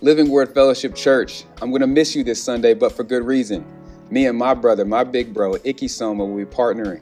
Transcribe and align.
Living 0.00 0.30
Word 0.30 0.54
Fellowship 0.54 0.94
Church, 0.94 1.42
I'm 1.60 1.70
going 1.70 1.80
to 1.80 1.88
miss 1.88 2.14
you 2.14 2.22
this 2.22 2.40
Sunday, 2.40 2.72
but 2.72 2.92
for 2.92 3.02
good 3.02 3.24
reason. 3.24 3.66
Me 4.10 4.26
and 4.26 4.38
my 4.38 4.54
brother, 4.54 4.84
my 4.84 5.02
big 5.02 5.34
bro, 5.34 5.56
Icky 5.64 5.88
Soma, 5.88 6.24
will 6.24 6.36
be 6.36 6.44
partnering 6.44 7.00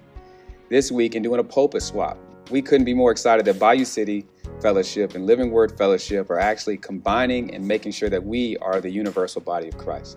this 0.70 0.90
week 0.90 1.14
and 1.14 1.22
doing 1.22 1.38
a 1.38 1.44
pulpit 1.44 1.82
swap. 1.82 2.16
We 2.50 2.62
couldn't 2.62 2.86
be 2.86 2.94
more 2.94 3.10
excited 3.10 3.44
that 3.44 3.58
Bayou 3.58 3.84
City 3.84 4.24
Fellowship 4.62 5.14
and 5.14 5.26
Living 5.26 5.50
Word 5.50 5.76
Fellowship 5.76 6.30
are 6.30 6.38
actually 6.38 6.78
combining 6.78 7.54
and 7.54 7.68
making 7.68 7.92
sure 7.92 8.08
that 8.08 8.24
we 8.24 8.56
are 8.58 8.80
the 8.80 8.90
universal 8.90 9.42
body 9.42 9.68
of 9.68 9.76
Christ. 9.76 10.16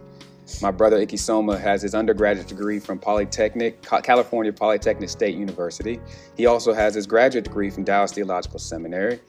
My 0.62 0.72
brother 0.72 0.98
Icky 0.98 1.18
Soma 1.18 1.60
has 1.60 1.82
his 1.82 1.94
undergraduate 1.94 2.48
degree 2.48 2.80
from 2.80 2.98
Polytechnic, 2.98 3.82
California 3.82 4.54
Polytechnic 4.54 5.10
State 5.10 5.36
University. 5.36 6.00
He 6.38 6.46
also 6.46 6.72
has 6.72 6.96
his 6.96 7.06
graduate 7.06 7.44
degree 7.44 7.70
from 7.70 7.84
Dallas 7.84 8.14
Theological 8.14 8.58
Seminary. 8.58 9.20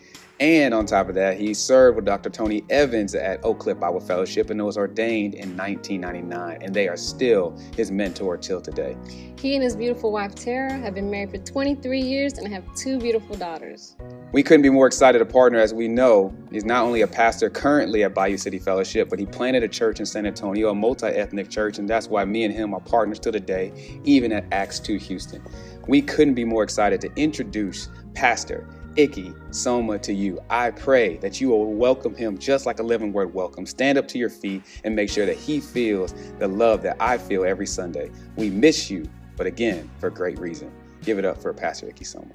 And 0.41 0.73
on 0.73 0.87
top 0.87 1.11
of 1.11 1.15
that, 1.17 1.39
he 1.39 1.53
served 1.53 1.97
with 1.97 2.07
Dr. 2.07 2.31
Tony 2.31 2.65
Evans 2.71 3.15
at 3.15 3.45
Oak 3.45 3.59
Cliff 3.59 3.79
Bible 3.79 4.01
Fellowship 4.01 4.49
and 4.49 4.65
was 4.65 4.79
ordained 4.79 5.35
in 5.35 5.55
1999. 5.55 6.63
And 6.63 6.75
they 6.75 6.89
are 6.89 6.97
still 6.97 7.55
his 7.77 7.91
mentor 7.91 8.39
till 8.39 8.63
today. 8.63 8.97
He 9.39 9.55
and 9.55 9.63
his 9.63 9.77
beautiful 9.77 10.11
wife, 10.11 10.35
Tara, 10.35 10.73
have 10.79 10.95
been 10.95 11.11
married 11.11 11.31
for 11.33 11.37
23 11.37 12.01
years 12.01 12.39
and 12.39 12.49
have 12.49 12.65
two 12.75 12.99
beautiful 12.99 13.37
daughters. 13.37 13.97
We 14.33 14.43
couldn't 14.43 14.63
be 14.63 14.71
more 14.71 14.87
excited 14.87 15.19
to 15.19 15.27
partner 15.27 15.59
as 15.59 15.75
we 15.75 15.89
know 15.89 16.35
he's 16.51 16.65
not 16.65 16.85
only 16.85 17.03
a 17.03 17.07
pastor 17.07 17.51
currently 17.51 18.03
at 18.05 18.15
Bayou 18.15 18.39
City 18.39 18.59
Fellowship, 18.59 19.11
but 19.11 19.19
he 19.19 19.27
planted 19.27 19.63
a 19.63 19.69
church 19.69 20.01
in 20.01 20.07
San 20.07 20.25
Antonio, 20.25 20.71
a 20.71 20.75
multi 20.75 21.09
ethnic 21.09 21.51
church, 21.51 21.79
and 21.79 21.87
that's 21.87 22.09
why 22.09 22.25
me 22.25 22.45
and 22.45 22.55
him 22.55 22.73
are 22.73 22.81
partners 22.81 23.19
till 23.19 23.33
today, 23.33 24.01
even 24.05 24.33
at 24.33 24.47
Acts 24.53 24.81
2 24.81 24.97
Houston. 24.97 25.43
We 25.87 26.01
couldn't 26.01 26.35
be 26.35 26.47
more 26.47 26.63
excited 26.63 27.03
to 27.03 27.13
introduce 27.17 27.91
Pastor 28.15 28.67
Icky 29.01 29.33
Soma 29.51 29.99
to 30.01 30.13
you. 30.13 30.39
I 30.51 30.71
pray 30.71 31.17
that 31.19 31.41
you 31.41 31.49
will 31.49 31.73
welcome 31.73 32.15
him 32.15 32.37
just 32.37 32.67
like 32.67 32.81
a 32.81 32.83
living 32.83 33.15
word 33.15 33.33
welcome. 33.33 33.65
Stand 33.65 33.97
up 33.97 34.07
to 34.09 34.19
your 34.19 34.29
feet 34.29 34.63
and 34.85 34.95
make 34.95 35.09
sure 35.09 35.25
that 35.25 35.39
he 35.39 35.59
feels 35.59 36.13
the 36.39 36.47
love 36.47 36.83
that 36.83 36.99
I 37.01 37.17
feel 37.17 37.47
every 37.47 37.67
Sunday. 37.67 38.11
We 38.37 38.51
miss 38.51 38.91
you, 38.91 39.09
but 39.39 39.47
again, 39.47 39.89
for 40.01 40.11
great 40.11 40.39
reason. 40.39 40.71
Give 41.03 41.19
it 41.19 41.25
up 41.25 41.41
for 41.41 41.55
Pastor 41.55 41.89
Icky 41.89 42.05
Soma. 42.05 42.31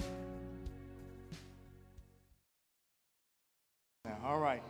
All 4.24 4.40
right. 4.40 4.62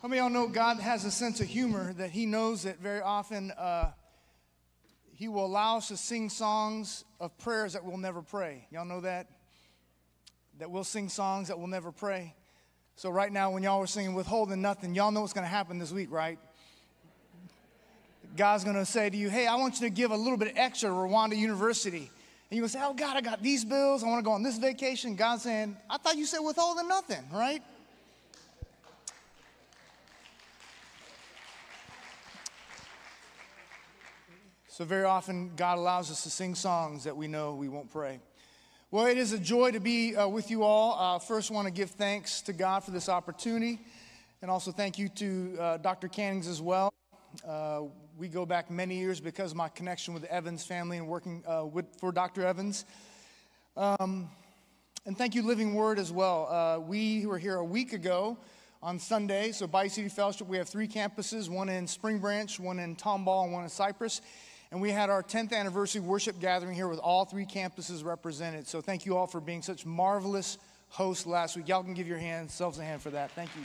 How 0.00 0.06
many 0.06 0.20
of 0.20 0.30
y'all 0.30 0.46
know 0.46 0.46
God 0.46 0.78
has 0.78 1.04
a 1.04 1.10
sense 1.10 1.40
of 1.40 1.48
humor 1.48 1.94
that 1.94 2.10
He 2.10 2.26
knows 2.26 2.62
that 2.62 2.78
very 2.78 3.00
often 3.00 3.50
uh, 3.52 3.90
He 5.16 5.26
will 5.26 5.46
allow 5.46 5.78
us 5.78 5.88
to 5.88 5.96
sing 5.96 6.30
songs 6.30 7.04
of 7.18 7.36
prayers 7.38 7.72
that 7.72 7.84
we'll 7.84 7.96
never 7.96 8.22
pray? 8.22 8.68
Y'all 8.70 8.84
know 8.84 9.00
that? 9.00 9.26
That 10.58 10.70
we'll 10.70 10.84
sing 10.84 11.08
songs 11.08 11.48
that 11.48 11.58
we'll 11.58 11.66
never 11.68 11.92
pray. 11.92 12.34
So, 12.96 13.10
right 13.10 13.32
now, 13.32 13.50
when 13.50 13.62
y'all 13.62 13.80
were 13.80 13.86
singing 13.86 14.14
Withholding 14.14 14.62
Nothing, 14.62 14.94
y'all 14.94 15.10
know 15.10 15.20
what's 15.20 15.32
going 15.32 15.44
to 15.44 15.50
happen 15.50 15.78
this 15.78 15.90
week, 15.90 16.12
right? 16.12 16.38
God's 18.36 18.64
going 18.64 18.76
to 18.76 18.86
say 18.86 19.10
to 19.10 19.16
you, 19.16 19.30
Hey, 19.30 19.46
I 19.46 19.56
want 19.56 19.80
you 19.80 19.88
to 19.88 19.94
give 19.94 20.10
a 20.10 20.16
little 20.16 20.36
bit 20.36 20.52
extra 20.56 20.88
to 20.88 20.94
Rwanda 20.94 21.36
University. 21.36 22.10
And 22.50 22.58
you 22.58 22.68
say, 22.68 22.80
Oh, 22.82 22.94
God, 22.94 23.16
I 23.16 23.20
got 23.20 23.42
these 23.42 23.64
bills. 23.64 24.04
I 24.04 24.06
want 24.06 24.20
to 24.20 24.24
go 24.24 24.32
on 24.32 24.42
this 24.42 24.58
vacation. 24.58 25.16
God's 25.16 25.42
saying, 25.42 25.76
I 25.90 25.98
thought 25.98 26.16
you 26.16 26.26
said 26.26 26.38
withholding 26.38 26.86
nothing, 26.86 27.24
right? 27.32 27.62
So, 34.68 34.84
very 34.84 35.04
often, 35.04 35.52
God 35.56 35.78
allows 35.78 36.10
us 36.10 36.22
to 36.24 36.30
sing 36.30 36.54
songs 36.54 37.04
that 37.04 37.16
we 37.16 37.26
know 37.26 37.54
we 37.54 37.68
won't 37.68 37.92
pray. 37.92 38.20
Well, 38.94 39.06
it 39.06 39.18
is 39.18 39.32
a 39.32 39.40
joy 39.40 39.72
to 39.72 39.80
be 39.80 40.14
uh, 40.14 40.28
with 40.28 40.52
you 40.52 40.62
all. 40.62 40.96
Uh, 40.96 41.18
first, 41.18 41.50
want 41.50 41.66
to 41.66 41.72
give 41.72 41.90
thanks 41.90 42.40
to 42.42 42.52
God 42.52 42.84
for 42.84 42.92
this 42.92 43.08
opportunity, 43.08 43.80
and 44.40 44.48
also 44.48 44.70
thank 44.70 45.00
you 45.00 45.08
to 45.08 45.56
uh, 45.58 45.76
Dr. 45.78 46.06
Cannings 46.06 46.46
as 46.46 46.62
well. 46.62 46.94
Uh, 47.44 47.80
we 48.16 48.28
go 48.28 48.46
back 48.46 48.70
many 48.70 48.94
years 48.94 49.18
because 49.18 49.50
of 49.50 49.56
my 49.56 49.68
connection 49.68 50.14
with 50.14 50.22
the 50.22 50.32
Evans 50.32 50.64
family 50.64 50.96
and 50.96 51.08
working 51.08 51.42
uh, 51.44 51.64
with, 51.64 51.86
for 51.98 52.12
Dr. 52.12 52.46
Evans. 52.46 52.84
Um, 53.76 54.30
and 55.06 55.18
thank 55.18 55.34
you, 55.34 55.42
Living 55.42 55.74
Word, 55.74 55.98
as 55.98 56.12
well. 56.12 56.46
Uh, 56.46 56.78
we 56.78 57.26
were 57.26 57.38
here 57.38 57.56
a 57.56 57.64
week 57.64 57.94
ago 57.94 58.38
on 58.80 59.00
Sunday. 59.00 59.50
So, 59.50 59.66
Bayou 59.66 59.88
City 59.88 60.08
Fellowship, 60.08 60.46
we 60.46 60.56
have 60.58 60.68
three 60.68 60.86
campuses 60.86 61.48
one 61.48 61.68
in 61.68 61.88
Spring 61.88 62.20
Branch, 62.20 62.60
one 62.60 62.78
in 62.78 62.94
Tomball, 62.94 63.42
and 63.42 63.52
one 63.52 63.64
in 63.64 63.70
Cypress. 63.70 64.20
And 64.70 64.80
we 64.80 64.90
had 64.90 65.10
our 65.10 65.22
10th 65.22 65.52
anniversary 65.52 66.00
worship 66.00 66.40
gathering 66.40 66.74
here 66.74 66.88
with 66.88 66.98
all 66.98 67.24
three 67.24 67.46
campuses 67.46 68.04
represented. 68.04 68.66
So 68.66 68.80
thank 68.80 69.06
you 69.06 69.16
all 69.16 69.26
for 69.26 69.40
being 69.40 69.62
such 69.62 69.86
marvelous 69.86 70.58
hosts 70.88 71.26
last 71.26 71.56
week. 71.56 71.68
Y'all 71.68 71.82
can 71.82 71.94
give 71.94 72.08
your 72.08 72.18
hands, 72.18 72.52
selves 72.54 72.78
a 72.78 72.84
hand 72.84 73.02
for 73.02 73.10
that. 73.10 73.30
Thank 73.32 73.50
you. 73.56 73.62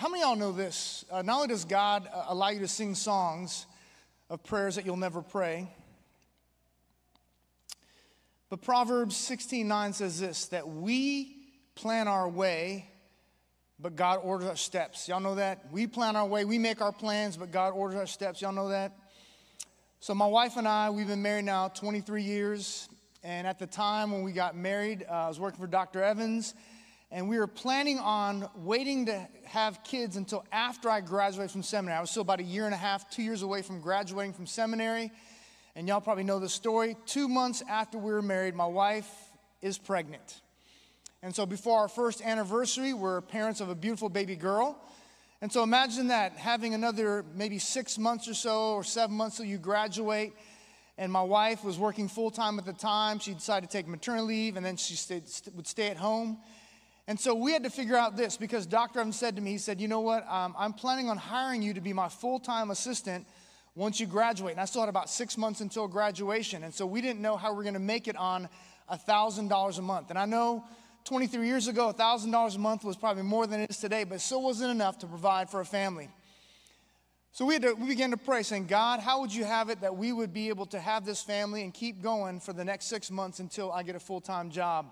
How 0.00 0.08
many 0.08 0.22
of 0.22 0.28
y'all 0.30 0.36
know 0.36 0.52
this? 0.52 1.04
Uh, 1.10 1.20
not 1.20 1.36
only 1.36 1.48
does 1.48 1.66
God 1.66 2.08
uh, 2.10 2.24
allow 2.28 2.48
you 2.48 2.60
to 2.60 2.68
sing 2.68 2.94
songs 2.94 3.66
of 4.30 4.42
prayers 4.42 4.76
that 4.76 4.86
you'll 4.86 4.96
never 4.96 5.20
pray, 5.20 5.68
but 8.48 8.62
Proverbs 8.62 9.14
16:9 9.14 9.92
says 9.94 10.18
this 10.18 10.46
that 10.46 10.66
we 10.66 11.36
plan 11.74 12.08
our 12.08 12.28
way 12.28 12.90
but 13.82 13.96
God 13.96 14.20
orders 14.22 14.48
our 14.48 14.56
steps. 14.56 15.08
Y'all 15.08 15.20
know 15.20 15.36
that? 15.36 15.72
We 15.72 15.86
plan 15.86 16.16
our 16.16 16.26
way, 16.26 16.44
we 16.44 16.58
make 16.58 16.80
our 16.80 16.92
plans, 16.92 17.36
but 17.36 17.50
God 17.50 17.70
orders 17.70 17.98
our 17.98 18.06
steps. 18.06 18.42
Y'all 18.42 18.52
know 18.52 18.68
that? 18.68 18.96
So, 20.00 20.14
my 20.14 20.26
wife 20.26 20.56
and 20.56 20.66
I, 20.66 20.90
we've 20.90 21.06
been 21.06 21.22
married 21.22 21.44
now 21.44 21.68
23 21.68 22.22
years. 22.22 22.88
And 23.22 23.46
at 23.46 23.58
the 23.58 23.66
time 23.66 24.12
when 24.12 24.22
we 24.22 24.32
got 24.32 24.56
married, 24.56 25.04
uh, 25.08 25.12
I 25.12 25.28
was 25.28 25.38
working 25.38 25.60
for 25.60 25.66
Dr. 25.66 26.02
Evans, 26.02 26.54
and 27.10 27.28
we 27.28 27.38
were 27.38 27.46
planning 27.46 27.98
on 27.98 28.48
waiting 28.54 29.06
to 29.06 29.28
have 29.44 29.84
kids 29.84 30.16
until 30.16 30.42
after 30.50 30.88
I 30.88 31.02
graduated 31.02 31.50
from 31.50 31.62
seminary. 31.62 31.98
I 31.98 32.00
was 32.00 32.10
still 32.10 32.22
about 32.22 32.40
a 32.40 32.44
year 32.44 32.64
and 32.64 32.72
a 32.72 32.78
half, 32.78 33.10
two 33.10 33.22
years 33.22 33.42
away 33.42 33.60
from 33.60 33.82
graduating 33.82 34.32
from 34.32 34.46
seminary. 34.46 35.12
And 35.76 35.86
y'all 35.86 36.00
probably 36.00 36.24
know 36.24 36.38
the 36.38 36.48
story. 36.48 36.96
Two 37.04 37.28
months 37.28 37.62
after 37.68 37.98
we 37.98 38.10
were 38.10 38.22
married, 38.22 38.54
my 38.54 38.66
wife 38.66 39.10
is 39.60 39.76
pregnant. 39.76 40.40
And 41.22 41.34
so 41.34 41.44
before 41.44 41.80
our 41.80 41.88
first 41.88 42.22
anniversary, 42.22 42.94
we're 42.94 43.20
parents 43.20 43.60
of 43.60 43.68
a 43.68 43.74
beautiful 43.74 44.08
baby 44.08 44.36
girl. 44.36 44.78
And 45.42 45.52
so 45.52 45.62
imagine 45.62 46.08
that, 46.08 46.32
having 46.32 46.72
another 46.72 47.26
maybe 47.34 47.58
six 47.58 47.98
months 47.98 48.26
or 48.26 48.32
so, 48.32 48.72
or 48.72 48.84
seven 48.84 49.16
months 49.16 49.36
till 49.36 49.44
you 49.44 49.58
graduate. 49.58 50.32
And 50.96 51.12
my 51.12 51.22
wife 51.22 51.62
was 51.62 51.78
working 51.78 52.08
full 52.08 52.30
time 52.30 52.58
at 52.58 52.64
the 52.64 52.72
time. 52.72 53.18
She 53.18 53.34
decided 53.34 53.68
to 53.68 53.76
take 53.76 53.86
maternity 53.86 54.26
leave, 54.26 54.56
and 54.56 54.64
then 54.64 54.76
she 54.76 54.96
stayed, 54.96 55.24
would 55.54 55.66
stay 55.66 55.88
at 55.88 55.98
home. 55.98 56.38
And 57.06 57.20
so 57.20 57.34
we 57.34 57.52
had 57.52 57.64
to 57.64 57.70
figure 57.70 57.96
out 57.96 58.16
this 58.16 58.38
because 58.38 58.64
Dr. 58.66 59.00
Evans 59.00 59.18
said 59.18 59.36
to 59.36 59.42
me, 59.42 59.50
he 59.50 59.58
said, 59.58 59.78
You 59.78 59.88
know 59.88 60.00
what? 60.00 60.26
Um, 60.26 60.54
I'm 60.58 60.72
planning 60.72 61.10
on 61.10 61.18
hiring 61.18 61.60
you 61.60 61.74
to 61.74 61.80
be 61.82 61.92
my 61.92 62.08
full 62.08 62.40
time 62.40 62.70
assistant 62.70 63.26
once 63.74 64.00
you 64.00 64.06
graduate. 64.06 64.52
And 64.52 64.60
I 64.60 64.64
still 64.64 64.82
had 64.82 64.88
about 64.88 65.10
six 65.10 65.36
months 65.36 65.60
until 65.60 65.86
graduation. 65.86 66.64
And 66.64 66.72
so 66.72 66.86
we 66.86 67.02
didn't 67.02 67.20
know 67.20 67.36
how 67.36 67.52
we 67.52 67.60
are 67.60 67.62
going 67.62 67.74
to 67.74 67.80
make 67.80 68.08
it 68.08 68.16
on 68.16 68.48
$1,000 68.90 69.78
a 69.78 69.82
month. 69.82 70.10
And 70.10 70.18
I 70.18 70.24
know 70.24 70.64
23 71.04 71.46
years 71.46 71.68
ago, 71.68 71.92
$1,000 71.92 72.54
a 72.54 72.58
month 72.58 72.84
was 72.84 72.96
probably 72.96 73.22
more 73.22 73.46
than 73.46 73.60
it 73.60 73.70
is 73.70 73.78
today, 73.78 74.04
but 74.04 74.20
still 74.20 74.42
wasn't 74.42 74.70
enough 74.70 74.98
to 74.98 75.06
provide 75.06 75.50
for 75.50 75.60
a 75.60 75.64
family. 75.64 76.08
So 77.32 77.44
we, 77.44 77.58
to, 77.60 77.74
we 77.74 77.86
began 77.86 78.10
to 78.10 78.16
pray, 78.16 78.42
saying, 78.42 78.66
God, 78.66 79.00
how 79.00 79.20
would 79.20 79.32
you 79.32 79.44
have 79.44 79.70
it 79.70 79.82
that 79.82 79.96
we 79.96 80.12
would 80.12 80.32
be 80.32 80.48
able 80.48 80.66
to 80.66 80.80
have 80.80 81.04
this 81.04 81.22
family 81.22 81.62
and 81.62 81.72
keep 81.72 82.02
going 82.02 82.40
for 82.40 82.52
the 82.52 82.64
next 82.64 82.86
six 82.86 83.10
months 83.10 83.38
until 83.38 83.70
I 83.70 83.84
get 83.84 83.94
a 83.94 84.00
full 84.00 84.20
time 84.20 84.50
job? 84.50 84.86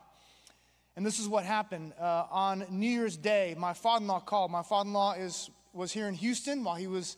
And 0.94 1.04
this 1.04 1.18
is 1.18 1.28
what 1.28 1.44
happened. 1.44 1.94
Uh, 2.00 2.26
on 2.30 2.64
New 2.70 2.90
Year's 2.90 3.16
Day, 3.16 3.54
my 3.58 3.72
father 3.72 4.02
in 4.02 4.08
law 4.08 4.20
called. 4.20 4.50
My 4.50 4.62
father 4.62 4.88
in 4.88 4.94
law 4.94 5.16
was 5.72 5.92
here 5.92 6.08
in 6.08 6.14
Houston 6.14 6.62
while 6.62 6.76
he 6.76 6.86
was 6.86 7.16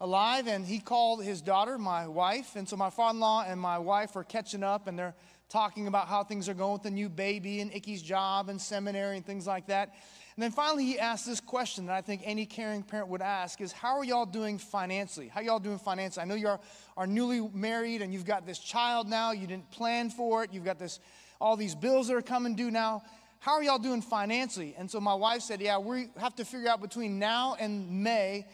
alive, 0.00 0.48
and 0.48 0.66
he 0.66 0.78
called 0.80 1.24
his 1.24 1.40
daughter, 1.40 1.78
my 1.78 2.06
wife. 2.06 2.56
And 2.56 2.68
so 2.68 2.76
my 2.76 2.90
father 2.90 3.16
in 3.16 3.20
law 3.20 3.44
and 3.46 3.60
my 3.60 3.78
wife 3.78 4.16
are 4.16 4.24
catching 4.24 4.62
up, 4.62 4.86
and 4.86 4.98
they're 4.98 5.14
talking 5.48 5.86
about 5.86 6.08
how 6.08 6.22
things 6.22 6.48
are 6.48 6.54
going 6.54 6.74
with 6.74 6.82
the 6.82 6.90
new 6.90 7.08
baby 7.08 7.60
and 7.60 7.72
Icky's 7.72 8.02
job 8.02 8.48
and 8.48 8.60
seminary 8.60 9.16
and 9.16 9.24
things 9.24 9.46
like 9.46 9.66
that. 9.66 9.94
And 10.36 10.42
then 10.42 10.52
finally, 10.52 10.84
he 10.84 10.98
asked 10.98 11.26
this 11.26 11.40
question 11.40 11.86
that 11.86 11.96
I 11.96 12.00
think 12.00 12.22
any 12.24 12.46
caring 12.46 12.82
parent 12.82 13.08
would 13.08 13.22
ask 13.22 13.60
is, 13.60 13.72
how 13.72 13.98
are 13.98 14.04
y'all 14.04 14.26
doing 14.26 14.58
financially? 14.58 15.26
How 15.26 15.40
y'all 15.40 15.58
doing 15.58 15.78
financially? 15.78 16.22
I 16.22 16.26
know 16.26 16.36
you 16.36 16.48
are, 16.48 16.60
are 16.96 17.06
newly 17.06 17.40
married 17.52 18.02
and 18.02 18.12
you've 18.12 18.24
got 18.24 18.46
this 18.46 18.58
child 18.58 19.08
now. 19.08 19.32
You 19.32 19.46
didn't 19.46 19.70
plan 19.72 20.10
for 20.10 20.44
it. 20.44 20.52
You've 20.52 20.64
got 20.64 20.78
this, 20.78 21.00
all 21.40 21.56
these 21.56 21.74
bills 21.74 22.08
that 22.08 22.14
are 22.14 22.22
coming 22.22 22.54
due 22.54 22.70
now. 22.70 23.02
How 23.40 23.54
are 23.54 23.62
y'all 23.62 23.78
doing 23.78 24.02
financially? 24.02 24.74
And 24.78 24.90
so 24.90 25.00
my 25.00 25.14
wife 25.14 25.42
said, 25.42 25.60
yeah, 25.60 25.78
we 25.78 26.08
have 26.18 26.36
to 26.36 26.44
figure 26.44 26.68
out 26.68 26.80
between 26.80 27.18
now 27.18 27.56
and 27.58 28.02
May 28.04 28.46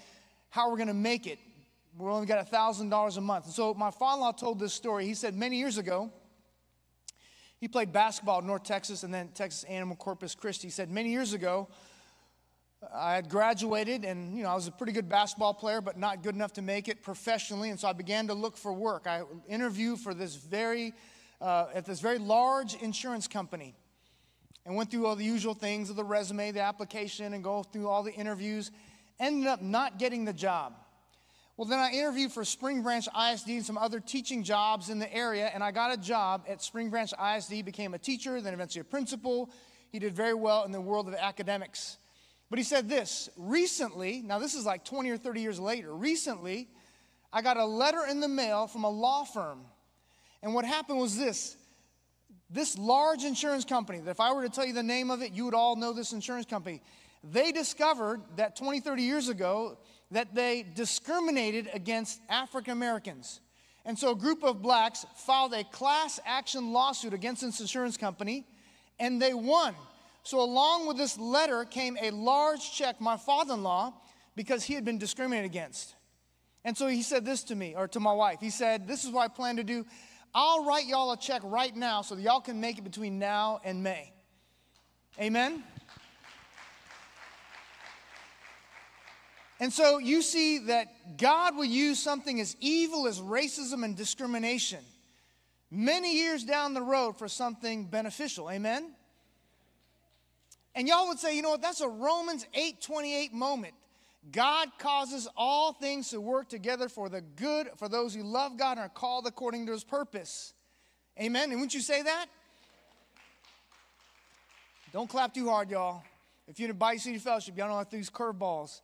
how 0.50 0.70
we're 0.70 0.76
going 0.76 0.88
to 0.88 0.94
make 0.94 1.26
it. 1.26 1.38
We 1.98 2.08
only 2.08 2.26
got 2.26 2.50
$1,000 2.50 3.16
a 3.16 3.20
month. 3.20 3.44
And 3.46 3.54
so 3.54 3.74
my 3.74 3.90
father-in-law 3.90 4.32
told 4.32 4.58
this 4.58 4.72
story. 4.72 5.04
He 5.04 5.14
said 5.14 5.34
many 5.34 5.58
years 5.58 5.78
ago, 5.78 6.10
he 7.64 7.68
played 7.68 7.94
basketball 7.94 8.40
at 8.40 8.44
North 8.44 8.62
Texas 8.62 9.04
and 9.04 9.14
then 9.14 9.28
Texas 9.28 9.64
A&M 9.66 9.96
Corpus 9.96 10.34
Christi. 10.34 10.66
He 10.66 10.70
said 10.70 10.90
many 10.90 11.08
years 11.08 11.32
ago, 11.32 11.66
I 12.94 13.14
had 13.14 13.30
graduated 13.30 14.04
and 14.04 14.36
you 14.36 14.42
know 14.42 14.50
I 14.50 14.54
was 14.54 14.66
a 14.66 14.70
pretty 14.70 14.92
good 14.92 15.08
basketball 15.08 15.54
player, 15.54 15.80
but 15.80 15.96
not 15.98 16.22
good 16.22 16.34
enough 16.34 16.52
to 16.54 16.60
make 16.60 16.88
it 16.88 17.02
professionally. 17.02 17.70
And 17.70 17.80
so 17.80 17.88
I 17.88 17.94
began 17.94 18.26
to 18.26 18.34
look 18.34 18.58
for 18.58 18.74
work. 18.74 19.06
I 19.06 19.22
interviewed 19.48 19.98
for 20.00 20.12
this 20.12 20.34
very 20.34 20.92
uh, 21.40 21.68
at 21.72 21.86
this 21.86 22.00
very 22.00 22.18
large 22.18 22.74
insurance 22.74 23.26
company. 23.26 23.74
and 24.66 24.76
went 24.76 24.90
through 24.90 25.06
all 25.06 25.16
the 25.16 25.24
usual 25.24 25.54
things 25.54 25.88
of 25.88 25.96
the 25.96 26.04
resume, 26.04 26.50
the 26.50 26.60
application, 26.60 27.32
and 27.32 27.42
go 27.42 27.62
through 27.62 27.88
all 27.88 28.02
the 28.02 28.12
interviews. 28.12 28.72
Ended 29.18 29.46
up 29.46 29.62
not 29.62 29.98
getting 29.98 30.26
the 30.26 30.34
job. 30.34 30.74
Well, 31.56 31.68
then 31.68 31.78
I 31.78 31.92
interviewed 31.92 32.32
for 32.32 32.44
Spring 32.44 32.82
Branch 32.82 33.06
ISD 33.06 33.48
and 33.50 33.64
some 33.64 33.78
other 33.78 34.00
teaching 34.00 34.42
jobs 34.42 34.90
in 34.90 34.98
the 34.98 35.12
area, 35.14 35.50
and 35.54 35.62
I 35.62 35.70
got 35.70 35.92
a 35.92 35.96
job 35.96 36.44
at 36.48 36.60
Spring 36.60 36.90
Branch 36.90 37.12
ISD, 37.12 37.64
became 37.64 37.94
a 37.94 37.98
teacher, 37.98 38.40
then 38.40 38.54
eventually 38.54 38.80
a 38.80 38.84
principal. 38.84 39.50
He 39.92 40.00
did 40.00 40.14
very 40.14 40.34
well 40.34 40.64
in 40.64 40.72
the 40.72 40.80
world 40.80 41.06
of 41.06 41.14
academics. 41.14 41.98
But 42.50 42.58
he 42.58 42.64
said 42.64 42.88
this 42.88 43.28
recently, 43.36 44.20
now 44.20 44.40
this 44.40 44.54
is 44.54 44.66
like 44.66 44.84
20 44.84 45.10
or 45.10 45.16
30 45.16 45.40
years 45.40 45.60
later, 45.60 45.94
recently, 45.94 46.68
I 47.32 47.40
got 47.40 47.56
a 47.56 47.64
letter 47.64 48.04
in 48.10 48.18
the 48.18 48.28
mail 48.28 48.66
from 48.66 48.82
a 48.82 48.90
law 48.90 49.24
firm. 49.24 49.60
And 50.42 50.54
what 50.54 50.64
happened 50.64 50.98
was 50.98 51.16
this 51.16 51.56
this 52.50 52.78
large 52.78 53.24
insurance 53.24 53.64
company, 53.64 53.98
that 54.00 54.10
if 54.10 54.20
I 54.20 54.32
were 54.32 54.42
to 54.42 54.48
tell 54.48 54.64
you 54.64 54.72
the 54.72 54.82
name 54.82 55.10
of 55.10 55.22
it, 55.22 55.32
you 55.32 55.44
would 55.44 55.54
all 55.54 55.74
know 55.74 55.92
this 55.92 56.12
insurance 56.12 56.46
company. 56.46 56.82
They 57.24 57.52
discovered 57.52 58.20
that 58.36 58.54
20, 58.54 58.80
30 58.80 59.02
years 59.02 59.28
ago 59.28 59.78
that 60.10 60.34
they 60.34 60.64
discriminated 60.74 61.68
against 61.72 62.20
African 62.28 62.72
Americans. 62.72 63.40
And 63.84 63.98
so 63.98 64.12
a 64.12 64.16
group 64.16 64.42
of 64.42 64.62
blacks 64.62 65.04
filed 65.16 65.52
a 65.52 65.64
class 65.64 66.18
action 66.24 66.72
lawsuit 66.72 67.12
against 67.12 67.42
this 67.42 67.60
insurance 67.60 67.96
company, 67.96 68.46
and 68.98 69.20
they 69.20 69.34
won. 69.34 69.74
So, 70.22 70.40
along 70.40 70.86
with 70.86 70.96
this 70.96 71.18
letter 71.18 71.66
came 71.66 71.98
a 72.00 72.10
large 72.10 72.72
check, 72.72 72.98
my 72.98 73.18
father 73.18 73.54
in 73.54 73.62
law, 73.62 73.92
because 74.34 74.64
he 74.64 74.72
had 74.72 74.82
been 74.82 74.96
discriminated 74.96 75.50
against. 75.50 75.94
And 76.64 76.74
so 76.74 76.86
he 76.88 77.02
said 77.02 77.26
this 77.26 77.44
to 77.44 77.54
me, 77.54 77.74
or 77.76 77.86
to 77.88 78.00
my 78.00 78.12
wife. 78.12 78.38
He 78.40 78.48
said, 78.48 78.88
This 78.88 79.04
is 79.04 79.10
what 79.10 79.24
I 79.24 79.28
plan 79.28 79.56
to 79.56 79.64
do. 79.64 79.84
I'll 80.34 80.64
write 80.64 80.86
y'all 80.86 81.12
a 81.12 81.16
check 81.16 81.42
right 81.44 81.76
now 81.76 82.02
so 82.02 82.14
that 82.14 82.22
y'all 82.22 82.40
can 82.40 82.58
make 82.58 82.78
it 82.78 82.84
between 82.84 83.18
now 83.18 83.60
and 83.64 83.82
May. 83.82 84.12
Amen? 85.20 85.62
And 89.64 89.72
so 89.72 89.96
you 89.96 90.20
see 90.20 90.58
that 90.66 91.16
God 91.16 91.56
will 91.56 91.64
use 91.64 91.98
something 91.98 92.38
as 92.38 92.54
evil 92.60 93.08
as 93.08 93.18
racism 93.18 93.82
and 93.82 93.96
discrimination 93.96 94.84
many 95.70 96.16
years 96.16 96.44
down 96.44 96.74
the 96.74 96.82
road 96.82 97.16
for 97.16 97.28
something 97.28 97.86
beneficial. 97.86 98.50
Amen? 98.50 98.92
And 100.74 100.86
y'all 100.86 101.08
would 101.08 101.18
say, 101.18 101.34
you 101.34 101.40
know 101.40 101.48
what, 101.48 101.62
that's 101.62 101.80
a 101.80 101.88
Romans 101.88 102.46
8:28 102.52 103.32
moment. 103.32 103.72
God 104.30 104.68
causes 104.78 105.26
all 105.34 105.72
things 105.72 106.10
to 106.10 106.20
work 106.20 106.50
together 106.50 106.90
for 106.90 107.08
the 107.08 107.22
good 107.22 107.70
for 107.78 107.88
those 107.88 108.14
who 108.14 108.22
love 108.22 108.58
God 108.58 108.72
and 108.72 108.80
are 108.80 108.90
called 108.90 109.26
according 109.26 109.64
to 109.64 109.72
his 109.72 109.82
purpose. 109.82 110.52
Amen. 111.18 111.44
And 111.44 111.54
wouldn't 111.54 111.72
you 111.72 111.80
say 111.80 112.02
that? 112.02 112.26
Don't 114.92 115.08
clap 115.08 115.32
too 115.32 115.48
hard, 115.48 115.70
y'all. 115.70 116.02
If 116.48 116.60
you're 116.60 116.68
in 116.68 116.72
a 116.72 116.78
Bayou 116.78 116.98
City 116.98 117.16
Fellowship, 117.16 117.56
y'all 117.56 117.68
know 117.68 117.76
how 117.76 117.84
to 117.84 117.90
these 117.90 118.10
curveballs. 118.10 118.82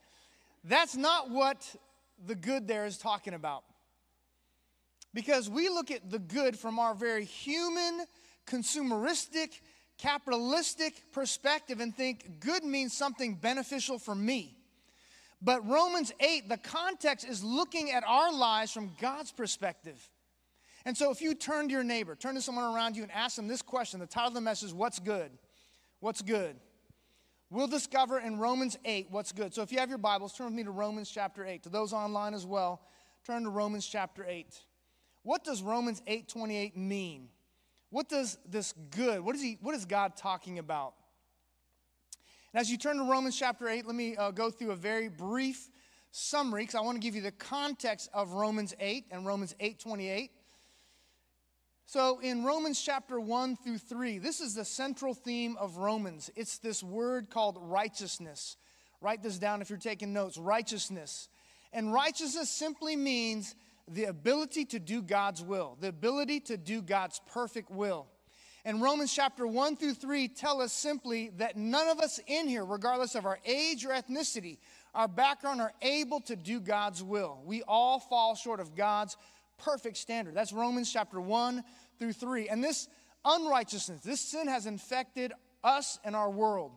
That's 0.65 0.97
not 0.97 1.31
what 1.31 1.75
the 2.27 2.35
good 2.35 2.69
there 2.69 2.87
is 2.87 2.99
talking 2.99 3.35
about. 3.35 3.65
Because 5.12 5.49
we 5.49 5.69
look 5.69 5.91
at 5.91 6.11
the 6.11 6.19
good 6.19 6.59
from 6.59 6.79
our 6.79 6.95
very 6.95 7.25
human, 7.25 8.05
consumeristic, 8.47 9.61
capitalistic 9.99 11.12
perspective 11.12 11.81
and 11.81 11.95
think 11.95 12.41
good 12.41 12.65
means 12.65 12.97
something 12.97 13.35
beneficial 13.35 13.99
for 13.99 14.15
me. 14.15 14.57
But 15.43 15.67
Romans 15.67 16.12
8, 16.21 16.49
the 16.49 16.59
context 16.59 17.27
is 17.27 17.43
looking 17.43 17.91
at 17.91 18.05
our 18.07 18.33
lives 18.33 18.73
from 18.73 18.93
God's 19.01 19.33
perspective. 19.33 20.09
And 20.85 20.97
so 20.97 21.11
if 21.11 21.21
you 21.21 21.35
turn 21.35 21.69
to 21.69 21.73
your 21.73 21.85
neighbor, 21.85 22.15
turn 22.15 22.35
to 22.35 22.43
someone 22.43 22.75
around 22.75 22.97
you 22.97 23.03
and 23.03 23.12
ask 23.12 23.37
them 23.37 23.49
this 23.49 23.62
question, 23.62 24.01
the 24.01 24.07
title 24.07 24.29
of 24.29 24.35
the 24.35 24.41
message 24.41 24.69
is 24.69 24.75
What's 24.75 24.99
Good? 24.99 25.31
What's 26.01 26.23
good? 26.23 26.57
We'll 27.52 27.67
discover 27.67 28.20
in 28.20 28.38
Romans 28.38 28.79
8 28.85 29.08
what's 29.11 29.32
good. 29.32 29.52
So 29.52 29.62
if 29.62 29.73
you 29.73 29.81
have 29.81 29.88
your 29.88 29.99
Bibles, 29.99 30.32
turn 30.32 30.47
with 30.47 30.55
me 30.55 30.62
to 30.62 30.70
Romans 30.70 31.11
chapter 31.11 31.44
8. 31.44 31.64
To 31.64 31.69
those 31.69 31.93
online 31.93 32.32
as 32.32 32.47
well, 32.47 32.81
turn 33.26 33.43
to 33.43 33.50
Romans 33.50 33.85
chapter 33.85 34.25
8. 34.26 34.47
What 35.25 35.43
does 35.43 35.61
Romans 35.61 36.00
8 36.06 36.29
28 36.29 36.76
mean? 36.76 37.29
What 37.91 38.08
does 38.08 38.38
this 38.49 38.73
good, 38.91 39.20
what 39.20 39.35
is, 39.35 39.43
he, 39.43 39.58
what 39.61 39.75
is 39.75 39.85
God 39.85 40.17
talking 40.17 40.61
about? 40.61 40.94
And 42.55 42.61
as 42.61 42.70
you 42.70 42.79
turn 42.79 42.99
to 42.99 43.05
Romans 43.05 43.37
chapter 43.37 43.69
8, 43.69 43.85
let 43.85 43.97
me 43.97 44.17
uh, 44.17 44.31
go 44.31 44.50
through 44.50 44.70
a 44.70 44.76
very 44.76 45.08
brief 45.08 45.70
summary 46.12 46.62
because 46.62 46.76
I 46.76 46.82
want 46.82 46.97
to 46.97 47.00
give 47.00 47.17
you 47.17 47.23
the 47.23 47.32
context 47.32 48.11
of 48.14 48.32
Romans 48.32 48.75
8 48.79 49.06
and 49.11 49.26
Romans 49.26 49.56
8 49.58 49.81
28. 49.81 50.31
So 51.92 52.20
in 52.20 52.44
Romans 52.44 52.81
chapter 52.81 53.19
1 53.19 53.56
through 53.56 53.78
3, 53.78 54.19
this 54.19 54.40
is 54.40 54.54
the 54.54 54.64
central 54.64 55.12
theme 55.12 55.56
of 55.58 55.78
Romans. 55.78 56.31
It's 56.37 56.58
this 56.58 56.84
word 56.84 57.31
called 57.31 57.58
righteousness. 57.60 58.56
Write 59.00 59.25
this 59.25 59.40
down 59.40 59.60
if 59.60 59.70
you're 59.70 59.76
taking 59.76 60.12
notes 60.12 60.38
righteousness. 60.38 61.28
And 61.72 61.92
righteousness 61.92 62.48
simply 62.48 62.94
means 62.94 63.56
the 63.88 64.04
ability 64.04 64.66
to 64.66 64.78
do 64.78 65.02
God's 65.02 65.42
will, 65.42 65.76
the 65.81 65.88
ability 65.88 66.38
to 66.42 66.56
do 66.56 66.81
God's 66.81 67.20
perfect 67.32 67.72
will. 67.72 68.06
And 68.64 68.81
Romans 68.81 69.12
chapter 69.12 69.44
1 69.44 69.75
through 69.75 69.94
3 69.94 70.28
tell 70.28 70.60
us 70.60 70.72
simply 70.72 71.32
that 71.38 71.56
none 71.56 71.88
of 71.88 71.98
us 71.98 72.20
in 72.28 72.46
here, 72.46 72.64
regardless 72.64 73.16
of 73.16 73.26
our 73.26 73.40
age 73.44 73.84
or 73.84 73.88
ethnicity, 73.88 74.58
our 74.94 75.08
background, 75.08 75.60
are 75.60 75.72
able 75.82 76.20
to 76.20 76.37
do 76.37 76.60
God's 76.60 77.02
will. 77.02 77.40
We 77.44 77.64
all 77.64 77.98
fall 77.98 78.37
short 78.37 78.60
of 78.60 78.76
God's 78.76 79.16
perfect 79.61 79.97
standard. 79.97 80.35
That's 80.35 80.53
Romans 80.53 80.93
chapter 80.93 81.21
1 81.21 81.62
through 81.99 82.12
3. 82.12 82.49
And 82.49 82.62
this 82.62 82.89
unrighteousness, 83.25 84.01
this 84.01 84.21
sin 84.21 84.49
has 84.49 84.67
infected 84.67 85.33
us 85.62 85.99
and 86.05 86.17
our 86.17 86.31
world. 86.31 86.73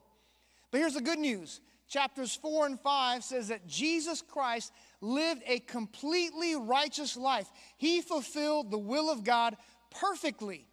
But 0.71 0.79
here's 0.79 0.95
the 0.95 1.01
good 1.01 1.19
news. 1.19 1.61
Chapters 1.87 2.35
4 2.35 2.65
and 2.65 2.79
5 2.79 3.23
says 3.23 3.49
that 3.49 3.67
Jesus 3.67 4.21
Christ 4.21 4.73
lived 5.01 5.43
a 5.45 5.59
completely 5.59 6.55
righteous 6.55 7.15
life. 7.15 7.47
He 7.77 8.01
fulfilled 8.01 8.71
the 8.71 8.79
will 8.79 9.09
of 9.11 9.23
God 9.23 9.55
perfectly. 9.91 10.65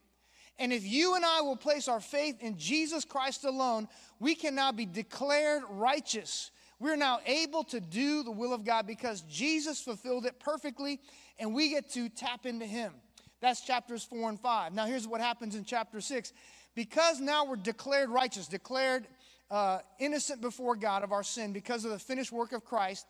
And 0.59 0.73
if 0.73 0.87
you 0.87 1.15
and 1.15 1.25
I 1.25 1.41
will 1.41 1.57
place 1.57 1.89
our 1.89 2.01
faith 2.01 2.37
in 2.41 2.57
Jesus 2.59 3.05
Christ 3.05 3.45
alone, 3.45 3.89
we 4.19 4.35
can 4.35 4.55
now 4.55 4.73
be 4.73 4.87
declared 4.87 5.62
righteous. 5.69 6.51
We're 6.79 6.97
now 6.97 7.21
able 7.27 7.65
to 7.65 7.81
do 7.81 8.23
the 8.23 8.31
will 8.31 8.55
of 8.55 8.65
God 8.65 8.87
because 8.87 9.21
Jesus 9.23 9.81
fulfilled 9.81 10.25
it 10.25 10.41
perfectly 10.41 11.01
and 11.40 11.54
we 11.54 11.70
get 11.70 11.90
to 11.90 12.08
tap 12.08 12.46
into 12.46 12.66
Him. 12.66 12.92
That's 13.40 13.62
chapters 13.62 14.04
four 14.04 14.28
and 14.28 14.38
five. 14.38 14.75
Now, 14.75 14.87
here's 14.87 15.08
what 15.08 15.20
happens 15.20 15.56
in 15.56 15.64
chapter 15.64 16.00
six. 16.00 16.32
Because 16.75 17.20
now 17.20 17.44
we're 17.44 17.56
declared 17.56 18.10
righteous, 18.10 18.46
declared 18.46 19.06
uh, 19.50 19.78
innocent 19.99 20.40
before 20.40 20.76
God 20.76 21.02
of 21.02 21.11
our 21.11 21.25
sin 21.25 21.52
because 21.52 21.85
of 21.85 21.90
the 21.90 21.99
finished 21.99 22.30
work 22.30 22.52
of 22.52 22.64
Christ, 22.64 23.06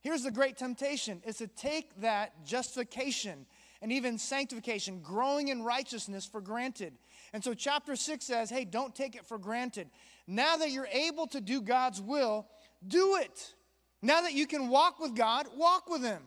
here's 0.00 0.22
the 0.22 0.30
great 0.30 0.56
temptation 0.56 1.20
is 1.26 1.38
to 1.38 1.48
take 1.48 2.00
that 2.00 2.44
justification 2.44 3.46
and 3.80 3.90
even 3.90 4.16
sanctification, 4.16 5.00
growing 5.00 5.48
in 5.48 5.64
righteousness 5.64 6.24
for 6.24 6.40
granted. 6.40 6.92
And 7.32 7.42
so, 7.42 7.52
chapter 7.52 7.96
6 7.96 8.24
says, 8.24 8.48
hey, 8.48 8.64
don't 8.64 8.94
take 8.94 9.16
it 9.16 9.26
for 9.26 9.38
granted. 9.38 9.88
Now 10.28 10.56
that 10.56 10.70
you're 10.70 10.88
able 10.92 11.26
to 11.28 11.40
do 11.40 11.60
God's 11.60 12.00
will, 12.00 12.46
do 12.86 13.16
it. 13.16 13.54
Now 14.00 14.20
that 14.22 14.34
you 14.34 14.46
can 14.46 14.68
walk 14.68 15.00
with 15.00 15.16
God, 15.16 15.46
walk 15.56 15.90
with 15.90 16.02
Him. 16.02 16.22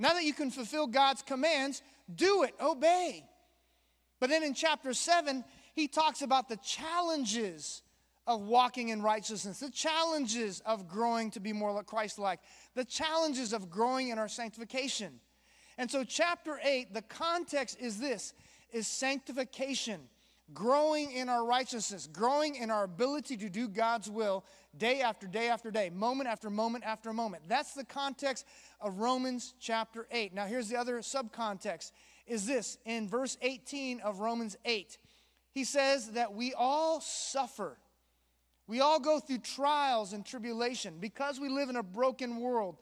Now 0.00 0.14
that 0.14 0.24
you 0.24 0.32
can 0.32 0.50
fulfill 0.50 0.86
God's 0.86 1.20
commands, 1.20 1.82
do 2.12 2.42
it, 2.42 2.54
obey. 2.58 3.22
But 4.18 4.30
then 4.30 4.42
in 4.42 4.54
chapter 4.54 4.94
7, 4.94 5.44
he 5.74 5.88
talks 5.88 6.22
about 6.22 6.48
the 6.48 6.56
challenges 6.56 7.82
of 8.26 8.40
walking 8.40 8.88
in 8.88 9.02
righteousness, 9.02 9.60
the 9.60 9.70
challenges 9.70 10.62
of 10.64 10.88
growing 10.88 11.30
to 11.32 11.40
be 11.40 11.52
more 11.52 11.82
Christ 11.82 12.18
like, 12.18 12.40
the 12.74 12.84
challenges 12.84 13.52
of 13.52 13.68
growing 13.68 14.08
in 14.08 14.18
our 14.18 14.28
sanctification. 14.28 15.20
And 15.76 15.90
so, 15.90 16.02
chapter 16.02 16.58
8, 16.64 16.94
the 16.94 17.02
context 17.02 17.76
is 17.78 17.98
this 17.98 18.32
is 18.72 18.86
sanctification, 18.86 20.00
growing 20.54 21.12
in 21.12 21.28
our 21.28 21.44
righteousness, 21.44 22.08
growing 22.10 22.56
in 22.56 22.70
our 22.70 22.84
ability 22.84 23.36
to 23.38 23.50
do 23.50 23.68
God's 23.68 24.08
will 24.08 24.44
day 24.76 25.00
after 25.00 25.26
day 25.26 25.48
after 25.48 25.70
day, 25.70 25.90
moment 25.90 26.28
after 26.28 26.50
moment 26.50 26.84
after 26.84 27.12
moment. 27.12 27.42
That's 27.48 27.74
the 27.74 27.84
context 27.84 28.46
of 28.80 28.98
Romans 28.98 29.54
chapter 29.60 30.06
8. 30.10 30.34
Now, 30.34 30.46
here's 30.46 30.68
the 30.68 30.76
other 30.76 30.98
subcontext 30.98 31.92
is 32.26 32.46
this 32.46 32.78
in 32.84 33.08
verse 33.08 33.36
18 33.42 34.00
of 34.00 34.20
Romans 34.20 34.56
8. 34.64 34.98
He 35.52 35.64
says 35.64 36.12
that 36.12 36.32
we 36.32 36.54
all 36.54 37.00
suffer. 37.00 37.76
We 38.68 38.80
all 38.80 39.00
go 39.00 39.18
through 39.18 39.38
trials 39.38 40.12
and 40.12 40.24
tribulation 40.24 40.98
because 41.00 41.40
we 41.40 41.48
live 41.48 41.70
in 41.70 41.76
a 41.76 41.82
broken 41.82 42.36
world 42.36 42.76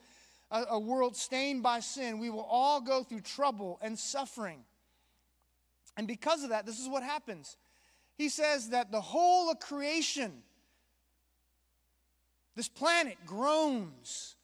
a, 0.50 0.64
a 0.70 0.78
world 0.78 1.16
stained 1.16 1.62
by 1.62 1.80
sin, 1.80 2.18
we 2.18 2.30
will 2.30 2.46
all 2.48 2.80
go 2.80 3.02
through 3.02 3.20
trouble 3.20 3.78
and 3.82 3.98
suffering. 3.98 4.60
And 5.96 6.06
because 6.06 6.44
of 6.44 6.50
that, 6.50 6.64
this 6.64 6.78
is 6.78 6.88
what 6.88 7.02
happens. 7.02 7.56
He 8.16 8.28
says 8.28 8.70
that 8.70 8.90
the 8.90 9.00
whole 9.00 9.50
of 9.50 9.60
creation, 9.60 10.42
this 12.56 12.68
planet 12.68 13.16
groans 13.26 14.36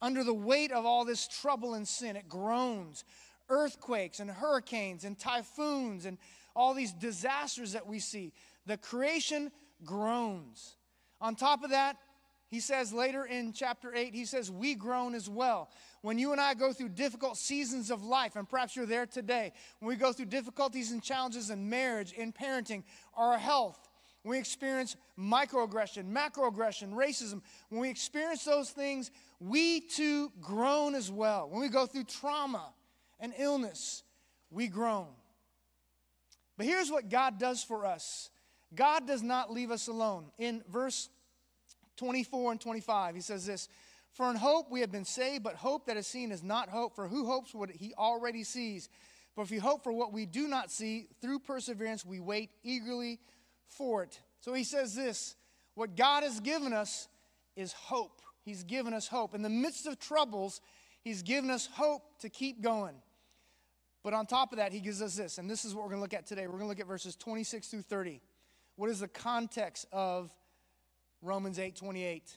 under 0.00 0.24
the 0.24 0.34
weight 0.34 0.72
of 0.72 0.86
all 0.86 1.04
this 1.04 1.26
trouble 1.26 1.74
and 1.74 1.86
sin. 1.86 2.16
It 2.16 2.28
groans. 2.28 3.04
Earthquakes 3.48 4.20
and 4.20 4.30
hurricanes 4.30 5.04
and 5.04 5.18
typhoons 5.18 6.04
and 6.04 6.18
all 6.54 6.74
these 6.74 6.92
disasters 6.92 7.72
that 7.72 7.86
we 7.86 7.98
see. 7.98 8.32
The 8.66 8.76
creation 8.76 9.50
groans. 9.84 10.76
On 11.20 11.34
top 11.34 11.64
of 11.64 11.70
that, 11.70 11.96
he 12.48 12.60
says 12.60 12.92
later 12.92 13.26
in 13.26 13.52
chapter 13.52 13.94
8, 13.94 14.14
he 14.14 14.24
says, 14.24 14.50
We 14.50 14.74
groan 14.74 15.14
as 15.14 15.28
well. 15.28 15.70
When 16.00 16.18
you 16.18 16.32
and 16.32 16.40
I 16.40 16.54
go 16.54 16.72
through 16.72 16.90
difficult 16.90 17.36
seasons 17.36 17.90
of 17.90 18.02
life, 18.02 18.36
and 18.36 18.48
perhaps 18.48 18.74
you're 18.74 18.86
there 18.86 19.04
today, 19.04 19.52
when 19.80 19.88
we 19.88 19.96
go 19.96 20.12
through 20.12 20.26
difficulties 20.26 20.90
and 20.90 21.02
challenges 21.02 21.50
in 21.50 21.68
marriage, 21.68 22.12
in 22.12 22.32
parenting, 22.32 22.84
our 23.14 23.36
health, 23.36 23.87
when 24.22 24.32
we 24.32 24.38
experience 24.38 24.96
microaggression, 25.18 26.12
macroaggression, 26.12 26.92
racism, 26.92 27.40
when 27.68 27.80
we 27.80 27.90
experience 27.90 28.44
those 28.44 28.70
things, 28.70 29.10
we 29.40 29.80
too 29.80 30.32
groan 30.40 30.94
as 30.94 31.10
well. 31.10 31.48
When 31.48 31.60
we 31.60 31.68
go 31.68 31.86
through 31.86 32.04
trauma 32.04 32.72
and 33.20 33.32
illness, 33.38 34.02
we 34.50 34.68
groan. 34.68 35.06
But 36.56 36.66
here's 36.66 36.90
what 36.90 37.08
God 37.08 37.38
does 37.38 37.62
for 37.62 37.86
us 37.86 38.30
God 38.74 39.06
does 39.06 39.22
not 39.22 39.52
leave 39.52 39.70
us 39.70 39.88
alone. 39.88 40.26
In 40.38 40.62
verse 40.68 41.08
24 41.96 42.52
and 42.52 42.60
25, 42.60 43.14
he 43.14 43.20
says 43.20 43.46
this 43.46 43.68
For 44.12 44.28
in 44.30 44.36
hope 44.36 44.70
we 44.70 44.80
have 44.80 44.90
been 44.90 45.04
saved, 45.04 45.44
but 45.44 45.54
hope 45.54 45.86
that 45.86 45.96
is 45.96 46.06
seen 46.06 46.32
is 46.32 46.42
not 46.42 46.68
hope. 46.68 46.96
For 46.96 47.06
who 47.06 47.26
hopes 47.26 47.54
what 47.54 47.70
he 47.70 47.94
already 47.94 48.42
sees? 48.42 48.88
But 49.36 49.42
if 49.42 49.50
we 49.52 49.58
hope 49.58 49.84
for 49.84 49.92
what 49.92 50.12
we 50.12 50.26
do 50.26 50.48
not 50.48 50.72
see, 50.72 51.06
through 51.20 51.38
perseverance 51.38 52.04
we 52.04 52.18
wait 52.18 52.50
eagerly 52.64 53.20
for 53.68 54.02
it. 54.02 54.20
So 54.40 54.52
he 54.54 54.64
says 54.64 54.94
this 54.94 55.36
what 55.74 55.96
God 55.96 56.24
has 56.24 56.40
given 56.40 56.72
us 56.72 57.08
is 57.54 57.72
hope. 57.72 58.20
He's 58.44 58.64
given 58.64 58.94
us 58.94 59.06
hope. 59.06 59.34
In 59.34 59.42
the 59.42 59.48
midst 59.48 59.86
of 59.86 59.98
troubles, 60.00 60.60
He's 61.02 61.22
given 61.22 61.50
us 61.50 61.68
hope 61.72 62.02
to 62.20 62.28
keep 62.28 62.62
going. 62.62 62.96
But 64.02 64.12
on 64.12 64.26
top 64.26 64.52
of 64.52 64.58
that, 64.58 64.72
He 64.72 64.80
gives 64.80 65.02
us 65.02 65.16
this, 65.16 65.38
and 65.38 65.48
this 65.48 65.64
is 65.64 65.74
what 65.74 65.84
we're 65.84 65.90
going 65.90 65.98
to 65.98 66.02
look 66.02 66.14
at 66.14 66.26
today. 66.26 66.46
We're 66.46 66.58
going 66.58 66.64
to 66.64 66.68
look 66.68 66.80
at 66.80 66.86
verses 66.86 67.14
26 67.14 67.68
through 67.68 67.82
30. 67.82 68.20
What 68.76 68.90
is 68.90 69.00
the 69.00 69.08
context 69.08 69.86
of 69.92 70.32
Romans 71.22 71.58
8 71.58 71.76
28? 71.76 72.36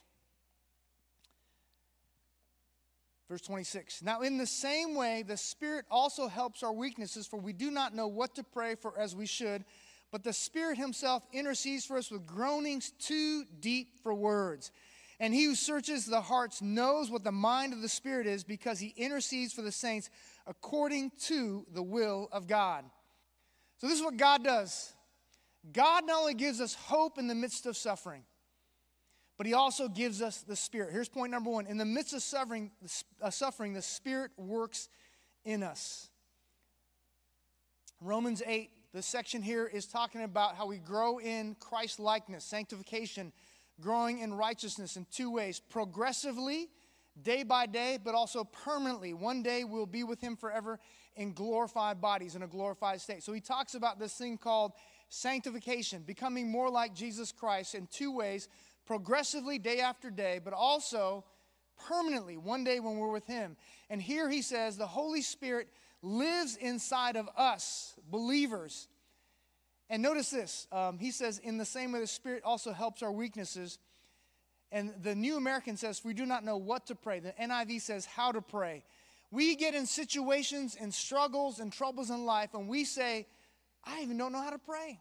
Verse 3.29 3.41
26. 3.41 4.03
Now, 4.03 4.21
in 4.21 4.37
the 4.37 4.45
same 4.45 4.95
way, 4.95 5.23
the 5.25 5.37
Spirit 5.37 5.85
also 5.89 6.27
helps 6.27 6.61
our 6.61 6.73
weaknesses, 6.73 7.25
for 7.25 7.39
we 7.39 7.53
do 7.53 7.71
not 7.71 7.95
know 7.95 8.07
what 8.07 8.35
to 8.35 8.43
pray 8.43 8.75
for 8.75 8.93
as 8.99 9.15
we 9.15 9.25
should 9.25 9.63
but 10.11 10.23
the 10.23 10.33
Spirit 10.33 10.77
Himself 10.77 11.25
intercedes 11.31 11.85
for 11.85 11.97
us 11.97 12.11
with 12.11 12.27
groanings 12.27 12.91
too 12.99 13.45
deep 13.59 13.99
for 14.03 14.13
words. 14.13 14.71
And 15.19 15.33
He 15.33 15.45
who 15.45 15.55
searches 15.55 16.05
the 16.05 16.21
hearts 16.21 16.61
knows 16.61 17.09
what 17.09 17.23
the 17.23 17.31
mind 17.31 17.73
of 17.73 17.81
the 17.81 17.89
Spirit 17.89 18.27
is 18.27 18.43
because 18.43 18.79
He 18.79 18.93
intercedes 18.97 19.53
for 19.53 19.61
the 19.61 19.71
saints 19.71 20.09
according 20.45 21.11
to 21.27 21.65
the 21.73 21.83
will 21.83 22.27
of 22.31 22.47
God. 22.47 22.83
So, 23.77 23.87
this 23.87 23.97
is 23.97 24.03
what 24.03 24.17
God 24.17 24.43
does 24.43 24.93
God 25.71 26.05
not 26.07 26.19
only 26.19 26.33
gives 26.33 26.59
us 26.59 26.73
hope 26.73 27.17
in 27.17 27.27
the 27.27 27.35
midst 27.35 27.65
of 27.65 27.77
suffering, 27.77 28.23
but 29.37 29.45
He 29.45 29.53
also 29.53 29.87
gives 29.87 30.21
us 30.21 30.41
the 30.41 30.55
Spirit. 30.55 30.91
Here's 30.91 31.09
point 31.09 31.31
number 31.31 31.49
one 31.49 31.67
In 31.67 31.77
the 31.77 31.85
midst 31.85 32.13
of 32.13 32.21
suffering, 32.21 32.71
uh, 33.21 33.29
suffering 33.29 33.73
the 33.73 33.81
Spirit 33.81 34.31
works 34.37 34.89
in 35.45 35.63
us. 35.63 36.09
Romans 38.01 38.41
8 38.45 38.71
this 38.93 39.05
section 39.05 39.41
here 39.41 39.65
is 39.65 39.85
talking 39.85 40.21
about 40.21 40.55
how 40.55 40.65
we 40.65 40.77
grow 40.77 41.17
in 41.19 41.55
Christ 41.61 41.97
likeness, 41.97 42.43
sanctification, 42.43 43.31
growing 43.79 44.19
in 44.19 44.33
righteousness 44.33 44.97
in 44.97 45.05
two 45.09 45.31
ways 45.31 45.61
progressively, 45.61 46.67
day 47.21 47.43
by 47.43 47.67
day, 47.67 47.97
but 48.03 48.15
also 48.15 48.43
permanently. 48.43 49.13
One 49.13 49.43
day 49.43 49.63
we'll 49.63 49.85
be 49.85 50.03
with 50.03 50.19
Him 50.19 50.35
forever 50.35 50.77
in 51.15 51.31
glorified 51.31 52.01
bodies, 52.01 52.35
in 52.35 52.43
a 52.43 52.47
glorified 52.47 52.99
state. 52.99 53.23
So 53.23 53.31
he 53.31 53.39
talks 53.39 53.75
about 53.75 53.97
this 53.97 54.13
thing 54.13 54.37
called 54.37 54.73
sanctification, 55.07 56.01
becoming 56.01 56.51
more 56.51 56.69
like 56.69 56.93
Jesus 56.93 57.31
Christ 57.31 57.75
in 57.75 57.87
two 57.87 58.13
ways 58.13 58.49
progressively, 58.85 59.57
day 59.57 59.79
after 59.79 60.09
day, 60.09 60.41
but 60.43 60.51
also 60.51 61.23
permanently, 61.87 62.35
one 62.35 62.65
day 62.65 62.81
when 62.81 62.97
we're 62.97 63.11
with 63.11 63.25
Him. 63.25 63.55
And 63.89 64.01
here 64.01 64.29
he 64.29 64.41
says 64.41 64.75
the 64.75 64.85
Holy 64.85 65.21
Spirit 65.21 65.69
lives 66.01 66.55
inside 66.55 67.15
of 67.15 67.29
us, 67.37 67.93
believers. 68.09 68.87
And 69.89 70.01
notice 70.01 70.29
this 70.29 70.67
um, 70.71 70.97
he 70.99 71.11
says, 71.11 71.39
in 71.39 71.57
the 71.57 71.65
same 71.65 71.91
way, 71.91 71.99
the 71.99 72.07
Spirit 72.07 72.43
also 72.43 72.71
helps 72.71 73.03
our 73.03 73.11
weaknesses. 73.11 73.79
And 74.71 74.93
the 75.03 75.15
New 75.15 75.35
American 75.35 75.75
says, 75.75 76.01
we 76.05 76.13
do 76.13 76.25
not 76.25 76.45
know 76.45 76.55
what 76.55 76.87
to 76.87 76.95
pray. 76.95 77.19
The 77.19 77.33
NIV 77.33 77.81
says, 77.81 78.05
how 78.05 78.31
to 78.31 78.41
pray. 78.41 78.85
We 79.29 79.55
get 79.55 79.75
in 79.75 79.85
situations 79.85 80.77
and 80.79 80.93
struggles 80.93 81.59
and 81.59 81.73
troubles 81.73 82.09
in 82.09 82.25
life, 82.25 82.53
and 82.53 82.69
we 82.69 82.85
say, 82.85 83.27
I 83.83 84.01
even 84.01 84.17
don't 84.17 84.31
know 84.31 84.41
how 84.41 84.49
to 84.49 84.59
pray. 84.59 84.99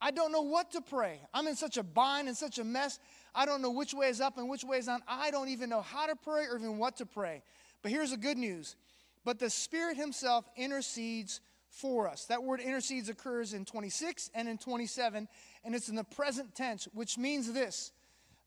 I 0.00 0.10
don't 0.10 0.32
know 0.32 0.42
what 0.42 0.72
to 0.72 0.80
pray. 0.80 1.20
I'm 1.32 1.46
in 1.46 1.56
such 1.56 1.76
a 1.76 1.82
bind 1.82 2.28
and 2.28 2.36
such 2.36 2.58
a 2.58 2.64
mess. 2.64 2.98
I 3.34 3.46
don't 3.46 3.62
know 3.62 3.70
which 3.70 3.94
way 3.94 4.08
is 4.08 4.20
up 4.20 4.36
and 4.36 4.48
which 4.48 4.64
way 4.64 4.78
is 4.78 4.86
down. 4.86 5.00
I 5.08 5.30
don't 5.30 5.48
even 5.48 5.70
know 5.70 5.80
how 5.80 6.06
to 6.06 6.16
pray 6.16 6.44
or 6.44 6.58
even 6.58 6.78
what 6.78 6.96
to 6.96 7.06
pray. 7.06 7.42
But 7.82 7.90
here's 7.90 8.10
the 8.10 8.16
good 8.16 8.36
news 8.36 8.76
but 9.24 9.38
the 9.38 9.50
Spirit 9.50 9.96
Himself 9.96 10.48
intercedes 10.56 11.40
for 11.68 12.08
us. 12.08 12.26
That 12.26 12.42
word 12.42 12.60
intercedes 12.60 13.08
occurs 13.08 13.52
in 13.52 13.64
26 13.64 14.30
and 14.34 14.48
in 14.48 14.58
27, 14.58 15.28
and 15.64 15.74
it's 15.74 15.88
in 15.88 15.96
the 15.96 16.04
present 16.04 16.54
tense, 16.54 16.86
which 16.92 17.18
means 17.18 17.52
this 17.52 17.92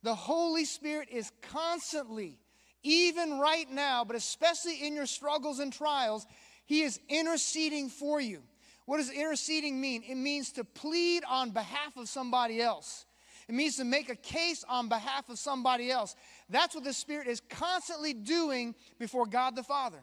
the 0.03 0.15
Holy 0.15 0.65
Spirit 0.65 1.09
is 1.11 1.31
constantly, 1.41 2.39
even 2.83 3.39
right 3.39 3.69
now, 3.69 4.05
but 4.05 4.15
especially 4.15 4.85
in 4.85 4.95
your 4.95 5.07
struggles 5.07 5.59
and 5.59 5.73
trials, 5.73 6.25
He 6.65 6.81
is 6.81 6.99
interceding 7.09 7.89
for 7.89 8.21
you. 8.21 8.43
What 8.85 8.97
does 8.97 9.11
interceding 9.11 9.81
mean? 9.81 10.03
It 10.07 10.15
means 10.15 10.53
to 10.53 10.63
plead 10.63 11.23
on 11.29 11.51
behalf 11.51 11.97
of 11.97 12.07
somebody 12.07 12.61
else. 12.61 13.05
It 13.49 13.55
means 13.55 13.77
to 13.77 13.83
make 13.83 14.09
a 14.09 14.15
case 14.15 14.63
on 14.67 14.87
behalf 14.87 15.29
of 15.29 15.39
somebody 15.39 15.91
else. 15.91 16.15
That's 16.49 16.75
what 16.75 16.83
the 16.83 16.93
Spirit 16.93 17.27
is 17.27 17.41
constantly 17.49 18.13
doing 18.13 18.75
before 18.99 19.25
God 19.25 19.55
the 19.55 19.63
Father. 19.63 19.99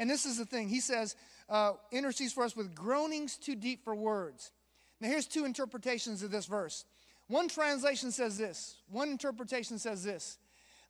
And 0.00 0.08
this 0.08 0.24
is 0.24 0.38
the 0.38 0.46
thing 0.46 0.68
He 0.68 0.80
says, 0.80 1.14
uh, 1.50 1.74
intercedes 1.92 2.32
for 2.32 2.42
us 2.42 2.56
with 2.56 2.74
groanings 2.74 3.36
too 3.36 3.54
deep 3.54 3.84
for 3.84 3.94
words. 3.94 4.50
Now, 4.98 5.08
here's 5.08 5.26
two 5.26 5.44
interpretations 5.44 6.22
of 6.22 6.30
this 6.30 6.46
verse. 6.46 6.86
One 7.28 7.48
translation 7.48 8.10
says 8.10 8.38
this, 8.38 8.78
one 8.88 9.10
interpretation 9.10 9.78
says 9.78 10.02
this 10.02 10.38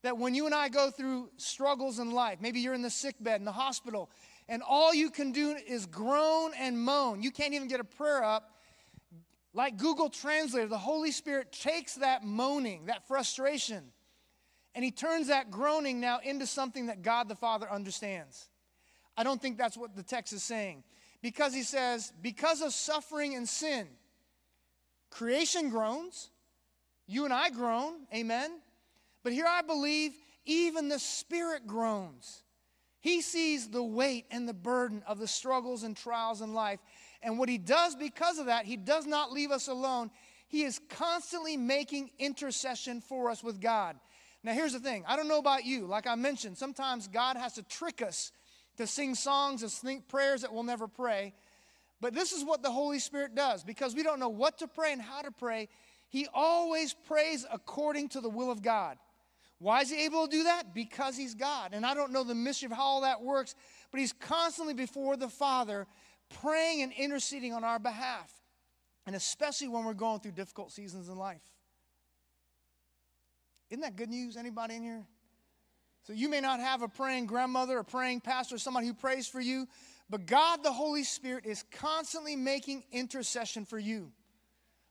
that 0.03 0.17
when 0.17 0.35
you 0.35 0.47
and 0.47 0.55
I 0.55 0.71
go 0.71 0.91
through 0.91 1.29
struggles 1.37 1.99
in 1.99 2.13
life, 2.13 2.39
maybe 2.41 2.61
you're 2.61 2.73
in 2.73 2.81
the 2.81 2.89
sick 2.89 3.17
bed, 3.21 3.41
in 3.41 3.45
the 3.45 3.53
hospital, 3.53 4.09
and 4.49 4.63
all 4.67 4.95
you 4.95 5.11
can 5.11 5.33
do 5.33 5.51
is 5.51 5.85
groan 5.85 6.53
and 6.59 6.81
moan. 6.81 7.23
You 7.23 7.31
can't 7.31 7.53
even 7.53 7.69
get 7.69 7.81
a 7.81 7.85
prayer 7.85 8.25
up. 8.25 8.51
Like 9.53 9.77
Google 9.77 10.09
Translator, 10.09 10.69
the 10.69 10.79
Holy 10.79 11.11
Spirit 11.11 11.53
takes 11.53 11.97
that 11.97 12.25
moaning, 12.25 12.87
that 12.87 13.07
frustration, 13.09 13.83
and 14.75 14.85
He 14.85 14.93
turns 14.93 15.27
that 15.27 15.51
groaning 15.51 16.01
now 16.01 16.21
into 16.23 16.47
something 16.47 16.87
that 16.87 17.03
God 17.03 17.29
the 17.29 17.35
Father 17.35 17.71
understands. 17.71 18.49
I 19.21 19.23
don't 19.23 19.41
think 19.41 19.59
that's 19.59 19.77
what 19.77 19.95
the 19.95 20.03
text 20.03 20.33
is 20.33 20.43
saying. 20.43 20.83
Because 21.21 21.53
he 21.53 21.63
says, 21.63 22.11
because 22.23 22.63
of 22.63 22.73
suffering 22.73 23.35
and 23.35 23.47
sin, 23.47 23.87
creation 25.11 25.69
groans, 25.69 26.31
you 27.07 27.27
and 27.27 27.35
I 27.35 27.51
groan, 27.51 28.07
amen. 28.15 28.51
But 29.23 29.35
here 29.35 29.45
I 29.47 29.61
believe 29.61 30.13
even 30.47 30.89
the 30.89 30.99
Spirit 30.99 31.67
groans. 31.67 32.45
He 33.01 33.21
sees 33.21 33.69
the 33.69 33.83
weight 33.83 34.25
and 34.31 34.49
the 34.49 34.55
burden 34.55 35.03
of 35.07 35.19
the 35.19 35.29
struggles 35.29 35.83
and 35.83 35.95
trials 35.95 36.41
in 36.41 36.55
life. 36.55 36.81
And 37.23 37.39
what 37.39 37.51
he 37.51 37.59
does 37.59 37.95
because 37.97 38.39
of 38.39 38.47
that, 38.47 38.65
he 38.65 38.79
does 38.79 39.05
not 39.05 39.33
leave 39.33 39.51
us 39.51 39.69
alone. 39.69 40.11
He 40.49 40.63
is 40.63 40.81
constantly 40.89 41.59
making 41.59 42.11
intercession 42.19 43.03
for 43.03 43.29
us 43.29 43.45
with 43.45 43.61
God. 43.61 43.97
Now, 44.43 44.55
here's 44.55 44.73
the 44.73 44.81
thing 44.81 45.05
I 45.07 45.17
don't 45.17 45.29
know 45.29 45.41
about 45.41 45.67
you. 45.67 45.87
Like 45.87 46.07
I 46.07 46.15
mentioned, 46.15 46.57
sometimes 46.57 47.07
God 47.07 47.37
has 47.37 47.53
to 47.57 47.63
trick 47.63 48.01
us 48.01 48.33
to 48.81 48.87
sing 48.87 49.15
songs 49.15 49.63
and 49.63 49.71
think 49.71 50.09
prayers 50.09 50.43
that 50.43 50.53
we'll 50.53 50.63
never 50.63 50.89
pray. 50.89 51.35
But 52.01 52.15
this 52.15 52.33
is 52.33 52.45
what 52.45 52.63
the 52.63 52.71
Holy 52.71 52.99
Spirit 52.99 53.35
does 53.35 53.63
because 53.63 53.95
we 53.95 54.03
don't 54.03 54.19
know 54.19 54.29
what 54.29 54.59
to 54.59 54.69
pray 54.69 54.93
and 54.93 55.03
how 55.03 55.23
to 55.23 55.31
pray. 55.31 55.69
He 56.09 56.27
always 56.33 56.95
prays 56.95 57.47
according 57.53 58.09
to 58.11 58.21
the 58.21 58.31
will 58.31 58.51
of 58.51 58.63
God. 58.63 58.97
Why 59.59 59.83
is 59.83 59.91
he 59.91 60.07
able 60.07 60.27
to 60.27 60.31
do 60.31 60.45
that? 60.45 60.75
Because 60.75 61.17
he's 61.17 61.35
God. 61.35 61.71
And 61.75 61.85
I 61.85 61.93
don't 61.93 62.13
know 62.13 62.25
the 62.25 62.35
mystery 62.35 62.67
of 62.67 62.73
how 62.73 62.83
all 62.83 63.01
that 63.03 63.21
works, 63.21 63.55
but 63.91 64.01
he's 64.01 64.15
constantly 64.15 64.73
before 64.73 65.17
the 65.19 65.29
Father 65.29 65.87
praying 66.41 66.83
and 66.83 66.93
interceding 66.93 67.53
on 67.53 67.63
our 67.63 67.79
behalf. 67.79 68.33
And 69.07 69.15
especially 69.15 69.69
when 69.69 69.85
we're 69.85 69.93
going 69.93 70.21
through 70.21 70.33
difficult 70.33 70.73
seasons 70.73 71.09
in 71.09 71.17
life. 71.17 71.43
Isn't 73.69 73.83
that 73.83 73.97
good 73.97 74.09
news? 74.09 74.37
Anybody 74.37 74.77
in 74.77 74.83
here? 74.83 75.07
So 76.03 76.13
you 76.13 76.29
may 76.29 76.41
not 76.41 76.61
have 76.61 76.83
a 76.83 76.89
praying 76.89 77.27
grandmother, 77.27 77.79
a 77.79 77.85
praying 77.85 78.21
pastor, 78.21 78.59
somebody 78.59 78.87
who 78.87 78.95
prays 78.95 79.29
for 79.29 79.41
you, 79.41 79.69
but 80.09 80.27
God 80.27 80.63
the 80.63 80.73
Holy 80.73 81.05
Spirit 81.05 81.47
is 81.47 81.65
constantly 81.71 82.37
making 82.37 82.85
intercession 82.91 83.65
for 83.65 83.79
you. 83.79 84.13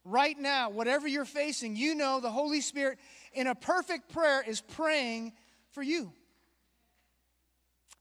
Right 0.05 0.37
now, 0.39 0.69
whatever 0.69 1.07
you're 1.07 1.25
facing, 1.25 1.75
you 1.75 1.93
know 1.93 2.19
the 2.19 2.31
Holy 2.31 2.61
Spirit 2.61 2.99
in 3.33 3.47
a 3.47 3.55
perfect 3.55 4.13
prayer 4.13 4.43
is 4.45 4.61
praying 4.61 5.33
for 5.71 5.83
you. 5.83 6.13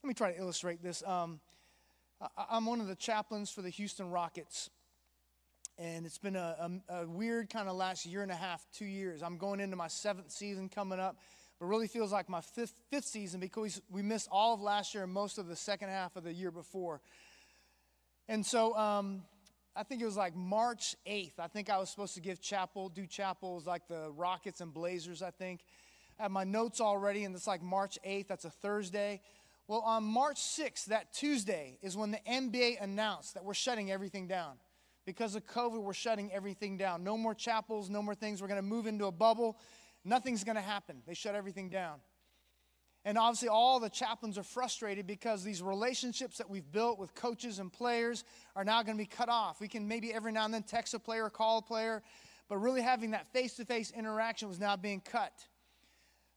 Let 0.03 0.09
me 0.09 0.15
try 0.15 0.33
to 0.33 0.38
illustrate 0.38 0.83
this. 0.83 1.03
Um, 1.05 1.41
I'm 2.50 2.67
one 2.67 2.81
of 2.81 2.87
the 2.87 2.95
chaplains 2.95 3.50
for 3.50 3.62
the 3.62 3.71
Houston 3.71 4.11
Rockets. 4.11 4.71
And 5.77 6.07
it's 6.07 6.19
been 6.19 6.37
a, 6.37 6.81
a, 6.88 7.03
a 7.03 7.07
weird 7.07 7.50
kind 7.50 7.69
of 7.69 7.77
last 7.77 8.05
year 8.07 8.23
and 8.23 8.33
a 8.33 8.37
half, 8.37 8.67
two 8.73 8.85
years. 8.85 9.23
I'm 9.23 9.38
going 9.38 9.61
into 9.61 9.77
my 9.77 9.87
seventh 9.87 10.33
season 10.33 10.69
coming 10.69 10.99
up, 10.99 11.19
but 11.59 11.67
really 11.67 11.88
feels 11.88 12.12
like 12.12 12.29
my 12.29 12.41
fifth, 12.41 12.81
fifth 12.91 13.05
season 13.07 13.41
because 13.41 13.81
we 13.91 14.03
missed 14.03 14.29
all 14.31 14.55
of 14.55 14.61
last 14.61 14.95
year 14.95 15.05
and 15.05 15.12
most 15.12 15.38
of 15.38 15.49
the 15.49 15.57
second 15.57 15.88
half 15.88 16.17
of 16.17 16.25
the 16.25 16.33
year 16.33 16.50
before. 16.50 17.00
And 18.29 18.45
so 18.45 18.77
um, 18.77 19.23
I 19.75 19.83
think 19.83 20.03
it 20.03 20.05
was 20.05 20.17
like 20.17 20.37
March 20.37 20.95
8th. 21.07 21.38
I 21.38 21.49
think 21.49 21.71
I 21.71 21.79
was 21.79 21.91
supposed 21.91 22.15
to 22.15 22.21
give 22.21 22.41
chapel, 22.41 22.88
do 22.88 23.07
chapels 23.07 23.67
like 23.67 23.88
the 23.88 24.11
Rockets 24.17 24.61
and 24.61 24.73
Blazers, 24.73 25.23
I 25.23 25.31
think. 25.31 25.61
I 26.19 26.23
have 26.23 26.31
my 26.31 26.45
notes 26.45 26.81
already, 26.81 27.25
and 27.25 27.35
it's 27.35 27.47
like 27.47 27.62
March 27.62 27.99
8th. 28.07 28.27
That's 28.27 28.45
a 28.45 28.50
Thursday. 28.50 29.21
Well, 29.69 29.81
on 29.81 30.03
March 30.03 30.38
6th, 30.38 30.87
that 30.87 31.12
Tuesday, 31.12 31.79
is 31.83 31.97
when 31.97 32.11
the 32.11 32.21
NBA 32.29 32.83
announced 32.83 33.35
that 33.35 33.45
we're 33.45 33.55
shutting 33.55 33.91
everything 33.91 34.27
down. 34.27 34.57
Because 35.07 35.35
of 35.35 35.47
COVID, 35.47 35.81
we're 35.81 35.95
shutting 35.95 36.33
everything 36.33 36.77
down. 36.77 37.05
No 37.05 37.17
more 37.17 37.35
chapels, 37.35 37.88
no 37.88 38.03
more 38.03 38.15
things. 38.15 38.43
We're 38.43 38.49
going 38.49 38.61
to 38.61 38.67
move 38.67 38.87
into 38.87 39.07
a 39.07 39.12
bubble. 39.12 39.59
Nothing's 40.09 40.45
going 40.45 40.57
to 40.57 40.62
happen. 40.62 41.03
They 41.07 41.15
shut 41.15 41.35
everything 41.35 41.69
down. 41.69 42.00
And 43.05 43.17
obviously, 43.17 43.49
all 43.49 43.79
the 43.79 43.88
chaplains 43.88 44.37
are 44.38 44.43
frustrated 44.43 45.07
because 45.07 45.45
these 45.45 45.62
relationships 45.62 46.38
that 46.38 46.50
we've 46.50 46.71
built 46.71 46.99
with 46.99 47.15
coaches 47.15 47.59
and 47.59 47.73
players 47.73 48.25
are 48.57 48.65
now 48.65 48.83
going 48.83 48.97
to 48.97 49.03
be 49.03 49.07
cut 49.07 49.29
off. 49.29 49.61
We 49.61 49.69
can 49.69 49.87
maybe 49.87 50.12
every 50.12 50.33
now 50.33 50.45
and 50.45 50.53
then 50.53 50.62
text 50.62 50.95
a 50.95 50.99
player, 50.99 51.31
call 51.31 51.59
a 51.59 51.62
player, 51.62 52.03
but 52.49 52.59
really 52.59 52.83
having 52.83 53.12
that 53.12 53.33
face 53.33 53.55
to 53.57 53.65
face 53.65 53.93
interaction 53.97 54.49
was 54.49 54.59
now 54.59 54.77
being 54.77 55.00
cut. 55.00 55.33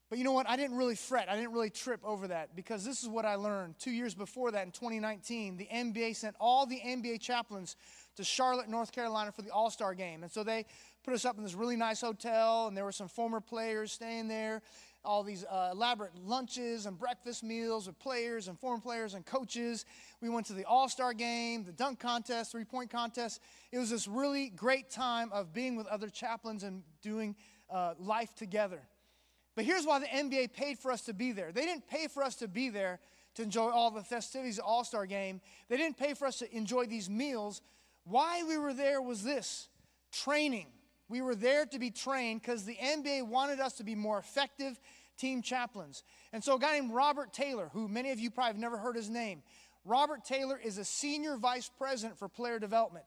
But 0.10 0.18
you 0.18 0.25
know 0.25 0.34
what? 0.34 0.48
I 0.50 0.58
didn't 0.58 0.78
really 0.78 0.96
fret. 0.96 1.30
I 1.30 1.38
didn't 1.38 1.54
really 1.54 1.70
trip 1.70 2.01
over 2.04 2.28
that 2.28 2.54
because 2.54 2.84
this 2.84 3.01
is 3.01 3.08
what 3.08 3.25
I 3.25 3.36
learned. 3.36 3.80
Two 3.80 3.92
years 3.92 4.13
before 4.13 4.51
that, 4.51 4.66
in 4.66 4.72
2019, 4.72 5.56
the 5.56 5.70
NBA 5.74 6.18
sent 6.18 6.36
all 6.38 6.66
the 6.66 6.82
NBA 6.86 7.22
chaplains 7.22 7.78
to 8.15 8.24
Charlotte, 8.24 8.70
North 8.70 8.91
Carolina 8.91 9.32
for 9.32 9.41
the 9.41 9.51
All 9.51 9.70
Star 9.70 9.94
game. 9.94 10.24
And 10.24 10.32
so 10.32 10.44
they 10.44 10.65
put 11.03 11.13
us 11.13 11.25
up 11.25 11.38
in 11.38 11.44
this 11.44 11.56
really 11.56 11.75
nice 11.75 12.01
hotel, 12.01 12.68
and 12.68 12.75
there 12.75 12.86
were 12.86 12.91
some 12.91 13.08
former 13.08 13.41
players 13.41 13.91
staying 13.91 14.27
there 14.27 14.62
all 15.03 15.24
these 15.24 15.44
uh, 15.46 15.70
elaborate 15.72 16.12
lunches 16.24 16.86
and 16.86 16.98
breakfast 16.98 17.44
meals 17.44 17.88
with 17.88 17.98
players 18.00 18.48
and 18.48 18.60
former 18.60 18.80
players 18.80 19.13
and 19.13 19.25
coaches. 19.25 19.86
We 20.22 20.30
went 20.30 20.46
to 20.48 20.53
the 20.53 20.65
All 20.65 20.88
Star 20.89 21.13
game, 21.13 21.63
the 21.63 21.72
dunk 21.72 22.00
contest, 22.00 22.51
three 22.51 22.65
point 22.65 22.89
contest. 22.89 23.41
It 23.72 23.80
was 23.80 23.89
this 23.89 24.08
really 24.08 24.50
great 24.50 24.89
time 24.89 25.32
of 25.32 25.53
being 25.53 25.75
with 25.75 25.88
other 25.88 26.10
chaplains 26.10 26.63
and 26.63 26.84
doing 27.01 27.36
uh, 27.70 27.96
life 28.00 28.36
together. 28.36 28.82
But 29.56 29.65
here's 29.65 29.86
why 29.86 30.00
the 30.00 30.06
NBA 30.06 30.53
paid 30.53 30.80
for 30.80 30.91
us 30.91 31.01
to 31.03 31.13
be 31.13 31.32
there. 31.32 31.51
They 31.51 31.65
didn't 31.65 31.88
pay 31.88 32.08
for 32.08 32.24
us 32.24 32.36
to 32.38 32.48
be 32.48 32.70
there 32.70 33.00
to 33.36 33.44
enjoy 33.44 33.70
all 33.70 33.91
the 33.91 34.03
festivities 34.03 34.60
of 34.60 34.65
All 34.65 34.84
Star 34.84 35.06
game, 35.06 35.41
they 35.70 35.77
didn't 35.77 35.98
pay 35.98 36.13
for 36.13 36.27
us 36.27 36.39
to 36.39 36.56
enjoy 36.56 36.86
these 36.86 37.10
meals. 37.10 37.62
Why 38.03 38.43
we 38.43 38.58
were 38.58 38.74
there 38.74 39.01
was 39.01 39.24
this 39.24 39.70
training. 40.12 40.67
We 41.10 41.22
were 41.22 41.36
there 41.36 41.65
to 41.65 41.79
be 41.79 41.91
trained 41.91 42.41
because 42.41 42.65
the 42.65 42.75
NBA 42.75 43.27
wanted 43.27 43.60
us 43.60 43.74
to 43.74 43.84
be 43.84 43.96
more 43.96 44.17
effective 44.17 44.79
team 45.17 45.41
chaplains. 45.41 46.03
And 46.34 46.43
so, 46.43 46.55
a 46.55 46.60
guy 46.60 46.79
named 46.79 46.93
Robert 46.93 47.34
Taylor, 47.34 47.70
who 47.74 47.88
many 47.88 48.12
of 48.12 48.20
you 48.20 48.31
probably 48.31 48.53
have 48.53 48.58
never 48.58 48.77
heard 48.77 48.96
his 48.96 49.10
name, 49.10 49.43
Robert 49.84 50.24
Taylor 50.24 50.60
is 50.63 50.77
a 50.77 50.86
senior 50.86 51.38
vice 51.38 51.70
president 51.77 52.17
for 52.17 52.27
player 52.27 52.60
development. 52.60 53.05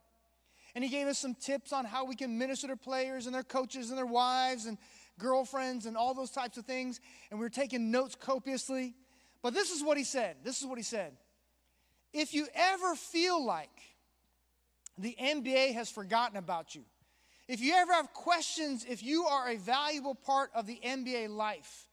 And 0.75 0.83
he 0.83 0.91
gave 0.91 1.07
us 1.07 1.19
some 1.19 1.35
tips 1.35 1.73
on 1.73 1.85
how 1.85 2.05
we 2.05 2.17
can 2.17 2.37
minister 2.37 2.67
to 2.69 2.77
players 2.77 3.27
and 3.27 3.35
their 3.35 3.45
coaches 3.45 3.91
and 3.91 3.99
their 3.99 4.07
wives 4.07 4.67
and 4.67 4.77
girlfriends 5.19 5.87
and 5.87 5.97
all 5.97 6.15
those 6.15 6.31
types 6.31 6.59
of 6.59 6.65
things. 6.65 7.01
And 7.31 7.39
we 7.39 7.47
were 7.47 7.51
taking 7.51 7.93
notes 7.93 8.17
copiously. 8.17 8.95
But 9.41 9.55
this 9.55 9.71
is 9.71 9.85
what 9.85 9.97
he 9.97 10.05
said. 10.05 10.37
This 10.43 10.61
is 10.61 10.67
what 10.67 10.79
he 10.79 10.83
said. 10.83 11.13
If 12.13 12.35
you 12.35 12.49
ever 12.55 12.97
feel 12.97 13.45
like 13.45 13.94
the 14.99 15.17
NBA 15.21 15.75
has 15.75 15.91
forgotten 15.91 16.37
about 16.37 16.75
you, 16.75 16.85
if 17.47 17.61
you 17.61 17.75
ever 17.75 17.93
have 17.93 18.13
questions, 18.13 18.87
if 18.89 19.03
you 19.03 19.25
are 19.25 19.51
a 19.51 19.57
valuable 19.57 20.15
part 20.15 20.51
of 20.55 20.67
the 20.67 20.81
NBA 20.85 21.29
life, 21.29 21.87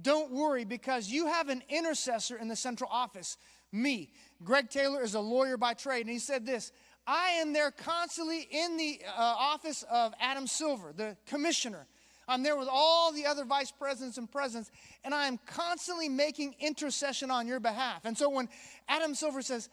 don't 0.00 0.32
worry 0.32 0.64
because 0.64 1.08
you 1.08 1.26
have 1.26 1.48
an 1.48 1.62
intercessor 1.68 2.36
in 2.36 2.48
the 2.48 2.56
central 2.56 2.90
office, 2.90 3.36
me. 3.70 4.12
Greg 4.42 4.70
Taylor 4.70 5.02
is 5.02 5.14
a 5.14 5.20
lawyer 5.20 5.56
by 5.56 5.74
trade, 5.74 6.00
and 6.00 6.10
he 6.10 6.18
said 6.18 6.46
this 6.46 6.72
I 7.06 7.30
am 7.40 7.52
there 7.52 7.70
constantly 7.70 8.48
in 8.50 8.76
the 8.76 9.00
uh, 9.06 9.20
office 9.20 9.84
of 9.90 10.14
Adam 10.20 10.46
Silver, 10.46 10.92
the 10.96 11.16
commissioner. 11.26 11.86
I'm 12.28 12.42
there 12.42 12.56
with 12.56 12.68
all 12.70 13.12
the 13.12 13.26
other 13.26 13.44
vice 13.44 13.72
presidents 13.72 14.16
and 14.16 14.30
presidents, 14.30 14.70
and 15.04 15.12
I 15.12 15.26
am 15.26 15.38
constantly 15.44 16.08
making 16.08 16.54
intercession 16.60 17.30
on 17.30 17.48
your 17.48 17.58
behalf. 17.58 18.04
And 18.04 18.16
so 18.16 18.30
when 18.30 18.48
Adam 18.88 19.14
Silver 19.14 19.42
says, 19.42 19.68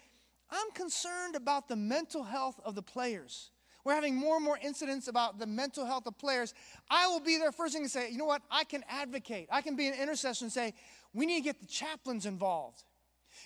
I'm 0.52 0.72
concerned 0.72 1.36
about 1.36 1.68
the 1.68 1.76
mental 1.76 2.24
health 2.24 2.60
of 2.66 2.76
the 2.76 2.82
players, 2.82 3.52
we're 3.86 3.96
having 3.96 4.16
more 4.16 4.36
and 4.36 4.46
more 4.46 4.60
incidents 4.62 5.08
about 5.08 5.40
the 5.40 5.48
mental 5.48 5.86
health 5.86 6.06
of 6.06 6.18
players. 6.18 6.54
I 6.90 7.08
will 7.08 7.22
be 7.22 7.38
there 7.38 7.52
first 7.52 7.74
thing 7.74 7.84
to 7.84 7.90
say, 7.90 8.12
you 8.12 8.18
know 8.18 8.26
what? 8.26 8.42
I 8.52 8.64
can 8.64 8.84
advocate. 8.90 9.48
I 9.52 9.62
can 9.62 9.76
be 9.76 9.88
an 9.88 9.94
intercessor 9.94 10.46
and 10.46 10.52
say, 10.52 10.74
we 11.14 11.26
need 11.26 11.38
to 11.38 11.44
get 11.44 11.60
the 11.60 11.66
chaplains 11.66 12.26
involved. 12.26 12.84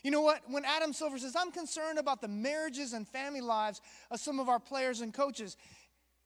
You 0.03 0.11
know 0.11 0.21
what? 0.21 0.41
When 0.47 0.65
Adam 0.65 0.91
Silver 0.91 1.17
says, 1.19 1.35
I'm 1.35 1.51
concerned 1.51 1.99
about 1.99 2.21
the 2.21 2.27
marriages 2.27 2.93
and 2.93 3.07
family 3.07 3.41
lives 3.41 3.79
of 4.09 4.19
some 4.19 4.39
of 4.39 4.49
our 4.49 4.59
players 4.59 5.01
and 5.01 5.13
coaches, 5.13 5.55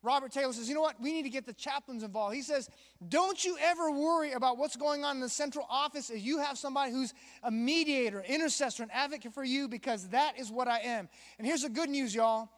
Robert 0.08 0.32
Taylor 0.32 0.54
says, 0.54 0.70
you 0.70 0.74
know 0.74 0.82
what? 0.82 1.02
We 1.02 1.12
need 1.12 1.24
to 1.24 1.30
get 1.30 1.46
the 1.46 1.54
chaplains 1.54 2.02
involved. 2.02 2.34
He 2.34 2.41
says, 2.41 2.70
don't 3.10 3.43
you 3.43 3.58
ever 3.62 3.91
worry 3.91 4.32
about 4.32 4.58
what's 4.58 4.78
going 4.78 5.04
on 5.04 5.17
in 5.17 5.22
the 5.22 5.28
central 5.28 5.67
office 5.70 6.10
if 6.10 6.24
you 6.24 6.39
have 6.39 6.58
somebody 6.58 6.93
who's 6.93 7.13
a 7.43 7.52
mediator, 7.52 8.24
intercessor, 8.26 8.84
an 8.84 8.89
advocate 8.93 9.34
for 9.34 9.43
you, 9.43 9.67
because 9.67 10.08
that 10.10 10.39
is 10.39 10.50
what 10.50 10.70
I 10.70 10.80
am. 10.80 11.10
And 11.38 11.46
here's 11.46 11.63
the 11.63 11.70
good 11.70 11.89
news, 11.89 12.15
y'all 12.15 12.50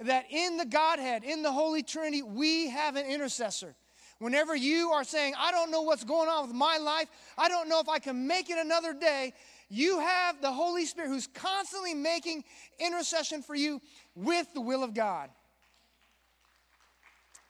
that 0.00 0.26
in 0.30 0.56
the 0.56 0.66
Godhead, 0.66 1.24
in 1.24 1.42
the 1.42 1.52
Holy 1.52 1.82
Trinity, 1.82 2.22
we 2.22 2.68
have 2.68 2.96
an 2.96 3.06
intercessor. 3.06 3.74
Whenever 4.18 4.56
you 4.56 4.90
are 4.90 5.04
saying, 5.04 5.34
I 5.38 5.52
don't 5.52 5.70
know 5.70 5.82
what's 5.82 6.04
going 6.04 6.28
on 6.28 6.46
with 6.46 6.54
my 6.54 6.78
life, 6.78 7.08
I 7.36 7.48
don't 7.48 7.68
know 7.68 7.80
if 7.80 7.88
I 7.88 7.98
can 7.98 8.26
make 8.26 8.50
it 8.50 8.58
another 8.58 8.94
day, 8.94 9.32
you 9.68 9.98
have 10.00 10.40
the 10.40 10.52
Holy 10.52 10.86
Spirit 10.86 11.08
who's 11.08 11.26
constantly 11.26 11.94
making 11.94 12.44
intercession 12.78 13.42
for 13.42 13.54
you 13.54 13.80
with 14.14 14.52
the 14.54 14.60
will 14.60 14.82
of 14.82 14.94
God. 14.94 15.30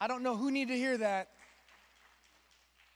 I 0.01 0.09
don't 0.09 0.23
know 0.23 0.37
who 0.37 0.51
need 0.51 0.69
to 0.69 0.77
hear 0.77 0.99
that. 0.99 1.29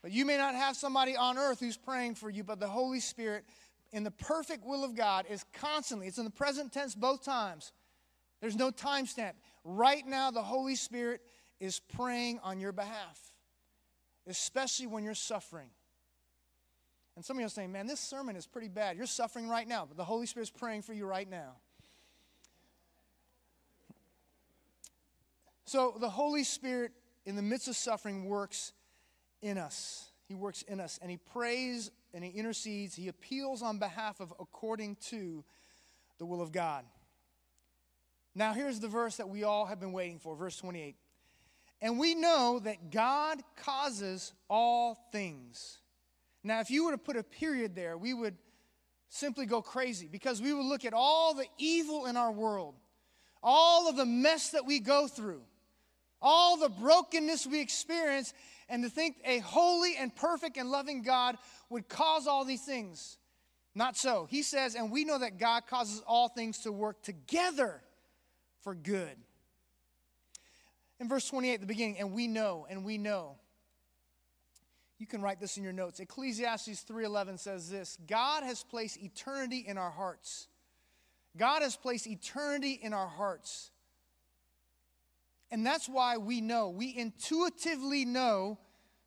But 0.02 0.12
you 0.12 0.24
may 0.24 0.36
not 0.36 0.54
have 0.54 0.76
somebody 0.76 1.16
on 1.16 1.36
earth 1.36 1.60
who's 1.60 1.76
praying 1.76 2.14
for 2.14 2.30
you, 2.30 2.42
but 2.42 2.58
the 2.58 2.68
Holy 2.68 3.00
Spirit, 3.00 3.44
in 3.92 4.02
the 4.02 4.10
perfect 4.10 4.64
will 4.64 4.84
of 4.84 4.94
God, 4.94 5.26
is 5.28 5.44
constantly, 5.52 6.06
it's 6.06 6.18
in 6.18 6.24
the 6.24 6.30
present 6.30 6.72
tense 6.72 6.94
both 6.94 7.22
times, 7.22 7.72
there's 8.40 8.56
no 8.56 8.70
timestamp. 8.70 9.32
Right 9.64 10.06
now, 10.06 10.30
the 10.30 10.42
Holy 10.42 10.74
Spirit 10.74 11.20
is 11.60 11.80
praying 11.94 12.40
on 12.42 12.58
your 12.58 12.72
behalf, 12.72 13.20
especially 14.26 14.86
when 14.86 15.04
you're 15.04 15.14
suffering. 15.14 15.68
And 17.16 17.24
some 17.24 17.36
of 17.36 17.40
you 17.40 17.46
are 17.46 17.50
saying, 17.50 17.70
man, 17.70 17.86
this 17.86 18.00
sermon 18.00 18.36
is 18.36 18.46
pretty 18.46 18.68
bad. 18.68 18.96
You're 18.96 19.04
suffering 19.04 19.46
right 19.46 19.68
now, 19.68 19.84
but 19.84 19.98
the 19.98 20.04
Holy 20.04 20.24
Spirit's 20.24 20.50
praying 20.50 20.82
for 20.82 20.94
you 20.94 21.04
right 21.04 21.28
now. 21.28 21.56
So 25.70 25.94
the 26.00 26.10
Holy 26.10 26.42
Spirit, 26.42 26.90
in 27.24 27.36
the 27.36 27.42
midst 27.42 27.68
of 27.68 27.76
suffering, 27.76 28.24
works 28.24 28.72
in 29.40 29.56
us. 29.56 30.10
He 30.26 30.34
works 30.34 30.62
in 30.62 30.80
us, 30.80 30.98
and 31.00 31.08
He 31.08 31.16
prays 31.16 31.92
and 32.12 32.24
He 32.24 32.30
intercedes. 32.30 32.96
He 32.96 33.06
appeals 33.06 33.62
on 33.62 33.78
behalf 33.78 34.18
of 34.18 34.34
according 34.40 34.96
to 35.10 35.44
the 36.18 36.26
will 36.26 36.42
of 36.42 36.50
God. 36.50 36.84
Now, 38.34 38.52
here's 38.52 38.80
the 38.80 38.88
verse 38.88 39.18
that 39.18 39.28
we 39.28 39.44
all 39.44 39.64
have 39.64 39.78
been 39.78 39.92
waiting 39.92 40.18
for, 40.18 40.34
verse 40.34 40.56
28. 40.56 40.96
And 41.80 42.00
we 42.00 42.16
know 42.16 42.58
that 42.64 42.90
God 42.90 43.40
causes 43.54 44.32
all 44.48 44.98
things. 45.12 45.78
Now, 46.42 46.58
if 46.58 46.72
you 46.72 46.86
were 46.86 46.90
to 46.90 46.98
put 46.98 47.16
a 47.16 47.22
period 47.22 47.76
there, 47.76 47.96
we 47.96 48.12
would 48.12 48.36
simply 49.08 49.46
go 49.46 49.62
crazy 49.62 50.08
because 50.10 50.42
we 50.42 50.52
would 50.52 50.66
look 50.66 50.84
at 50.84 50.94
all 50.94 51.32
the 51.32 51.46
evil 51.58 52.06
in 52.06 52.16
our 52.16 52.32
world, 52.32 52.74
all 53.40 53.88
of 53.88 53.94
the 53.94 54.04
mess 54.04 54.50
that 54.50 54.66
we 54.66 54.80
go 54.80 55.06
through, 55.06 55.42
all 56.22 56.56
the 56.56 56.68
brokenness 56.68 57.46
we 57.46 57.60
experience, 57.60 58.32
and 58.68 58.82
to 58.84 58.90
think 58.90 59.16
a 59.24 59.38
holy 59.38 59.96
and 59.96 60.14
perfect 60.14 60.56
and 60.56 60.70
loving 60.70 61.02
God 61.02 61.36
would 61.68 61.88
cause 61.88 62.26
all 62.26 62.44
these 62.44 62.62
things. 62.62 63.18
Not 63.74 63.96
so. 63.96 64.26
He 64.30 64.42
says, 64.42 64.74
and 64.74 64.90
we 64.90 65.04
know 65.04 65.18
that 65.18 65.38
God 65.38 65.66
causes 65.66 66.02
all 66.06 66.28
things 66.28 66.58
to 66.60 66.72
work 66.72 67.02
together 67.02 67.82
for 68.62 68.74
good. 68.74 69.16
In 70.98 71.08
verse 71.08 71.28
28 71.28 71.60
the 71.60 71.66
beginning, 71.66 71.98
and 71.98 72.12
we 72.12 72.26
know, 72.26 72.66
and 72.68 72.84
we 72.84 72.98
know. 72.98 73.36
You 74.98 75.06
can 75.06 75.22
write 75.22 75.40
this 75.40 75.56
in 75.56 75.64
your 75.64 75.72
notes. 75.72 75.98
Ecclesiastes 75.98 76.84
3:11 76.84 77.38
says 77.38 77.70
this, 77.70 77.96
God 78.06 78.42
has 78.42 78.62
placed 78.62 78.98
eternity 78.98 79.64
in 79.66 79.78
our 79.78 79.90
hearts. 79.90 80.48
God 81.38 81.62
has 81.62 81.74
placed 81.74 82.06
eternity 82.06 82.72
in 82.72 82.92
our 82.92 83.06
hearts. 83.06 83.70
And 85.50 85.66
that's 85.66 85.88
why 85.88 86.16
we 86.16 86.40
know, 86.40 86.68
we 86.68 86.96
intuitively 86.96 88.04
know, 88.04 88.58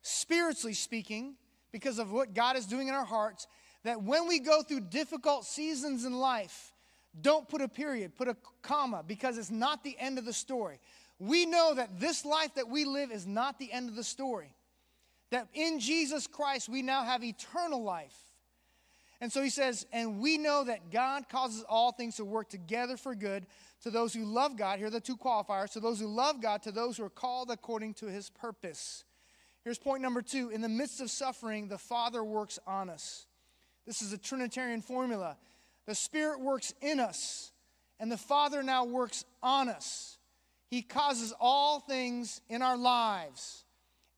spiritually 0.02 0.74
speaking, 0.74 1.36
because 1.72 1.98
of 1.98 2.12
what 2.12 2.34
God 2.34 2.56
is 2.56 2.66
doing 2.66 2.88
in 2.88 2.94
our 2.94 3.04
hearts, 3.04 3.46
that 3.82 4.02
when 4.02 4.28
we 4.28 4.38
go 4.38 4.62
through 4.62 4.80
difficult 4.80 5.44
seasons 5.44 6.04
in 6.04 6.12
life, 6.12 6.72
don't 7.20 7.48
put 7.48 7.62
a 7.62 7.68
period, 7.68 8.14
put 8.16 8.28
a 8.28 8.36
comma, 8.62 9.02
because 9.06 9.38
it's 9.38 9.50
not 9.50 9.84
the 9.84 9.96
end 9.98 10.18
of 10.18 10.24
the 10.24 10.32
story. 10.32 10.80
We 11.18 11.46
know 11.46 11.74
that 11.74 12.00
this 12.00 12.24
life 12.24 12.54
that 12.54 12.68
we 12.68 12.84
live 12.84 13.10
is 13.10 13.26
not 13.26 13.58
the 13.58 13.72
end 13.72 13.88
of 13.88 13.96
the 13.96 14.04
story. 14.04 14.54
That 15.30 15.48
in 15.54 15.80
Jesus 15.80 16.26
Christ 16.26 16.68
we 16.68 16.82
now 16.82 17.04
have 17.04 17.24
eternal 17.24 17.82
life. 17.82 18.16
And 19.20 19.32
so 19.32 19.42
he 19.42 19.50
says, 19.50 19.86
and 19.92 20.20
we 20.20 20.38
know 20.38 20.64
that 20.64 20.90
God 20.90 21.28
causes 21.28 21.64
all 21.68 21.92
things 21.92 22.16
to 22.16 22.24
work 22.24 22.48
together 22.48 22.96
for 22.96 23.14
good 23.14 23.46
to 23.82 23.90
those 23.90 24.12
who 24.12 24.24
love 24.24 24.56
God. 24.56 24.78
Here 24.78 24.88
are 24.88 24.90
the 24.90 25.00
two 25.00 25.16
qualifiers 25.16 25.72
to 25.72 25.80
those 25.80 26.00
who 26.00 26.06
love 26.06 26.42
God, 26.42 26.62
to 26.64 26.72
those 26.72 26.96
who 26.96 27.04
are 27.04 27.10
called 27.10 27.50
according 27.50 27.94
to 27.94 28.06
his 28.06 28.30
purpose. 28.30 29.04
Here's 29.62 29.78
point 29.78 30.02
number 30.02 30.20
two 30.20 30.50
in 30.50 30.60
the 30.60 30.68
midst 30.68 31.00
of 31.00 31.10
suffering, 31.10 31.68
the 31.68 31.78
Father 31.78 32.22
works 32.22 32.58
on 32.66 32.90
us. 32.90 33.26
This 33.86 34.02
is 34.02 34.12
a 34.12 34.18
Trinitarian 34.18 34.82
formula. 34.82 35.36
The 35.86 35.94
Spirit 35.94 36.40
works 36.40 36.74
in 36.80 37.00
us, 37.00 37.52
and 38.00 38.10
the 38.10 38.16
Father 38.16 38.62
now 38.62 38.84
works 38.84 39.24
on 39.42 39.68
us. 39.68 40.18
He 40.68 40.82
causes 40.82 41.32
all 41.38 41.80
things 41.80 42.40
in 42.48 42.62
our 42.62 42.76
lives. 42.76 43.64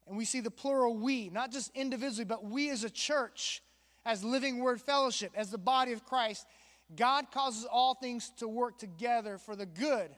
And 0.06 0.16
we 0.16 0.24
see 0.24 0.40
the 0.40 0.50
plural 0.50 0.96
we, 0.96 1.28
not 1.28 1.50
just 1.50 1.72
individually, 1.74 2.24
but 2.24 2.44
we 2.44 2.70
as 2.70 2.84
a 2.84 2.90
church, 2.90 3.62
as 4.06 4.24
Living 4.24 4.60
Word 4.60 4.80
Fellowship, 4.80 5.32
as 5.34 5.50
the 5.50 5.58
body 5.58 5.92
of 5.92 6.06
Christ. 6.06 6.46
God 6.94 7.32
causes 7.32 7.66
all 7.70 7.94
things 7.94 8.30
to 8.38 8.46
work 8.46 8.78
together 8.78 9.36
for 9.36 9.56
the 9.56 9.66
good 9.66 10.08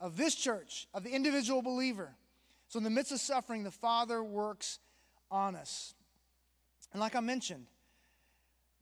of 0.00 0.16
this 0.16 0.36
church, 0.36 0.86
of 0.94 1.02
the 1.02 1.10
individual 1.10 1.60
believer. 1.60 2.14
So, 2.68 2.78
in 2.78 2.84
the 2.84 2.90
midst 2.90 3.10
of 3.10 3.18
suffering, 3.18 3.64
the 3.64 3.72
Father 3.72 4.22
works 4.22 4.78
on 5.30 5.56
us. 5.56 5.94
And 6.92 7.00
like 7.00 7.16
I 7.16 7.20
mentioned, 7.20 7.66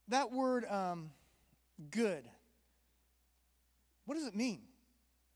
that 0.09 0.31
word 0.31 0.67
um, 0.67 1.11
good, 1.91 2.23
what 4.05 4.17
does 4.17 4.27
it 4.27 4.37
mean? 4.37 4.61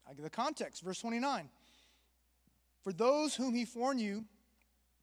I 0.09 0.13
give 0.13 0.23
the 0.23 0.31
context, 0.31 0.83
verse 0.83 1.01
29. 1.01 1.49
For 2.83 2.93
those 2.93 3.35
whom 3.35 3.55
he 3.55 3.65
foreknew, 3.65 4.25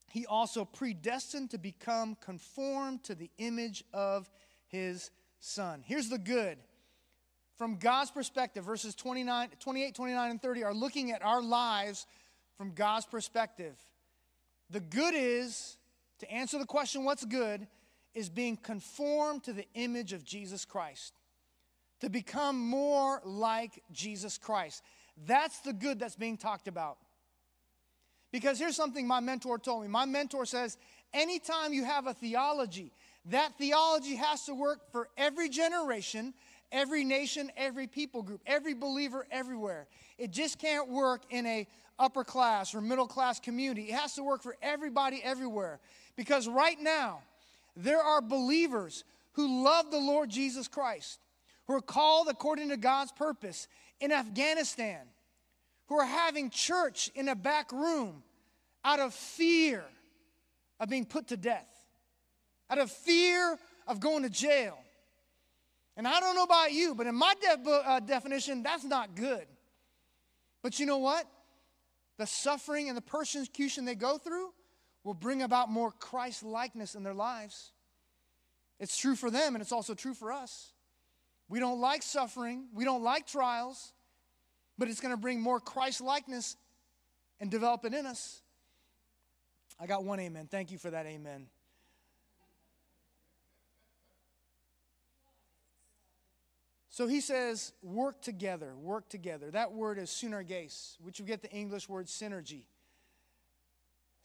he 0.09 0.25
also 0.25 0.65
predestined 0.65 1.51
to 1.51 1.57
become 1.57 2.15
conformed 2.21 3.03
to 3.05 3.15
the 3.15 3.29
image 3.37 3.83
of 3.93 4.29
his 4.67 5.11
son. 5.39 5.83
Here's 5.85 6.09
the 6.09 6.17
good. 6.17 6.57
From 7.57 7.77
God's 7.77 8.11
perspective, 8.11 8.63
verses 8.63 8.93
29, 8.95 9.49
28, 9.59 9.95
29, 9.95 10.31
and 10.31 10.41
30 10.41 10.63
are 10.63 10.73
looking 10.73 11.11
at 11.11 11.23
our 11.23 11.41
lives 11.41 12.05
from 12.57 12.73
God's 12.73 13.05
perspective. 13.05 13.75
The 14.69 14.79
good 14.79 15.13
is, 15.15 15.77
to 16.19 16.31
answer 16.31 16.59
the 16.59 16.65
question, 16.65 17.03
what's 17.03 17.25
good, 17.25 17.67
is 18.13 18.29
being 18.29 18.57
conformed 18.57 19.43
to 19.43 19.53
the 19.53 19.65
image 19.73 20.13
of 20.13 20.23
Jesus 20.23 20.65
Christ, 20.65 21.13
to 22.01 22.09
become 22.09 22.59
more 22.59 23.21
like 23.23 23.81
Jesus 23.91 24.37
Christ. 24.37 24.83
That's 25.25 25.59
the 25.59 25.73
good 25.73 25.99
that's 25.99 26.15
being 26.15 26.37
talked 26.37 26.67
about. 26.67 26.97
Because 28.31 28.59
here's 28.59 28.75
something 28.75 29.07
my 29.07 29.19
mentor 29.19 29.57
told 29.57 29.83
me. 29.83 29.87
My 29.87 30.05
mentor 30.05 30.45
says, 30.45 30.77
anytime 31.13 31.73
you 31.73 31.85
have 31.85 32.07
a 32.07 32.13
theology, 32.13 32.91
that 33.29 33.57
theology 33.57 34.15
has 34.15 34.45
to 34.45 34.53
work 34.53 34.91
for 34.91 35.09
every 35.17 35.49
generation, 35.49 36.33
every 36.71 37.03
nation, 37.03 37.51
every 37.55 37.87
people 37.87 38.21
group, 38.21 38.41
every 38.45 38.73
believer 38.73 39.25
everywhere. 39.31 39.87
It 40.17 40.31
just 40.31 40.59
can't 40.59 40.89
work 40.89 41.21
in 41.29 41.45
a 41.45 41.67
upper 41.99 42.23
class 42.23 42.75
or 42.75 42.81
middle 42.81 43.07
class 43.07 43.39
community. 43.39 43.89
It 43.89 43.95
has 43.95 44.15
to 44.15 44.23
work 44.23 44.43
for 44.43 44.55
everybody 44.61 45.21
everywhere. 45.23 45.79
Because 46.15 46.47
right 46.47 46.79
now, 46.79 47.19
there 47.75 48.01
are 48.01 48.21
believers 48.21 49.03
who 49.33 49.63
love 49.63 49.91
the 49.91 49.99
Lord 49.99 50.29
Jesus 50.29 50.67
Christ, 50.67 51.19
who 51.67 51.73
are 51.73 51.81
called 51.81 52.27
according 52.29 52.69
to 52.69 52.77
God's 52.77 53.11
purpose 53.11 53.67
in 53.99 54.11
Afghanistan, 54.11 55.01
who 55.87 55.95
are 55.95 56.05
having 56.05 56.49
church 56.49 57.09
in 57.15 57.27
a 57.27 57.35
back 57.35 57.71
room 57.71 58.23
out 58.83 58.99
of 58.99 59.13
fear 59.13 59.83
of 60.79 60.89
being 60.89 61.05
put 61.05 61.27
to 61.27 61.37
death, 61.37 61.67
out 62.69 62.77
of 62.77 62.91
fear 62.91 63.57
of 63.87 63.99
going 63.99 64.23
to 64.23 64.29
jail. 64.29 64.77
And 65.95 66.07
I 66.07 66.19
don't 66.19 66.35
know 66.35 66.43
about 66.43 66.71
you, 66.71 66.93
but 66.93 67.07
in 67.07 67.15
my 67.15 67.33
de- 67.41 67.69
uh, 67.69 67.99
definition, 68.01 68.61
that's 68.61 68.83
not 68.83 69.15
good. 69.15 69.47
But 70.61 70.79
you 70.79 70.85
know 70.85 70.99
what? 70.99 71.25
the 72.17 72.25
suffering 72.25 72.89
and 72.89 72.97
the 72.97 73.01
persecution 73.01 73.85
they 73.85 73.95
go 73.95 74.17
through 74.17 74.51
will 75.03 75.13
bring 75.13 75.41
about 75.41 75.69
more 75.69 75.91
Christ 75.91 76.43
likeness 76.43 76.95
in 76.95 77.03
their 77.03 77.13
lives. 77.13 77.71
It's 78.79 78.97
true 78.97 79.15
for 79.15 79.31
them, 79.31 79.55
and 79.55 79.61
it's 79.61 79.71
also 79.71 79.93
true 79.93 80.13
for 80.13 80.31
us. 80.31 80.73
We 81.47 81.59
don't 81.59 81.79
like 81.79 82.03
suffering, 82.03 82.67
we 82.73 82.83
don't 82.83 83.03
like 83.03 83.25
trials, 83.25 83.93
but 84.77 84.87
it's 84.87 84.99
going 84.99 85.13
to 85.13 85.19
bring 85.19 85.41
more 85.41 85.59
Christ 85.59 86.01
likeness 86.01 86.55
and 87.39 87.49
develop 87.51 87.85
it 87.85 87.93
in 87.93 88.05
us. 88.05 88.41
I 89.79 89.87
got 89.87 90.03
one 90.03 90.19
amen. 90.19 90.47
Thank 90.49 90.71
you 90.71 90.77
for 90.77 90.89
that 90.89 91.05
amen. 91.05 91.47
So 96.89 97.05
he 97.05 97.21
says, 97.21 97.73
work 97.83 98.23
together, 98.23 98.75
work 98.75 99.07
together. 99.07 99.51
That 99.51 99.71
word 99.71 99.99
is 99.99 100.09
synerges, 100.09 100.99
which 100.99 101.19
we 101.19 101.27
get 101.27 101.43
the 101.43 101.51
English 101.51 101.87
word 101.87 102.07
synergy. 102.07 102.63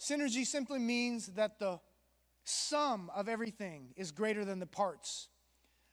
Synergy 0.01 0.47
simply 0.47 0.79
means 0.79 1.27
that 1.35 1.59
the 1.59 1.81
sum 2.45 3.11
of 3.15 3.29
everything 3.29 3.89
is 3.95 4.11
greater 4.11 4.47
than 4.47 4.59
the 4.59 4.67
parts. 4.67 5.29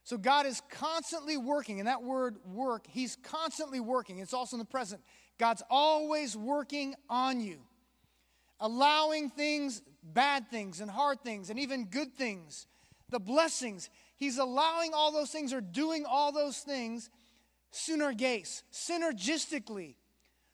So 0.10 0.18
God 0.18 0.48
is 0.48 0.60
constantly 0.72 1.38
working, 1.38 1.78
and 1.78 1.88
that 1.88 2.02
word 2.02 2.38
work, 2.44 2.88
He's 2.90 3.16
constantly 3.18 3.80
working. 3.80 4.18
It's 4.18 4.34
also 4.34 4.56
in 4.56 4.60
the 4.60 4.66
present. 4.66 5.04
God's 5.38 5.62
always 5.70 6.36
working 6.36 6.96
on 7.12 7.40
you, 7.40 7.60
allowing 8.60 9.30
things, 9.30 9.84
bad 10.02 10.50
things, 10.50 10.82
and 10.82 10.90
hard 10.90 11.22
things, 11.22 11.52
and 11.52 11.60
even 11.60 11.86
good 11.86 12.16
things, 12.16 12.66
the 13.12 13.20
blessings. 13.20 13.92
He's 14.18 14.40
allowing 14.40 14.96
all 14.96 15.12
those 15.12 15.30
things 15.30 15.54
or 15.54 15.62
doing 15.62 16.06
all 16.10 16.32
those 16.32 16.58
things 16.58 17.12
synerges, 17.72 18.64
synergistically, 18.74 19.94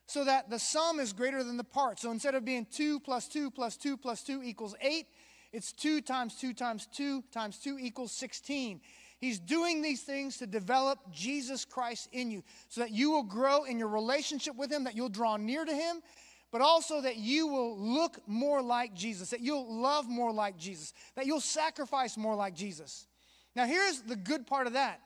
so 0.06 0.26
that 0.26 0.50
the 0.50 0.60
sum 0.60 1.00
is 1.00 1.14
greater 1.14 1.46
than 1.46 1.56
the 1.56 1.64
part. 1.64 1.98
So 2.02 2.12
instead 2.12 2.36
of 2.36 2.44
being 2.44 2.68
2 2.74 3.00
plus 3.00 3.30
2 3.30 3.52
plus 3.52 3.78
2 3.78 3.96
plus 3.96 4.22
2 4.22 4.44
equals 4.44 4.76
8, 4.82 5.06
it's 5.54 5.72
2 5.72 6.02
times 6.02 6.36
2 6.36 6.52
times 6.54 6.90
2 6.92 7.24
times 7.32 7.58
2 7.60 7.78
equals 7.80 8.12
16. 8.12 8.82
He's 9.26 9.40
doing 9.40 9.82
these 9.82 10.04
things 10.04 10.38
to 10.38 10.46
develop 10.46 11.00
Jesus 11.12 11.66
Christ 11.66 12.10
in 12.12 12.30
you 12.30 12.44
so 12.70 12.82
that 12.82 12.92
you 12.92 13.10
will 13.10 13.24
grow 13.24 13.64
in 13.64 13.80
your 13.80 13.88
relationship 13.88 14.56
with 14.56 14.72
Him, 14.72 14.84
that 14.84 14.96
you'll 14.96 15.10
draw 15.10 15.36
near 15.36 15.66
to 15.66 15.74
Him, 15.74 16.04
but 16.52 16.62
also 16.62 17.02
that 17.02 17.18
you 17.18 17.48
will 17.48 17.76
look 17.76 18.20
more 18.28 18.62
like 18.62 18.94
Jesus, 18.94 19.32
that 19.32 19.40
you'll 19.40 19.82
love 19.82 20.08
more 20.08 20.32
like 20.32 20.58
Jesus, 20.58 20.94
that 21.16 21.26
you'll 21.26 21.42
sacrifice 21.42 22.18
more 22.18 22.36
like 22.36 22.54
Jesus. 22.54 23.08
Now, 23.56 23.66
here's 23.66 24.02
the 24.02 24.16
good 24.16 24.46
part 24.46 24.68
of 24.68 24.74
that. 24.74 25.02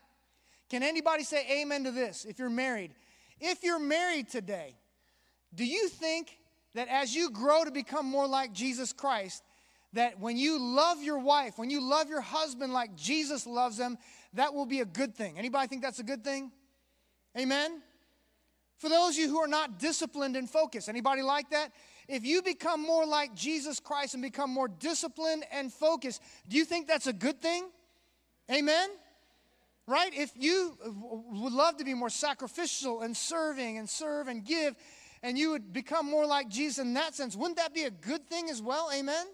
Can 0.69 0.83
anybody 0.83 1.23
say 1.23 1.61
amen 1.61 1.85
to 1.85 1.91
this 1.91 2.25
if 2.25 2.39
you're 2.39 2.49
married? 2.49 2.91
If 3.39 3.63
you're 3.63 3.79
married 3.79 4.27
today, 4.27 4.75
do 5.55 5.63
you 5.63 5.87
think 5.87 6.37
that 6.75 6.89
as 6.89 7.15
you 7.15 7.31
grow 7.31 7.63
to 7.63 7.71
become 7.71 8.05
more 8.05 8.27
like 8.27 8.51
Jesus 8.51 8.91
Christ, 8.91 9.43
that 9.93 10.19
when 10.19 10.37
you 10.37 10.59
love 10.59 11.01
your 11.01 11.19
wife, 11.19 11.57
when 11.57 11.69
you 11.69 11.81
love 11.81 12.09
your 12.09 12.21
husband 12.21 12.73
like 12.73 12.95
Jesus 12.95 13.47
loves 13.47 13.77
them, 13.77 13.97
that 14.33 14.53
will 14.53 14.65
be 14.65 14.81
a 14.81 14.85
good 14.85 15.15
thing? 15.15 15.37
Anybody 15.37 15.67
think 15.67 15.81
that's 15.81 15.99
a 15.99 16.03
good 16.03 16.23
thing? 16.23 16.51
Amen? 17.37 17.81
For 18.77 18.89
those 18.89 19.15
of 19.15 19.19
you 19.19 19.29
who 19.29 19.39
are 19.39 19.47
not 19.47 19.79
disciplined 19.79 20.35
and 20.35 20.49
focused, 20.49 20.89
anybody 20.89 21.21
like 21.21 21.49
that? 21.49 21.71
If 22.07 22.25
you 22.25 22.41
become 22.41 22.81
more 22.81 23.05
like 23.05 23.35
Jesus 23.35 23.79
Christ 23.79 24.13
and 24.13 24.23
become 24.23 24.49
more 24.51 24.67
disciplined 24.67 25.43
and 25.51 25.71
focused, 25.71 26.21
do 26.47 26.57
you 26.57 26.65
think 26.65 26.87
that's 26.87 27.07
a 27.07 27.13
good 27.13 27.41
thing? 27.41 27.69
Amen? 28.51 28.89
Right? 29.85 30.11
If 30.13 30.31
you 30.35 30.77
would 30.83 31.53
love 31.53 31.77
to 31.77 31.83
be 31.83 31.93
more 31.93 32.09
sacrificial 32.09 33.01
and 33.01 33.15
serving 33.15 33.77
and 33.77 33.89
serve 33.89 34.27
and 34.27 34.45
give, 34.45 34.75
and 35.21 35.37
you 35.37 35.51
would 35.51 35.73
become 35.73 36.05
more 36.05 36.25
like 36.25 36.47
Jesus 36.47 36.79
in 36.79 36.93
that 36.93 37.15
sense, 37.15 37.35
wouldn't 37.35 37.57
that 37.57 37.73
be 37.73 37.83
a 37.83 37.91
good 37.91 38.27
thing 38.27 38.49
as 38.49 38.61
well? 38.61 38.89
Amen? 38.93 39.25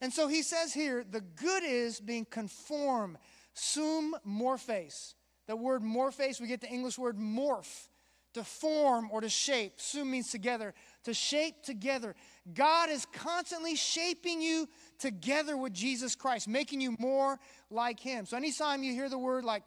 And 0.00 0.12
so 0.12 0.28
he 0.28 0.42
says 0.42 0.74
here 0.74 1.04
the 1.08 1.20
good 1.20 1.62
is 1.64 2.00
being 2.00 2.24
conformed, 2.24 3.16
sum 3.54 4.14
morphes. 4.24 5.14
The 5.46 5.56
word 5.56 5.82
morphes, 5.82 6.40
we 6.40 6.48
get 6.48 6.60
the 6.60 6.68
English 6.68 6.98
word 6.98 7.16
morph, 7.16 7.88
to 8.34 8.44
form 8.44 9.08
or 9.10 9.22
to 9.22 9.28
shape. 9.28 9.74
Sum 9.76 10.10
means 10.10 10.30
together, 10.30 10.74
to 11.04 11.14
shape 11.14 11.62
together. 11.62 12.14
God 12.52 12.90
is 12.90 13.06
constantly 13.06 13.76
shaping 13.76 14.42
you 14.42 14.68
together 14.98 15.56
with 15.56 15.72
Jesus 15.72 16.14
Christ, 16.14 16.46
making 16.46 16.80
you 16.80 16.96
more 16.98 17.38
like 17.70 17.98
Him. 17.98 18.26
So, 18.26 18.36
anytime 18.36 18.82
you 18.82 18.92
hear 18.92 19.08
the 19.08 19.18
word 19.18 19.44
like 19.44 19.62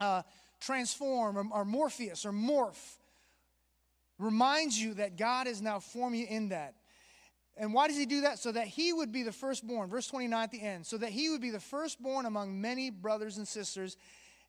uh, 0.00 0.22
transform 0.60 1.36
or, 1.36 1.44
or 1.52 1.64
morpheus 1.64 2.24
or 2.24 2.32
morph, 2.32 2.98
reminds 4.18 4.80
you 4.80 4.94
that 4.94 5.16
God 5.16 5.48
is 5.48 5.60
now 5.60 5.80
forming 5.80 6.20
you 6.20 6.26
in 6.28 6.50
that. 6.50 6.74
And 7.56 7.74
why 7.74 7.88
does 7.88 7.96
he 7.96 8.06
do 8.06 8.22
that? 8.22 8.38
So 8.38 8.52
that 8.52 8.66
he 8.66 8.92
would 8.92 9.12
be 9.12 9.22
the 9.22 9.32
firstborn, 9.32 9.90
verse 9.90 10.06
29 10.06 10.42
at 10.42 10.50
the 10.50 10.62
end, 10.62 10.86
so 10.86 10.96
that 10.98 11.10
he 11.10 11.30
would 11.30 11.40
be 11.40 11.50
the 11.50 11.60
firstborn 11.60 12.26
among 12.26 12.60
many 12.60 12.90
brothers 12.90 13.36
and 13.36 13.46
sisters. 13.46 13.96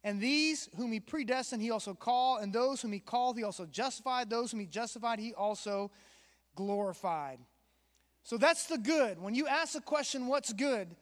And 0.03 0.19
these 0.19 0.69
whom 0.77 0.91
he 0.91 0.99
predestined, 0.99 1.61
he 1.61 1.71
also 1.71 1.93
called. 1.93 2.41
And 2.41 2.51
those 2.51 2.81
whom 2.81 2.91
he 2.91 2.99
called, 2.99 3.37
he 3.37 3.43
also 3.43 3.65
justified. 3.65 4.29
Those 4.29 4.51
whom 4.51 4.61
he 4.61 4.65
justified, 4.65 5.19
he 5.19 5.33
also 5.33 5.91
glorified. 6.55 7.39
So 8.23 8.37
that's 8.37 8.67
the 8.67 8.77
good. 8.77 9.21
When 9.21 9.35
you 9.35 9.47
ask 9.47 9.73
the 9.73 9.81
question, 9.81 10.27
what's 10.27 10.53
good? 10.53 10.95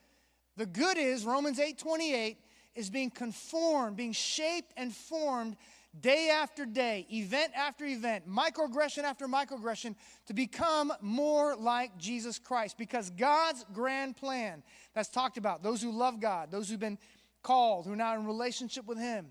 The 0.57 0.65
good 0.65 0.97
is, 0.97 1.25
Romans 1.25 1.59
8 1.59 1.77
28, 1.77 2.38
is 2.75 2.89
being 2.89 3.09
conformed, 3.09 3.95
being 3.97 4.13
shaped 4.13 4.73
and 4.75 4.93
formed 4.93 5.55
day 5.99 6.30
after 6.30 6.65
day, 6.65 7.08
event 7.12 7.52
after 7.56 7.86
event, 7.86 8.30
microaggression 8.30 9.04
after 9.04 9.28
microaggression, 9.28 9.95
to 10.28 10.34
become 10.34 10.93
more 11.02 11.56
like 11.56 11.97
Jesus 11.97 12.39
Christ. 12.39 12.78
Because 12.78 13.10
God's 13.10 13.65
grand 13.73 14.15
plan 14.17 14.63
that's 14.93 15.10
talked 15.10 15.38
about, 15.38 15.63
those 15.63 15.82
who 15.82 15.91
love 15.91 16.19
God, 16.19 16.52
those 16.52 16.69
who've 16.69 16.80
been 16.80 16.99
called, 17.41 17.86
who 17.86 17.93
are 17.93 17.97
now 17.97 18.15
in 18.15 18.25
relationship 18.25 18.86
with 18.86 18.97
Him, 18.97 19.28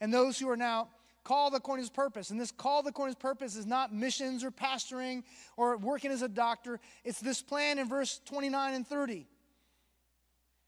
and 0.00 0.12
those 0.12 0.38
who 0.38 0.48
are 0.48 0.56
now 0.56 0.88
called 1.22 1.54
according 1.54 1.84
to 1.84 1.90
His 1.90 1.94
purpose. 1.94 2.30
And 2.30 2.40
this 2.40 2.50
called 2.50 2.86
according 2.86 3.14
to 3.14 3.18
His 3.18 3.22
purpose 3.22 3.56
is 3.56 3.66
not 3.66 3.92
missions 3.92 4.42
or 4.42 4.50
pastoring 4.50 5.22
or 5.56 5.76
working 5.76 6.10
as 6.10 6.22
a 6.22 6.28
doctor. 6.28 6.80
It's 7.04 7.20
this 7.20 7.42
plan 7.42 7.78
in 7.78 7.88
verse 7.88 8.20
29 8.24 8.74
and 8.74 8.86
30 8.86 9.26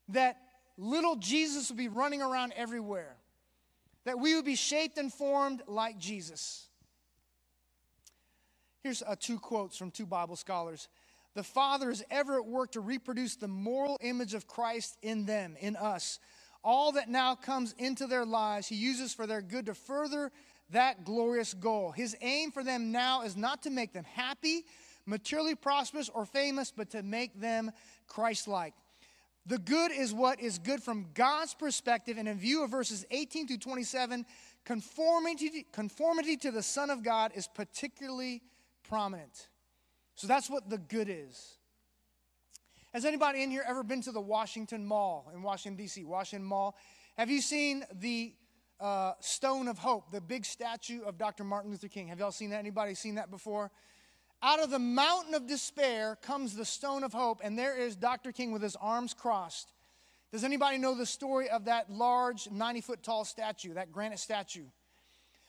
that 0.08 0.36
little 0.76 1.16
Jesus 1.16 1.70
will 1.70 1.76
be 1.76 1.88
running 1.88 2.20
around 2.20 2.52
everywhere 2.56 3.16
that 4.04 4.18
we 4.18 4.34
would 4.34 4.44
be 4.44 4.56
shaped 4.56 4.98
and 4.98 5.12
formed 5.12 5.62
like 5.66 5.98
Jesus. 5.98 6.66
Here's 8.82 9.02
uh, 9.02 9.14
two 9.18 9.38
quotes 9.38 9.76
from 9.76 9.90
two 9.90 10.06
Bible 10.06 10.36
scholars. 10.36 10.88
The 11.34 11.42
Father 11.42 11.90
is 11.90 12.04
ever 12.10 12.38
at 12.38 12.46
work 12.46 12.72
to 12.72 12.80
reproduce 12.80 13.36
the 13.36 13.48
moral 13.48 13.98
image 14.02 14.34
of 14.34 14.46
Christ 14.46 14.98
in 15.02 15.24
them, 15.24 15.56
in 15.60 15.76
us. 15.76 16.18
All 16.64 16.92
that 16.92 17.08
now 17.08 17.34
comes 17.34 17.74
into 17.78 18.06
their 18.06 18.24
lives, 18.24 18.68
He 18.68 18.76
uses 18.76 19.14
for 19.14 19.26
their 19.26 19.40
good 19.40 19.66
to 19.66 19.74
further 19.74 20.30
that 20.70 21.04
glorious 21.04 21.54
goal. 21.54 21.92
His 21.92 22.16
aim 22.20 22.50
for 22.50 22.64
them 22.64 22.92
now 22.92 23.22
is 23.22 23.36
not 23.36 23.62
to 23.62 23.70
make 23.70 23.92
them 23.92 24.04
happy, 24.04 24.64
materially 25.06 25.54
prosperous, 25.54 26.08
or 26.08 26.24
famous, 26.24 26.72
but 26.74 26.90
to 26.90 27.02
make 27.02 27.38
them 27.40 27.70
Christ 28.06 28.48
like. 28.48 28.74
The 29.46 29.58
good 29.58 29.90
is 29.90 30.14
what 30.14 30.40
is 30.40 30.58
good 30.58 30.82
from 30.82 31.08
God's 31.14 31.54
perspective, 31.54 32.16
and 32.16 32.28
in 32.28 32.38
view 32.38 32.62
of 32.62 32.70
verses 32.70 33.04
18 33.10 33.48
through 33.48 33.58
27, 33.58 34.24
conformity, 34.64 35.66
conformity 35.72 36.36
to 36.38 36.52
the 36.52 36.62
Son 36.62 36.90
of 36.90 37.02
God 37.02 37.32
is 37.34 37.48
particularly 37.48 38.42
prominent. 38.88 39.48
So 40.14 40.28
that's 40.28 40.48
what 40.48 40.70
the 40.70 40.78
good 40.78 41.08
is. 41.10 41.58
Has 42.92 43.04
anybody 43.04 43.42
in 43.42 43.50
here 43.50 43.64
ever 43.66 43.82
been 43.82 44.02
to 44.02 44.12
the 44.12 44.20
Washington 44.20 44.86
Mall 44.86 45.30
in 45.34 45.42
Washington, 45.42 45.76
D.C., 45.76 46.04
Washington 46.04 46.46
Mall? 46.46 46.76
Have 47.16 47.30
you 47.30 47.40
seen 47.40 47.84
the 47.94 48.34
uh, 48.78 49.12
Stone 49.20 49.66
of 49.66 49.78
Hope, 49.78 50.12
the 50.12 50.20
big 50.20 50.44
statue 50.44 51.02
of 51.02 51.18
Dr. 51.18 51.42
Martin 51.42 51.70
Luther 51.70 51.88
King? 51.88 52.08
Have 52.08 52.18
y'all 52.18 52.30
seen 52.30 52.50
that? 52.50 52.58
Anybody 52.58 52.94
seen 52.94 53.14
that 53.16 53.30
before? 53.30 53.70
Out 54.44 54.60
of 54.60 54.70
the 54.70 54.78
mountain 54.78 55.34
of 55.34 55.46
despair 55.46 56.16
comes 56.20 56.56
the 56.56 56.64
stone 56.64 57.04
of 57.04 57.12
hope, 57.12 57.40
and 57.44 57.56
there 57.56 57.76
is 57.76 57.94
Dr. 57.94 58.32
King 58.32 58.50
with 58.50 58.62
his 58.62 58.74
arms 58.76 59.14
crossed. 59.14 59.72
Does 60.32 60.42
anybody 60.42 60.78
know 60.78 60.96
the 60.96 61.06
story 61.06 61.48
of 61.48 61.66
that 61.66 61.92
large 61.92 62.50
90 62.50 62.80
foot 62.80 63.02
tall 63.04 63.24
statue, 63.24 63.74
that 63.74 63.92
granite 63.92 64.18
statue? 64.18 64.64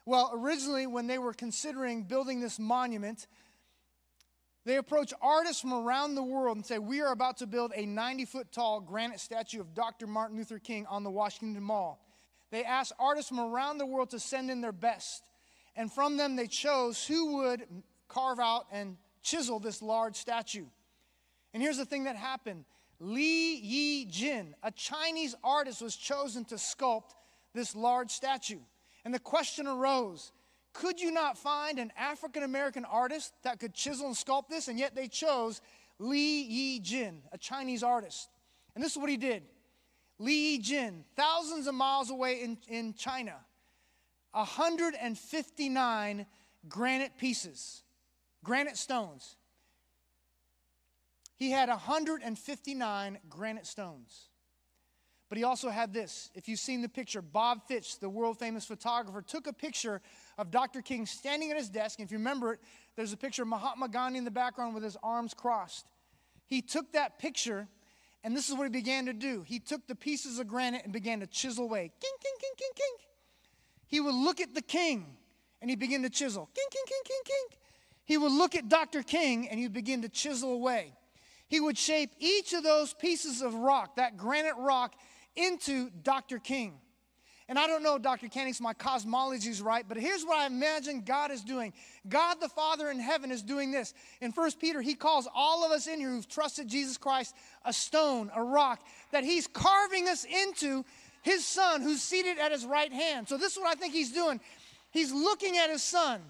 Well, 0.05 0.31
originally, 0.35 0.85
when 0.85 1.07
they 1.07 1.17
were 1.17 1.33
considering 1.33 2.03
building 2.03 2.39
this 2.39 2.59
monument, 2.59 3.25
they 4.65 4.75
approached 4.75 5.13
artists 5.21 5.61
from 5.61 5.73
around 5.73 6.13
the 6.13 6.23
world 6.23 6.57
and 6.57 6.65
say, 6.65 6.77
We 6.77 7.01
are 7.01 7.11
about 7.11 7.37
to 7.37 7.47
build 7.47 7.71
a 7.75 7.85
90 7.85 8.25
foot 8.25 8.51
tall 8.51 8.79
granite 8.79 9.19
statue 9.19 9.61
of 9.61 9.73
Dr. 9.73 10.05
Martin 10.05 10.37
Luther 10.37 10.59
King 10.59 10.85
on 10.85 11.03
the 11.03 11.09
Washington 11.09 11.63
Mall. 11.63 11.99
They 12.51 12.63
asked 12.63 12.93
artists 12.99 13.29
from 13.29 13.39
around 13.39 13.79
the 13.79 13.85
world 13.85 14.11
to 14.11 14.19
send 14.19 14.51
in 14.51 14.61
their 14.61 14.71
best. 14.71 15.23
And 15.75 15.91
from 15.91 16.17
them, 16.17 16.35
they 16.35 16.45
chose 16.45 17.03
who 17.03 17.37
would 17.37 17.65
carve 18.13 18.39
out 18.39 18.65
and 18.71 18.97
chisel 19.21 19.59
this 19.59 19.81
large 19.81 20.15
statue. 20.15 20.65
And 21.53 21.63
here's 21.63 21.77
the 21.77 21.85
thing 21.85 22.03
that 22.05 22.15
happened 22.15 22.65
Li 22.99 23.55
Yi 23.55 24.05
Jin, 24.05 24.55
a 24.63 24.71
Chinese 24.71 25.35
artist, 25.43 25.81
was 25.81 25.95
chosen 25.95 26.45
to 26.45 26.55
sculpt 26.55 27.11
this 27.53 27.75
large 27.75 28.11
statue. 28.11 28.59
And 29.05 29.13
the 29.13 29.19
question 29.19 29.67
arose 29.67 30.31
could 30.73 30.99
you 30.99 31.11
not 31.11 31.37
find 31.37 31.77
an 31.77 31.91
African 31.97 32.43
American 32.43 32.83
artist 32.85 33.33
that 33.43 33.59
could 33.59 33.73
chisel 33.73 34.07
and 34.07 34.15
sculpt 34.15 34.49
this? 34.49 34.67
And 34.67 34.79
yet 34.79 34.95
they 34.95 35.07
chose 35.07 35.61
Li 35.99 36.41
Yi 36.41 36.79
Jin, 36.79 37.21
a 37.31 37.37
Chinese 37.37 37.83
artist. 37.83 38.29
And 38.73 38.83
this 38.83 38.93
is 38.93 38.97
what 38.97 39.09
he 39.09 39.17
did 39.17 39.43
Li 40.19 40.53
Yi 40.53 40.59
Jin, 40.59 41.03
thousands 41.15 41.67
of 41.67 41.75
miles 41.75 42.09
away 42.09 42.41
in, 42.41 42.57
in 42.67 42.93
China, 42.93 43.35
159 44.31 46.25
granite 46.69 47.17
pieces 47.17 47.83
granite 48.43 48.77
stones. 48.77 49.35
He 51.35 51.51
had 51.51 51.69
159 51.69 53.17
granite 53.29 53.65
stones. 53.65 54.29
But 55.29 55.39
he 55.39 55.45
also 55.45 55.69
had 55.69 55.93
this. 55.93 56.29
If 56.35 56.47
you've 56.47 56.59
seen 56.59 56.83
the 56.83 56.89
picture, 56.89 57.19
Bob 57.19 57.67
Fitch, 57.67 57.99
the 57.99 58.07
world 58.07 58.37
famous 58.37 58.65
photographer, 58.65 59.21
took 59.23 59.47
a 59.47 59.53
picture 59.53 59.99
of 60.37 60.51
Dr. 60.51 60.83
King 60.83 61.07
standing 61.07 61.49
at 61.49 61.57
his 61.57 61.69
desk. 61.69 61.97
And 61.97 62.05
if 62.05 62.11
you 62.11 62.19
remember 62.19 62.53
it, 62.53 62.59
there's 62.95 63.13
a 63.13 63.17
picture 63.17 63.41
of 63.41 63.47
Mahatma 63.47 63.89
Gandhi 63.89 64.19
in 64.19 64.25
the 64.25 64.31
background 64.31 64.75
with 64.75 64.83
his 64.83 64.95
arms 65.01 65.33
crossed. 65.33 65.87
He 66.45 66.61
took 66.61 66.91
that 66.93 67.17
picture, 67.17 67.67
and 68.23 68.37
this 68.37 68.47
is 68.47 68.55
what 68.55 68.65
he 68.65 68.69
began 68.69 69.07
to 69.07 69.13
do. 69.13 69.41
He 69.41 69.57
took 69.57 69.87
the 69.87 69.95
pieces 69.95 70.37
of 70.37 70.47
granite 70.47 70.83
and 70.83 70.93
began 70.93 71.19
to 71.21 71.25
chisel 71.25 71.65
away. 71.65 71.91
King, 71.99 72.13
king, 72.21 72.33
king, 72.39 72.53
king, 72.55 72.71
king. 72.75 73.07
He 73.87 73.99
would 73.99 74.13
look 74.13 74.39
at 74.39 74.53
the 74.53 74.61
king, 74.61 75.17
and 75.61 75.69
he 75.69 75.75
began 75.75 76.03
to 76.03 76.11
chisel. 76.11 76.47
King, 76.53 76.67
king, 76.69 76.83
king, 76.85 77.01
king, 77.05 77.21
king. 77.25 77.59
He 78.05 78.17
would 78.17 78.31
look 78.31 78.55
at 78.55 78.69
Dr. 78.69 79.03
King 79.03 79.47
and 79.49 79.59
he'd 79.59 79.73
begin 79.73 80.01
to 80.01 80.09
chisel 80.09 80.53
away. 80.53 80.93
He 81.47 81.59
would 81.59 81.77
shape 81.77 82.11
each 82.19 82.53
of 82.53 82.63
those 82.63 82.93
pieces 82.93 83.41
of 83.41 83.53
rock, 83.53 83.95
that 83.97 84.17
granite 84.17 84.55
rock, 84.57 84.93
into 85.35 85.89
Dr. 86.03 86.39
King. 86.39 86.79
And 87.49 87.59
I 87.59 87.67
don't 87.67 87.83
know, 87.83 87.97
Dr. 87.97 88.29
Canning, 88.29 88.53
my 88.61 88.73
cosmology 88.73 89.49
is 89.49 89.61
right, 89.61 89.85
but 89.87 89.97
here's 89.97 90.23
what 90.23 90.39
I 90.39 90.45
imagine 90.45 91.01
God 91.01 91.29
is 91.29 91.43
doing. 91.43 91.73
God 92.07 92.39
the 92.39 92.47
Father 92.47 92.89
in 92.89 92.99
heaven 92.99 93.31
is 93.31 93.43
doing 93.43 93.71
this. 93.71 93.93
In 94.21 94.31
1 94.31 94.51
Peter, 94.59 94.81
he 94.81 94.95
calls 94.95 95.27
all 95.35 95.65
of 95.65 95.71
us 95.71 95.87
in 95.87 95.99
here 95.99 96.09
who've 96.09 96.27
trusted 96.27 96.69
Jesus 96.69 96.97
Christ 96.97 97.35
a 97.65 97.73
stone, 97.73 98.31
a 98.33 98.41
rock, 98.41 98.81
that 99.11 99.25
he's 99.25 99.45
carving 99.47 100.07
us 100.07 100.25
into 100.25 100.85
his 101.21 101.45
son 101.45 101.81
who's 101.81 102.01
seated 102.01 102.39
at 102.39 102.51
his 102.51 102.65
right 102.65 102.91
hand. 102.91 103.27
So 103.27 103.37
this 103.37 103.53
is 103.53 103.59
what 103.59 103.75
I 103.75 103.79
think 103.79 103.93
he's 103.93 104.13
doing. 104.13 104.39
He's 104.91 105.11
looking 105.11 105.57
at 105.57 105.69
his 105.69 105.83
son 105.83 106.21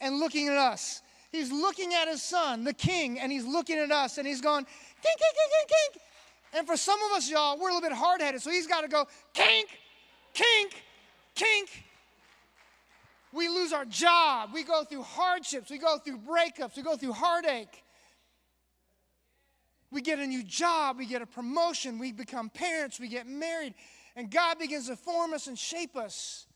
and 0.00 0.18
looking 0.18 0.48
at 0.48 0.56
us. 0.56 1.00
He's 1.36 1.52
looking 1.52 1.92
at 1.92 2.08
his 2.08 2.22
son, 2.22 2.64
the 2.64 2.72
king, 2.72 3.20
and 3.20 3.30
he's 3.30 3.44
looking 3.44 3.78
at 3.78 3.90
us 3.90 4.16
and 4.16 4.26
he's 4.26 4.40
going, 4.40 4.64
kink, 4.64 4.74
kink, 5.02 5.18
kink, 5.20 5.52
kink, 5.52 5.68
kink. 5.68 6.02
And 6.54 6.66
for 6.66 6.76
some 6.78 6.98
of 7.02 7.12
us, 7.12 7.28
y'all, 7.28 7.58
we're 7.58 7.68
a 7.68 7.74
little 7.74 7.86
bit 7.86 7.96
hard 7.96 8.22
headed, 8.22 8.40
so 8.40 8.50
he's 8.50 8.66
got 8.66 8.80
to 8.80 8.88
go, 8.88 9.06
kink, 9.34 9.68
kink, 10.32 10.82
kink. 11.34 11.84
We 13.32 13.48
lose 13.48 13.74
our 13.74 13.84
job. 13.84 14.50
We 14.54 14.64
go 14.64 14.84
through 14.84 15.02
hardships. 15.02 15.70
We 15.70 15.76
go 15.76 15.98
through 15.98 16.20
breakups. 16.20 16.74
We 16.74 16.82
go 16.82 16.96
through 16.96 17.12
heartache. 17.12 17.82
We 19.90 20.00
get 20.00 20.18
a 20.18 20.26
new 20.26 20.42
job. 20.42 20.96
We 20.96 21.04
get 21.04 21.20
a 21.20 21.26
promotion. 21.26 21.98
We 21.98 22.12
become 22.12 22.48
parents. 22.48 22.98
We 22.98 23.08
get 23.08 23.26
married. 23.26 23.74
And 24.14 24.30
God 24.30 24.58
begins 24.58 24.88
to 24.88 24.96
form 24.96 25.34
us 25.34 25.48
and 25.48 25.58
shape 25.58 25.96
us. 25.96 26.46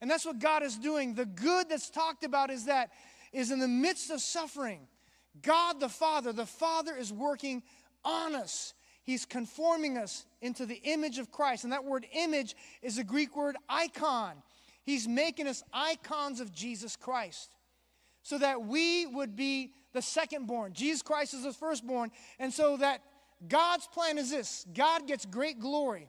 And 0.00 0.08
that's 0.08 0.24
what 0.24 0.38
God 0.38 0.62
is 0.62 0.76
doing. 0.76 1.14
The 1.14 1.26
good 1.26 1.68
that's 1.68 1.90
talked 1.90 2.22
about 2.22 2.50
is 2.50 2.66
that 2.66 2.90
is 3.32 3.50
in 3.50 3.58
the 3.58 3.68
midst 3.68 4.10
of 4.10 4.20
suffering, 4.20 4.80
God 5.42 5.80
the 5.80 5.88
Father, 5.88 6.32
the 6.32 6.46
Father 6.46 6.94
is 6.96 7.12
working 7.12 7.62
on 8.04 8.34
us. 8.34 8.74
He's 9.04 9.24
conforming 9.24 9.98
us 9.98 10.24
into 10.40 10.66
the 10.66 10.80
image 10.84 11.18
of 11.18 11.30
Christ. 11.30 11.64
And 11.64 11.72
that 11.72 11.84
word 11.84 12.06
image 12.12 12.54
is 12.82 12.98
a 12.98 13.04
Greek 13.04 13.36
word 13.36 13.56
icon. 13.68 14.34
He's 14.84 15.08
making 15.08 15.46
us 15.46 15.62
icons 15.72 16.40
of 16.40 16.52
Jesus 16.52 16.96
Christ 16.96 17.50
so 18.22 18.38
that 18.38 18.62
we 18.62 19.06
would 19.06 19.34
be 19.34 19.72
the 19.92 20.00
secondborn. 20.00 20.72
Jesus 20.72 21.02
Christ 21.02 21.34
is 21.34 21.44
the 21.44 21.52
firstborn. 21.52 22.10
And 22.38 22.52
so 22.52 22.76
that 22.76 23.02
God's 23.48 23.86
plan 23.88 24.18
is 24.18 24.30
this 24.30 24.66
God 24.72 25.06
gets 25.06 25.26
great 25.26 25.58
glory 25.58 26.08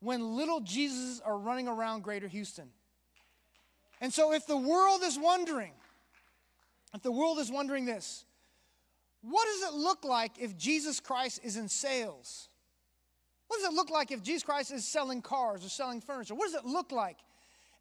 when 0.00 0.36
little 0.36 0.60
Jesus 0.60 1.20
are 1.24 1.38
running 1.38 1.68
around 1.68 2.02
greater 2.02 2.28
Houston. 2.28 2.68
And 4.00 4.12
so 4.12 4.32
if 4.32 4.46
the 4.46 4.56
world 4.56 5.02
is 5.04 5.18
wondering, 5.18 5.72
if 6.94 7.02
the 7.02 7.12
world 7.12 7.38
is 7.38 7.50
wondering 7.50 7.84
this, 7.84 8.24
what 9.22 9.46
does 9.46 9.72
it 9.72 9.76
look 9.76 10.04
like 10.04 10.32
if 10.38 10.56
Jesus 10.56 11.00
Christ 11.00 11.40
is 11.42 11.56
in 11.56 11.68
sales? 11.68 12.48
What 13.48 13.58
does 13.60 13.72
it 13.72 13.74
look 13.74 13.90
like 13.90 14.10
if 14.10 14.22
Jesus 14.22 14.42
Christ 14.42 14.72
is 14.72 14.86
selling 14.86 15.22
cars 15.22 15.64
or 15.64 15.68
selling 15.68 16.00
furniture? 16.00 16.34
What 16.34 16.46
does 16.46 16.54
it 16.54 16.66
look 16.66 16.92
like? 16.92 17.18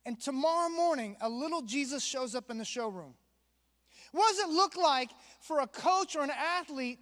And 0.05 0.19
tomorrow 0.19 0.69
morning, 0.69 1.15
a 1.21 1.29
little 1.29 1.61
Jesus 1.61 2.03
shows 2.03 2.35
up 2.35 2.49
in 2.49 2.57
the 2.57 2.65
showroom. 2.65 3.13
What 4.11 4.29
does 4.29 4.39
it 4.39 4.49
look 4.49 4.75
like 4.77 5.09
for 5.41 5.61
a 5.61 5.67
coach 5.67 6.15
or 6.15 6.23
an 6.23 6.31
athlete 6.31 6.99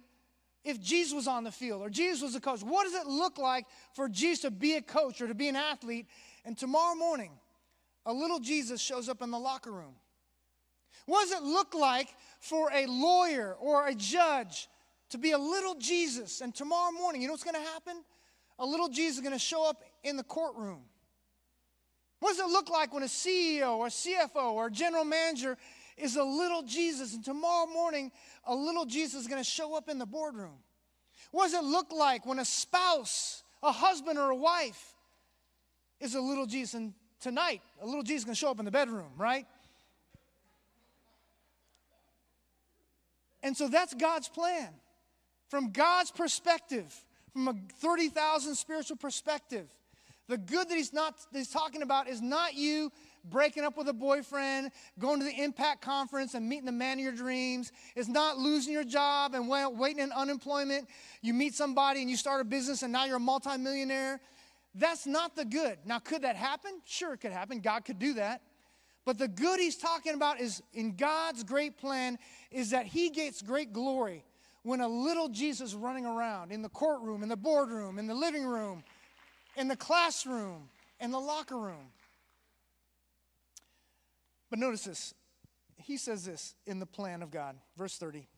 if 0.64 0.80
Jesus 0.80 1.12
was 1.12 1.26
on 1.26 1.44
the 1.44 1.50
field 1.50 1.82
or 1.82 1.90
Jesus 1.90 2.22
was 2.22 2.34
a 2.34 2.40
coach? 2.40 2.62
What 2.62 2.84
does 2.84 2.94
it 2.94 3.06
look 3.06 3.38
like 3.38 3.66
for 3.94 4.08
Jesus 4.08 4.40
to 4.40 4.50
be 4.50 4.74
a 4.74 4.82
coach 4.82 5.20
or 5.20 5.26
to 5.26 5.34
be 5.34 5.48
an 5.48 5.56
athlete? 5.56 6.06
And 6.44 6.56
tomorrow 6.56 6.94
morning, 6.94 7.32
a 8.06 8.12
little 8.12 8.38
Jesus 8.38 8.80
shows 8.80 9.08
up 9.08 9.22
in 9.22 9.30
the 9.30 9.38
locker 9.38 9.72
room? 9.72 9.94
What 11.06 11.28
does 11.28 11.40
it 11.40 11.42
look 11.42 11.74
like 11.74 12.08
for 12.40 12.70
a 12.72 12.86
lawyer 12.86 13.56
or 13.60 13.88
a 13.88 13.94
judge 13.94 14.68
to 15.10 15.18
be 15.18 15.32
a 15.32 15.38
little 15.38 15.74
Jesus? 15.76 16.40
And 16.40 16.54
tomorrow 16.54 16.92
morning, 16.92 17.22
you 17.22 17.28
know 17.28 17.34
what's 17.34 17.44
going 17.44 17.56
to 17.56 17.70
happen? 17.72 18.02
A 18.58 18.66
little 18.66 18.88
Jesus 18.88 19.16
is 19.16 19.20
going 19.22 19.32
to 19.32 19.38
show 19.38 19.68
up 19.68 19.82
in 20.04 20.16
the 20.16 20.22
courtroom. 20.22 20.82
What 22.20 22.36
does 22.36 22.38
it 22.38 22.50
look 22.52 22.70
like 22.70 22.94
when 22.94 23.02
a 23.02 23.06
CEO 23.06 23.78
or 23.78 23.88
CFO 23.88 24.52
or 24.52 24.70
general 24.70 25.04
manager 25.04 25.58
is 25.96 26.14
a 26.14 26.22
little 26.22 26.62
Jesus? 26.62 27.14
And 27.14 27.24
tomorrow 27.24 27.66
morning, 27.66 28.12
a 28.44 28.54
little 28.54 28.84
Jesus 28.84 29.22
is 29.22 29.26
going 29.26 29.42
to 29.42 29.48
show 29.48 29.76
up 29.76 29.88
in 29.88 29.98
the 29.98 30.06
boardroom. 30.06 30.58
What 31.32 31.50
does 31.50 31.54
it 31.54 31.64
look 31.64 31.90
like 31.92 32.24
when 32.24 32.38
a 32.38 32.44
spouse, 32.44 33.42
a 33.62 33.72
husband, 33.72 34.18
or 34.18 34.30
a 34.30 34.36
wife 34.36 34.94
is 35.98 36.14
a 36.14 36.20
little 36.20 36.46
Jesus? 36.46 36.74
And 36.74 36.94
tonight, 37.20 37.60
a 37.80 37.86
little 37.86 38.04
Jesus 38.04 38.20
is 38.20 38.24
going 38.24 38.34
to 38.34 38.38
show 38.38 38.50
up 38.50 38.60
in 38.60 38.66
the 38.66 38.70
bedroom, 38.70 39.10
right? 39.16 39.46
And 43.42 43.56
so 43.56 43.68
that's 43.68 43.94
God's 43.94 44.28
plan. 44.28 44.68
From 45.48 45.70
God's 45.70 46.10
perspective, 46.10 46.94
from 47.32 47.48
a 47.48 47.54
30,000 47.80 48.54
spiritual 48.54 48.96
perspective, 48.96 49.68
the 50.28 50.38
good 50.38 50.68
that 50.68 50.76
he's 50.76 50.92
not 50.92 51.16
that 51.32 51.38
he's 51.38 51.50
talking 51.50 51.82
about 51.82 52.08
is 52.08 52.22
not 52.22 52.54
you 52.54 52.90
breaking 53.24 53.64
up 53.64 53.76
with 53.76 53.88
a 53.88 53.92
boyfriend, 53.92 54.70
going 54.98 55.18
to 55.20 55.24
the 55.24 55.42
impact 55.42 55.82
conference 55.82 56.34
and 56.34 56.48
meeting 56.48 56.66
the 56.66 56.72
man 56.72 56.98
of 56.98 57.04
your 57.04 57.12
dreams. 57.12 57.70
It's 57.94 58.08
not 58.08 58.38
losing 58.38 58.72
your 58.72 58.84
job 58.84 59.34
and 59.34 59.48
waiting 59.48 60.02
in 60.02 60.12
unemployment. 60.12 60.88
You 61.20 61.34
meet 61.34 61.54
somebody 61.54 62.00
and 62.00 62.10
you 62.10 62.16
start 62.16 62.40
a 62.40 62.44
business 62.44 62.82
and 62.82 62.92
now 62.92 63.04
you're 63.04 63.16
a 63.16 63.20
multimillionaire. 63.20 64.20
That's 64.74 65.06
not 65.06 65.36
the 65.36 65.44
good. 65.44 65.78
Now, 65.84 65.98
could 65.98 66.22
that 66.22 66.36
happen? 66.36 66.72
Sure, 66.84 67.12
it 67.12 67.18
could 67.18 67.32
happen. 67.32 67.60
God 67.60 67.84
could 67.84 67.98
do 67.98 68.14
that. 68.14 68.40
But 69.04 69.18
the 69.18 69.28
good 69.28 69.58
he's 69.58 69.76
talking 69.76 70.14
about 70.14 70.40
is 70.40 70.62
in 70.72 70.94
God's 70.96 71.42
great 71.42 71.76
plan 71.76 72.18
is 72.50 72.70
that 72.70 72.86
he 72.86 73.10
gets 73.10 73.42
great 73.42 73.72
glory 73.72 74.24
when 74.62 74.80
a 74.80 74.88
little 74.88 75.28
Jesus 75.28 75.74
running 75.74 76.06
around 76.06 76.52
in 76.52 76.62
the 76.62 76.68
courtroom, 76.68 77.22
in 77.22 77.28
the 77.28 77.36
boardroom, 77.36 77.98
in 77.98 78.06
the 78.06 78.14
living 78.14 78.44
room, 78.44 78.84
in 79.56 79.66
the 79.66 79.76
classroom, 79.76 80.68
in 81.00 81.10
the 81.10 81.18
locker 81.18 81.58
room. 81.58 81.90
But 84.50 84.58
notice 84.58 84.84
this. 84.84 85.14
He 85.76 85.96
says 85.96 86.24
this 86.24 86.54
in 86.66 86.78
the 86.78 86.86
plan 86.86 87.22
of 87.22 87.30
God, 87.30 87.56
verse 87.76 87.96
30. 87.98 88.28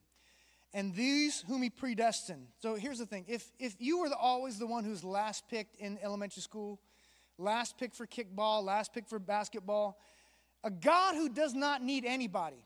And 0.72 0.94
these 0.94 1.42
whom 1.46 1.62
he 1.62 1.70
predestined. 1.70 2.46
So 2.60 2.74
here's 2.74 2.98
the 2.98 3.06
thing 3.06 3.26
if, 3.28 3.50
if 3.58 3.76
you 3.78 4.00
were 4.00 4.08
the, 4.08 4.16
always 4.16 4.58
the 4.58 4.66
one 4.66 4.84
who's 4.84 5.04
last 5.04 5.48
picked 5.48 5.76
in 5.76 5.98
elementary 6.02 6.42
school, 6.42 6.80
last 7.36 7.76
pick 7.78 7.94
for 7.94 8.06
kickball, 8.06 8.64
last 8.64 8.94
pick 8.94 9.08
for 9.08 9.18
basketball, 9.18 9.98
a 10.64 10.70
God 10.70 11.14
who 11.14 11.28
does 11.28 11.54
not 11.54 11.82
need 11.82 12.04
anybody, 12.04 12.64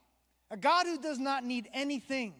a 0.49 0.57
God 0.57 0.87
who 0.87 0.97
does 0.97 1.19
not 1.19 1.43
need 1.43 1.69
anything. 1.73 2.33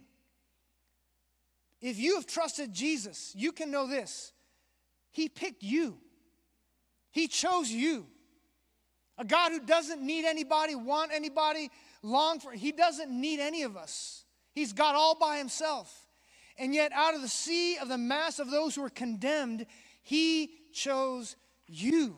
If 1.82 2.00
you 2.00 2.16
have 2.16 2.26
trusted 2.26 2.74
Jesus, 2.74 3.34
you 3.36 3.52
can 3.52 3.70
know 3.70 3.86
this 3.86 4.32
He 5.12 5.30
picked 5.30 5.62
you, 5.62 5.98
He 7.12 7.28
chose 7.28 7.70
you. 7.70 8.08
A 9.18 9.26
God 9.26 9.52
who 9.52 9.60
doesn't 9.60 10.02
need 10.02 10.24
anybody, 10.24 10.76
want 10.76 11.12
anybody, 11.14 11.70
long 12.02 12.40
for, 12.40 12.54
He 12.54 12.72
doesn't 12.72 13.12
need 13.12 13.42
any 13.42 13.64
of 13.64 13.76
us. 13.76 14.24
He's 14.54 14.72
God 14.72 14.96
all 14.96 15.16
by 15.16 15.38
Himself. 15.38 16.08
And 16.58 16.74
yet, 16.74 16.92
out 16.94 17.16
of 17.16 17.22
the 17.22 17.28
sea 17.28 17.78
of 17.78 17.90
the 17.90 17.98
mass 17.98 18.40
of 18.40 18.50
those 18.50 18.76
who 18.76 18.84
are 18.84 18.90
condemned, 18.90 19.66
He 20.02 20.52
chose 20.74 21.36
you. 21.68 22.18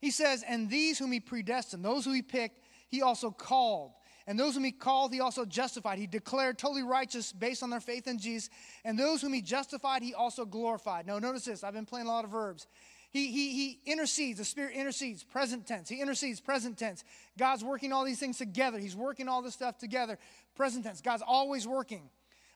He 0.00 0.10
says, 0.10 0.44
And 0.46 0.68
these 0.68 0.98
whom 0.98 1.12
he 1.12 1.20
predestined, 1.20 1.84
those 1.84 2.04
who 2.04 2.12
he 2.12 2.22
picked, 2.22 2.60
he 2.88 3.02
also 3.02 3.30
called. 3.30 3.92
And 4.26 4.38
those 4.38 4.54
whom 4.54 4.64
he 4.64 4.72
called, 4.72 5.12
he 5.12 5.20
also 5.20 5.44
justified. 5.44 5.98
He 5.98 6.06
declared 6.06 6.58
totally 6.58 6.82
righteous 6.82 7.32
based 7.32 7.62
on 7.62 7.70
their 7.70 7.80
faith 7.80 8.06
in 8.06 8.18
Jesus. 8.18 8.50
And 8.84 8.98
those 8.98 9.22
whom 9.22 9.32
he 9.32 9.42
justified, 9.42 10.02
he 10.02 10.14
also 10.14 10.44
glorified. 10.44 11.06
Now, 11.06 11.18
notice 11.18 11.44
this. 11.44 11.64
I've 11.64 11.74
been 11.74 11.86
playing 11.86 12.06
a 12.06 12.10
lot 12.10 12.24
of 12.24 12.30
verbs. 12.30 12.66
He, 13.10 13.32
he, 13.32 13.52
he 13.52 13.80
intercedes, 13.86 14.38
the 14.38 14.44
Spirit 14.44 14.76
intercedes, 14.76 15.24
present 15.24 15.66
tense. 15.66 15.88
He 15.88 16.00
intercedes, 16.00 16.40
present 16.40 16.78
tense. 16.78 17.02
God's 17.36 17.64
working 17.64 17.92
all 17.92 18.04
these 18.04 18.20
things 18.20 18.38
together. 18.38 18.78
He's 18.78 18.94
working 18.94 19.26
all 19.26 19.42
this 19.42 19.54
stuff 19.54 19.78
together, 19.78 20.16
present 20.54 20.84
tense. 20.84 21.00
God's 21.00 21.24
always 21.26 21.66
working. 21.66 22.08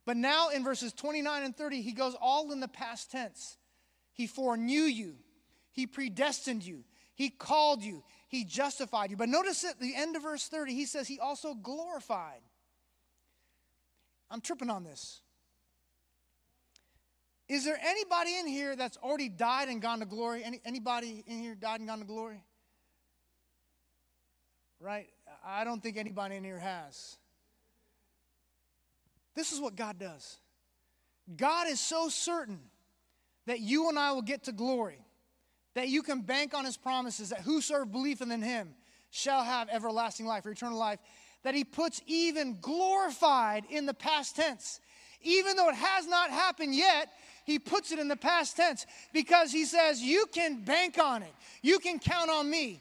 But 0.07 0.17
now 0.17 0.51
in 0.51 0.63
verses 0.63 0.93
29 0.93 1.43
and 1.43 1.57
30, 1.57 1.81
he 1.83 1.93
goes 1.93 2.15
all 2.21 2.53
in 2.53 2.61
the 2.61 2.69
past 2.69 3.11
tense. 3.11 3.57
He 4.13 4.29
foreknew 4.29 4.83
you, 4.83 5.17
he 5.73 5.89
predestined 5.89 6.63
you, 6.63 6.85
he 7.15 7.31
called 7.31 7.83
you, 7.83 8.03
He 8.29 8.45
justified 8.45 9.11
you. 9.11 9.17
But 9.17 9.29
notice 9.29 9.65
at 9.65 9.81
the 9.81 9.95
end 9.95 10.17
of 10.17 10.23
verse 10.23 10.49
30, 10.49 10.75
He 10.75 10.87
says 10.87 11.07
He 11.07 11.19
also 11.21 11.55
glorified. 11.55 12.41
I'm 14.31 14.41
tripping 14.41 14.71
on 14.71 14.85
this. 14.85 15.21
Is 17.49 17.65
there 17.65 17.79
anybody 17.81 18.37
in 18.39 18.47
here 18.47 18.75
that's 18.75 18.97
already 18.97 19.29
died 19.29 19.69
and 19.69 19.81
gone 19.81 20.01
to 20.01 20.07
glory? 20.07 20.43
Any, 20.43 20.61
anybody 20.65 21.23
in 21.27 21.41
here 21.41 21.55
died 21.55 21.81
and 21.81 21.89
gone 21.89 21.99
to 21.99 22.05
glory? 22.05 22.43
Right? 24.81 25.09
I 25.45 25.65
don't 25.65 25.83
think 25.83 25.97
anybody 25.97 26.37
in 26.37 26.45
here 26.45 26.59
has. 26.59 27.19
This 29.35 29.53
is 29.53 29.61
what 29.61 29.77
God 29.77 29.99
does. 29.99 30.39
God 31.37 31.69
is 31.69 31.81
so 31.81 32.09
certain 32.09 32.61
that 33.47 33.61
you 33.61 33.89
and 33.89 33.99
I 33.99 34.13
will 34.13 34.23
get 34.23 34.45
to 34.45 34.53
glory 34.53 35.05
that 35.75 35.89
you 35.89 36.03
can 36.03 36.21
bank 36.21 36.55
on 36.55 36.65
his 36.65 36.77
promises 36.77 37.31
that 37.31 37.41
whosoever 37.41 37.85
believeth 37.85 38.31
in 38.31 38.43
him 38.43 38.75
shall 39.11 39.43
have 39.45 39.69
everlasting 39.71 40.27
life 40.27 40.47
or 40.47 40.51
eternal 40.51 40.79
life, 40.79 40.99
that 41.43 41.55
he 41.55 41.65
puts 41.65 42.01
even 42.07 42.59
glorified 42.61 43.65
in 43.69 43.87
the 43.87 43.95
past 43.95 44.37
tense. 44.37 44.81
Even 45.23 45.57
though 45.57 45.69
it 45.69 45.75
has 45.75 46.07
not 46.07 46.31
happened 46.31 46.75
yet, 46.75 47.11
he 47.45 47.59
puts 47.59 47.93
it 47.93 47.99
in 47.99 48.09
the 48.09 48.17
past 48.17 48.57
tense 48.57 48.87
because 49.13 49.53
he 49.53 49.65
says, 49.65 50.01
You 50.01 50.27
can 50.33 50.65
bank 50.65 50.99
on 50.99 51.23
it. 51.23 51.33
You 51.63 51.79
can 51.79 51.99
count 51.99 52.31
on 52.31 52.49
me. 52.49 52.81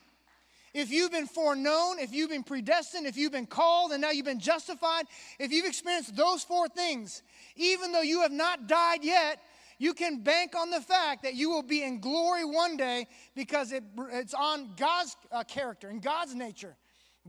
If 0.73 0.89
you've 0.89 1.11
been 1.11 1.27
foreknown, 1.27 1.99
if 1.99 2.13
you've 2.13 2.31
been 2.31 2.43
predestined, 2.43 3.05
if 3.05 3.15
you've 3.15 3.31
been 3.31 3.45
called 3.45 3.91
and 3.91 4.01
now 4.01 4.09
you've 4.09 4.25
been 4.25 4.39
justified, 4.39 5.05
if 5.37 5.51
you've 5.51 5.67
experienced 5.67 6.15
those 6.15 6.43
four 6.43 6.67
things, 6.67 7.21
even 7.55 7.91
though 7.91 8.01
you 8.01 8.21
have 8.21 8.31
not 8.31 8.67
died 8.67 9.03
yet, 9.03 9.39
you 9.83 9.93
can 9.93 10.23
bank 10.23 10.55
on 10.55 10.69
the 10.69 10.79
fact 10.79 11.23
that 11.23 11.35
you 11.35 11.49
will 11.49 11.61
be 11.61 11.83
in 11.83 11.99
glory 11.99 12.45
one 12.45 12.77
day 12.77 13.05
because 13.35 13.73
it, 13.73 13.83
it's 14.13 14.33
on 14.33 14.69
God's 14.77 15.17
uh, 15.29 15.43
character 15.43 15.89
and 15.89 16.01
God's 16.01 16.33
nature. 16.33 16.77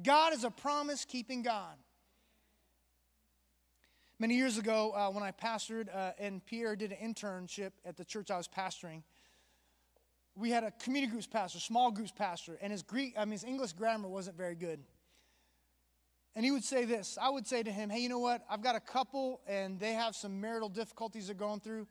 God 0.01 0.33
is 0.33 0.45
a 0.45 0.51
promise 0.51 1.05
keeping 1.05 1.43
God. 1.43 1.75
Many 4.21 4.37
years 4.37 4.57
ago, 4.57 4.93
uh, 4.93 5.11
when 5.11 5.25
I 5.25 5.33
pastored 5.33 5.89
uh, 5.93 6.13
and 6.17 6.47
Pierre 6.47 6.77
did 6.77 6.93
an 6.93 7.15
internship 7.15 7.73
at 7.85 7.97
the 7.97 8.05
church 8.05 8.31
I 8.31 8.37
was 8.37 8.47
pastoring, 8.47 9.03
we 10.37 10.51
had 10.51 10.63
a 10.63 10.71
community 10.71 11.11
groups 11.11 11.27
pastor, 11.27 11.59
small 11.59 11.91
groups 11.91 12.13
pastor, 12.13 12.57
and 12.63 12.71
his 12.71 12.85
Greek, 12.85 13.15
I 13.19 13.25
mean, 13.25 13.33
his 13.33 13.43
English 13.43 13.73
grammar 13.73 14.07
wasn't 14.09 14.37
very 14.37 14.55
good. 14.55 14.79
And 16.37 16.45
he 16.45 16.53
would 16.53 16.65
say 16.65 16.85
this 16.85 17.19
I 17.21 17.31
would 17.31 17.49
say 17.49 17.65
to 17.65 17.73
him, 17.73 17.91
Hey, 17.91 17.99
you 17.99 18.09
know 18.09 18.21
what? 18.21 18.45
I've 18.49 18.63
got 18.63 18.77
a 18.77 18.81
couple 18.81 19.41
and 19.49 19.81
they 19.81 19.93
have 19.93 20.15
some 20.15 20.41
marital 20.41 20.69
difficulties 20.69 21.27
they're 21.27 21.35
going 21.35 21.59
through. 21.59 21.89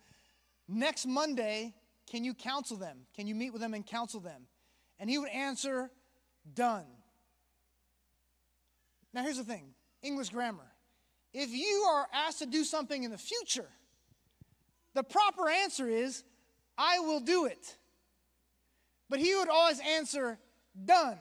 Next 0.67 1.05
Monday, 1.05 1.73
can 2.09 2.23
you 2.23 2.33
counsel 2.33 2.77
them? 2.77 2.99
Can 3.15 3.27
you 3.27 3.35
meet 3.35 3.51
with 3.51 3.61
them 3.61 3.73
and 3.73 3.85
counsel 3.85 4.19
them? 4.19 4.47
And 4.99 5.09
he 5.09 5.17
would 5.17 5.29
answer, 5.29 5.89
Done. 6.53 6.85
Now, 9.13 9.23
here's 9.23 9.37
the 9.37 9.43
thing 9.43 9.73
English 10.01 10.29
grammar. 10.29 10.67
If 11.33 11.49
you 11.51 11.85
are 11.89 12.07
asked 12.13 12.39
to 12.39 12.45
do 12.45 12.63
something 12.63 13.03
in 13.03 13.11
the 13.11 13.17
future, 13.17 13.69
the 14.93 15.03
proper 15.03 15.49
answer 15.49 15.87
is, 15.87 16.23
I 16.77 16.99
will 16.99 17.19
do 17.19 17.45
it. 17.45 17.77
But 19.09 19.19
he 19.19 19.35
would 19.35 19.49
always 19.49 19.79
answer, 19.79 20.37
Done. 20.85 21.19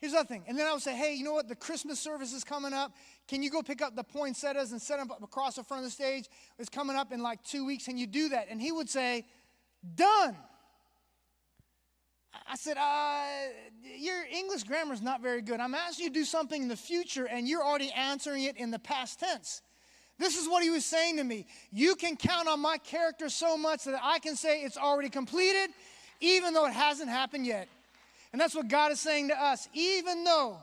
Here's 0.00 0.12
the 0.12 0.24
thing. 0.24 0.44
And 0.46 0.58
then 0.58 0.66
I 0.66 0.72
would 0.72 0.82
say, 0.82 0.94
hey, 0.94 1.14
you 1.14 1.24
know 1.24 1.32
what? 1.32 1.48
The 1.48 1.56
Christmas 1.56 1.98
service 1.98 2.32
is 2.32 2.44
coming 2.44 2.72
up. 2.72 2.92
Can 3.28 3.42
you 3.42 3.50
go 3.50 3.62
pick 3.62 3.82
up 3.82 3.96
the 3.96 4.04
poinsettias 4.04 4.72
and 4.72 4.80
set 4.80 4.98
them 4.98 5.10
up 5.10 5.22
across 5.22 5.56
the 5.56 5.64
front 5.64 5.84
of 5.84 5.90
the 5.90 5.90
stage? 5.90 6.28
It's 6.58 6.68
coming 6.68 6.96
up 6.96 7.12
in 7.12 7.22
like 7.22 7.42
two 7.42 7.66
weeks. 7.66 7.84
Can 7.84 7.98
you 7.98 8.06
do 8.06 8.28
that? 8.30 8.46
And 8.50 8.60
he 8.60 8.70
would 8.70 8.88
say, 8.88 9.26
done. 9.94 10.36
I 12.48 12.54
said, 12.56 12.76
uh, 12.76 13.24
your 13.98 14.22
English 14.32 14.64
grammar 14.64 14.94
is 14.94 15.02
not 15.02 15.22
very 15.22 15.42
good. 15.42 15.58
I'm 15.58 15.74
asking 15.74 16.04
you 16.04 16.10
to 16.10 16.14
do 16.14 16.24
something 16.24 16.62
in 16.62 16.68
the 16.68 16.76
future, 16.76 17.26
and 17.26 17.48
you're 17.48 17.64
already 17.64 17.90
answering 17.90 18.44
it 18.44 18.56
in 18.56 18.70
the 18.70 18.78
past 18.78 19.18
tense. 19.18 19.62
This 20.18 20.36
is 20.36 20.48
what 20.48 20.62
he 20.62 20.70
was 20.70 20.84
saying 20.84 21.16
to 21.16 21.24
me. 21.24 21.46
You 21.72 21.94
can 21.94 22.16
count 22.16 22.48
on 22.48 22.60
my 22.60 22.78
character 22.78 23.28
so 23.28 23.56
much 23.56 23.84
that 23.84 24.00
I 24.02 24.18
can 24.18 24.36
say 24.36 24.62
it's 24.62 24.78
already 24.78 25.10
completed, 25.10 25.70
even 26.20 26.54
though 26.54 26.66
it 26.66 26.72
hasn't 26.72 27.08
happened 27.08 27.46
yet. 27.46 27.68
And 28.32 28.40
that's 28.40 28.54
what 28.54 28.68
God 28.68 28.92
is 28.92 29.00
saying 29.00 29.28
to 29.28 29.42
us. 29.42 29.68
Even 29.74 30.24
though 30.24 30.58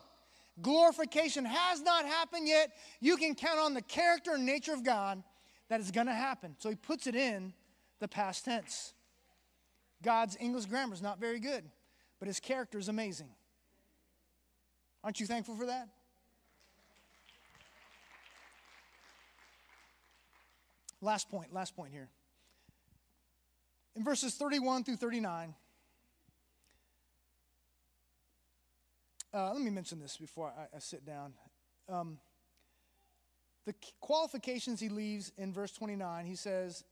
glorification 0.61 1.45
has 1.45 1.81
not 1.81 2.05
happened 2.05 2.47
yet, 2.47 2.71
you 2.99 3.17
can 3.17 3.35
count 3.35 3.59
on 3.59 3.73
the 3.73 3.81
character 3.81 4.33
and 4.33 4.45
nature 4.45 4.73
of 4.73 4.83
God 4.83 5.23
that 5.69 5.79
is 5.79 5.91
going 5.91 6.07
to 6.07 6.13
happen. 6.13 6.55
So 6.59 6.69
he 6.69 6.75
puts 6.75 7.07
it 7.07 7.15
in 7.15 7.53
the 7.99 8.07
past 8.07 8.45
tense. 8.45 8.93
God's 10.03 10.37
English 10.39 10.65
grammar 10.65 10.93
is 10.93 11.01
not 11.01 11.19
very 11.19 11.39
good. 11.39 11.63
but 12.19 12.27
his 12.27 12.39
character 12.39 12.77
is 12.77 12.87
amazing. 12.87 13.27
Aren't 15.03 15.19
you 15.19 15.25
thankful 15.25 15.57
for 15.57 15.65
that? 15.65 15.89
Last 21.01 21.29
point, 21.29 21.53
last 21.53 21.75
point 21.75 21.91
here. 21.91 22.07
In 23.97 24.05
verses 24.05 24.35
31 24.35 24.85
through 24.85 24.95
39, 24.95 25.53
uh, 29.33 29.51
let 29.53 29.61
me 29.61 29.71
mention 29.71 29.99
this 29.99 30.17
before 30.17 30.53
I, 30.57 30.75
I 30.75 30.79
sit 30.79 31.05
down. 31.05 31.33
Um, 31.89 32.19
the 33.65 33.73
qualifications 34.01 34.79
he 34.79 34.89
leaves 34.89 35.31
in 35.37 35.53
verse 35.53 35.71
29, 35.71 36.25
he 36.25 36.35
says, 36.35 36.83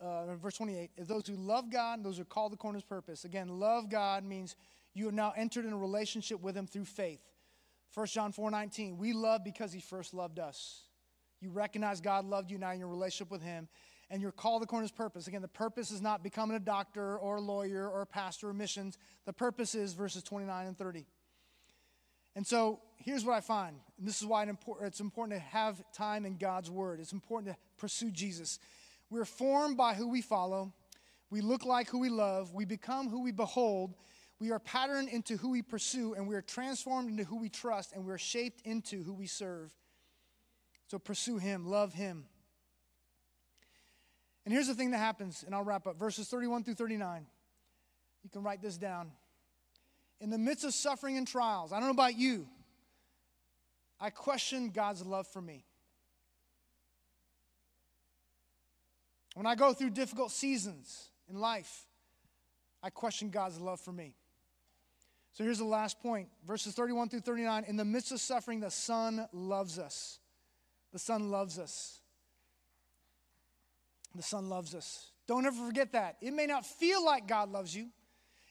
uh, 0.00 0.34
verse 0.36 0.56
28, 0.56 0.90
is 0.96 1.06
those 1.06 1.26
who 1.26 1.34
love 1.34 1.70
God, 1.70 2.04
those 2.04 2.16
who 2.16 2.22
are 2.22 2.26
called 2.26 2.52
according 2.52 2.80
to 2.80 2.86
purpose. 2.86 3.24
Again, 3.24 3.48
love 3.60 3.88
God 3.88 4.24
means 4.24 4.56
you 4.94 5.06
have 5.06 5.14
now 5.14 5.32
entered 5.36 5.64
in 5.64 5.72
a 5.72 5.78
relationship 5.78 6.40
with 6.42 6.56
him 6.56 6.66
through 6.66 6.84
faith. 6.84 7.20
1 7.94 8.06
John 8.06 8.32
4 8.32 8.50
19, 8.50 8.96
we 8.96 9.12
love 9.12 9.44
because 9.44 9.72
he 9.72 9.80
first 9.80 10.14
loved 10.14 10.38
us. 10.38 10.82
You 11.40 11.50
recognize 11.50 12.00
God 12.00 12.24
loved 12.24 12.50
you, 12.50 12.58
now 12.58 12.70
in 12.70 12.78
your 12.78 12.88
relationship 12.88 13.30
with 13.30 13.42
him, 13.42 13.68
and 14.10 14.22
you're 14.22 14.32
called 14.32 14.62
according 14.62 14.88
to 14.88 14.94
purpose. 14.94 15.26
Again, 15.26 15.42
the 15.42 15.48
purpose 15.48 15.90
is 15.90 16.00
not 16.00 16.22
becoming 16.22 16.56
a 16.56 16.60
doctor 16.60 17.18
or 17.18 17.36
a 17.36 17.40
lawyer 17.40 17.88
or 17.88 18.02
a 18.02 18.06
pastor 18.06 18.50
or 18.50 18.54
missions. 18.54 18.96
The 19.24 19.32
purpose 19.32 19.74
is 19.74 19.92
verses 19.92 20.22
29 20.22 20.66
and 20.66 20.78
30. 20.78 21.06
And 22.34 22.46
so 22.46 22.80
here's 22.96 23.24
what 23.24 23.34
I 23.34 23.40
find, 23.40 23.76
and 23.98 24.06
this 24.06 24.20
is 24.20 24.26
why 24.26 24.46
it's 24.82 25.00
important 25.00 25.38
to 25.38 25.46
have 25.48 25.82
time 25.92 26.24
in 26.24 26.36
God's 26.36 26.70
Word. 26.70 27.00
It's 27.00 27.12
important 27.12 27.54
to 27.54 27.60
pursue 27.76 28.10
Jesus. 28.10 28.58
We're 29.10 29.26
formed 29.26 29.76
by 29.76 29.94
who 29.94 30.08
we 30.08 30.22
follow, 30.22 30.72
we 31.30 31.40
look 31.40 31.64
like 31.64 31.88
who 31.88 31.98
we 31.98 32.08
love, 32.08 32.54
we 32.54 32.64
become 32.64 33.08
who 33.10 33.22
we 33.22 33.32
behold, 33.32 33.94
we 34.38 34.50
are 34.50 34.58
patterned 34.58 35.08
into 35.08 35.36
who 35.36 35.50
we 35.50 35.62
pursue, 35.62 36.14
and 36.14 36.26
we 36.26 36.34
are 36.34 36.42
transformed 36.42 37.10
into 37.10 37.24
who 37.24 37.36
we 37.36 37.48
trust, 37.48 37.92
and 37.92 38.04
we 38.04 38.12
are 38.12 38.18
shaped 38.18 38.62
into 38.66 39.02
who 39.02 39.12
we 39.12 39.26
serve. 39.26 39.72
So 40.88 40.98
pursue 40.98 41.38
Him, 41.38 41.66
love 41.66 41.92
Him. 41.92 42.24
And 44.44 44.52
here's 44.52 44.66
the 44.66 44.74
thing 44.74 44.90
that 44.90 44.98
happens, 44.98 45.44
and 45.44 45.54
I'll 45.54 45.62
wrap 45.62 45.86
up 45.86 45.98
verses 45.98 46.28
31 46.28 46.64
through 46.64 46.74
39. 46.74 47.26
You 48.24 48.30
can 48.30 48.42
write 48.42 48.62
this 48.62 48.76
down 48.76 49.12
in 50.22 50.30
the 50.30 50.38
midst 50.38 50.64
of 50.64 50.72
suffering 50.72 51.16
and 51.16 51.26
trials, 51.26 51.72
I 51.72 51.78
don't 51.80 51.88
know 51.88 51.92
about 51.92 52.16
you, 52.16 52.46
I 54.00 54.10
question 54.10 54.70
God's 54.70 55.04
love 55.04 55.26
for 55.26 55.42
me. 55.42 55.64
When 59.34 59.46
I 59.46 59.56
go 59.56 59.72
through 59.72 59.90
difficult 59.90 60.30
seasons 60.30 61.08
in 61.28 61.40
life, 61.40 61.86
I 62.82 62.90
question 62.90 63.30
God's 63.30 63.58
love 63.58 63.80
for 63.80 63.92
me. 63.92 64.14
So 65.32 65.42
here's 65.42 65.58
the 65.58 65.64
last 65.64 66.00
point 66.00 66.28
verses 66.46 66.74
31 66.74 67.08
through 67.08 67.20
39. 67.20 67.64
In 67.66 67.76
the 67.76 67.84
midst 67.84 68.12
of 68.12 68.20
suffering, 68.20 68.60
the 68.60 68.70
Son 68.70 69.26
loves 69.32 69.78
us. 69.78 70.20
The 70.92 70.98
Son 70.98 71.30
loves 71.30 71.58
us. 71.58 72.00
The 74.14 74.22
Son 74.22 74.48
loves 74.48 74.74
us. 74.74 75.10
Don't 75.26 75.46
ever 75.46 75.66
forget 75.66 75.92
that. 75.92 76.16
It 76.20 76.32
may 76.32 76.46
not 76.46 76.66
feel 76.66 77.04
like 77.04 77.26
God 77.26 77.50
loves 77.50 77.74
you. 77.74 77.88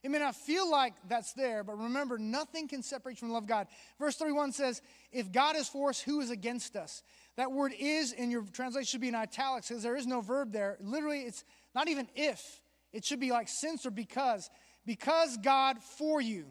It 0.03 0.09
may 0.09 0.17
not 0.17 0.35
feel 0.35 0.69
like 0.69 0.95
that's 1.07 1.33
there, 1.33 1.63
but 1.63 1.77
remember, 1.77 2.17
nothing 2.17 2.67
can 2.67 2.81
separate 2.81 3.13
you 3.13 3.17
from 3.17 3.27
the 3.27 3.33
love 3.35 3.43
of 3.43 3.49
God. 3.49 3.67
Verse 3.99 4.15
31 4.15 4.51
says, 4.51 4.81
If 5.11 5.31
God 5.31 5.55
is 5.55 5.67
for 5.67 5.89
us, 5.89 6.01
who 6.01 6.21
is 6.21 6.31
against 6.31 6.75
us? 6.75 7.03
That 7.37 7.51
word 7.51 7.73
is 7.77 8.11
in 8.11 8.31
your 8.31 8.43
translation 8.51 8.85
should 8.85 9.01
be 9.01 9.09
in 9.09 9.15
italics 9.15 9.67
because 9.69 9.83
there 9.83 9.95
is 9.95 10.07
no 10.07 10.21
verb 10.21 10.51
there. 10.51 10.77
Literally, 10.81 11.21
it's 11.21 11.43
not 11.75 11.87
even 11.87 12.07
if, 12.15 12.61
it 12.91 13.05
should 13.05 13.19
be 13.19 13.31
like 13.31 13.47
since 13.47 13.85
or 13.85 13.91
because. 13.91 14.49
Because 14.87 15.37
God 15.37 15.77
for 15.81 16.19
you, 16.19 16.47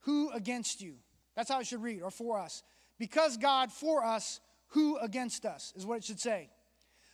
who 0.00 0.30
against 0.30 0.82
you? 0.82 0.96
That's 1.34 1.50
how 1.50 1.60
it 1.60 1.66
should 1.66 1.82
read, 1.82 2.02
or 2.02 2.10
for 2.10 2.38
us. 2.38 2.62
Because 2.98 3.38
God 3.38 3.72
for 3.72 4.04
us, 4.04 4.40
who 4.68 4.98
against 4.98 5.46
us, 5.46 5.72
is 5.76 5.86
what 5.86 5.96
it 5.96 6.04
should 6.04 6.20
say. 6.20 6.50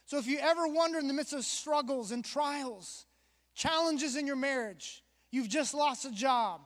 So 0.07 0.18
if 0.18 0.26
you 0.26 0.39
ever 0.39 0.66
wonder 0.66 0.99
in 0.99 1.07
the 1.07 1.14
midst 1.14 1.33
of 1.33 1.45
struggles 1.45 2.11
and 2.11 2.24
trials, 2.24 3.07
challenges 3.55 4.16
in 4.16 4.26
your 4.26 4.37
marriage, 4.37 5.05
You've 5.31 5.49
just 5.49 5.74
lost 5.74 6.05
a 6.05 6.11
job. 6.11 6.61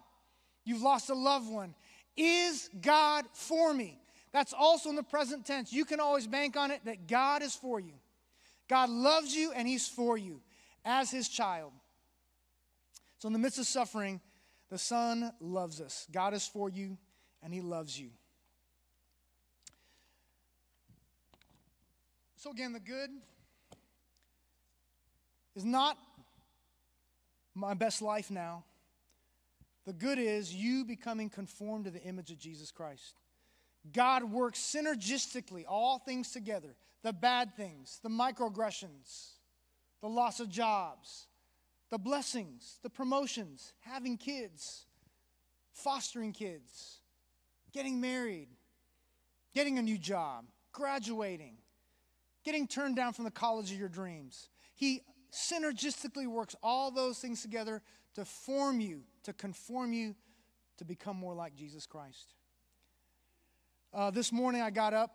You've 0.65 0.83
lost 0.83 1.11
a 1.11 1.15
loved 1.15 1.51
one. 1.51 1.75
Is 2.17 2.71
God 2.81 3.25
for 3.33 3.75
me? 3.75 3.99
That's 4.33 4.53
also 4.53 4.89
in 4.91 4.97
the 4.97 5.03
present 5.03 5.45
tense. 5.45 5.73
You 5.73 5.85
can 5.85 6.01
always 6.01 6.27
bank 6.27 6.57
on 6.57 6.71
it 6.71 6.81
that 6.85 7.07
God 7.07 7.43
is 7.43 7.55
for 7.55 7.81
you. 7.81 7.95
God 8.69 8.89
loves 8.89 9.35
you 9.35 9.53
and 9.53 9.69
He's 9.69 9.89
for 9.89 10.17
you 10.17 10.41
as 10.85 11.11
His 11.11 11.29
child. 11.29 11.73
So, 13.19 13.27
in 13.27 13.33
the 13.33 13.39
midst 13.39 13.59
of 13.59 13.67
suffering, 13.67 14.21
the 14.71 14.79
Son 14.79 15.33
loves 15.41 15.81
us. 15.81 16.07
God 16.11 16.35
is 16.35 16.47
for 16.47 16.71
you 16.71 16.97
and 17.43 17.53
He 17.53 17.61
loves 17.61 17.99
you. 17.99 18.11
So, 22.37 22.51
again, 22.51 22.73
the 22.73 22.81
good 22.81 23.11
is 25.55 25.65
not 25.65 25.99
my 27.55 27.75
best 27.75 28.03
life 28.03 28.31
now. 28.31 28.65
The 29.85 29.93
good 29.93 30.19
is 30.19 30.55
you 30.55 30.85
becoming 30.85 31.29
conformed 31.29 31.87
to 31.87 31.91
the 31.91 32.03
image 32.03 32.31
of 32.31 32.39
Jesus 32.39 32.71
Christ. 32.71 33.21
God 33.93 34.25
works 34.25 34.61
synergistically, 34.61 35.65
all 35.69 35.99
things 35.99 36.31
together 36.33 36.77
the 37.03 37.13
bad 37.13 37.57
things, 37.57 37.99
the 38.05 38.09
microaggressions, 38.09 39.33
the 40.01 40.09
loss 40.09 40.39
of 40.39 40.49
jobs, 40.49 41.27
the 41.91 41.99
blessings, 41.99 42.79
the 42.85 42.91
promotions, 42.91 43.73
having 43.81 44.17
kids, 44.17 44.87
fostering 45.73 46.33
kids, 46.33 47.01
getting 47.73 48.01
married, 48.01 48.47
getting 49.53 49.79
a 49.79 49.83
new 49.83 49.99
job, 49.99 50.45
graduating, 50.71 51.57
getting 52.45 52.69
turned 52.69 52.95
down 52.95 53.13
from 53.13 53.25
the 53.25 53.31
college 53.31 53.73
of 53.73 53.79
your 53.79 53.89
dreams. 53.89 54.49
He 54.75 55.03
synergistically 55.33 56.27
works 56.27 56.55
all 56.63 56.91
those 56.91 57.19
things 57.19 57.43
together 57.43 57.83
to 58.15 58.25
form 58.25 58.81
you, 58.81 59.03
to 59.25 59.33
conform 59.33 59.93
you, 59.93 60.15
to 60.77 60.85
become 60.85 61.17
more 61.17 61.35
like 61.35 61.55
Jesus 61.55 61.87
Christ. 61.87 62.35
Uh, 63.95 64.11
this 64.11 64.33
morning 64.33 64.63
I 64.63 64.71
got 64.71 64.95
up, 64.95 65.11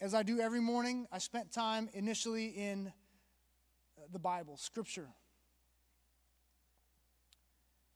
as 0.00 0.14
I 0.14 0.22
do 0.22 0.40
every 0.40 0.60
morning, 0.60 1.06
I 1.10 1.18
spent 1.18 1.52
time 1.52 1.88
initially 1.92 2.46
in 2.46 2.86
uh, 2.86 4.02
the 4.12 4.18
Bible, 4.18 4.56
Scripture. 4.56 5.08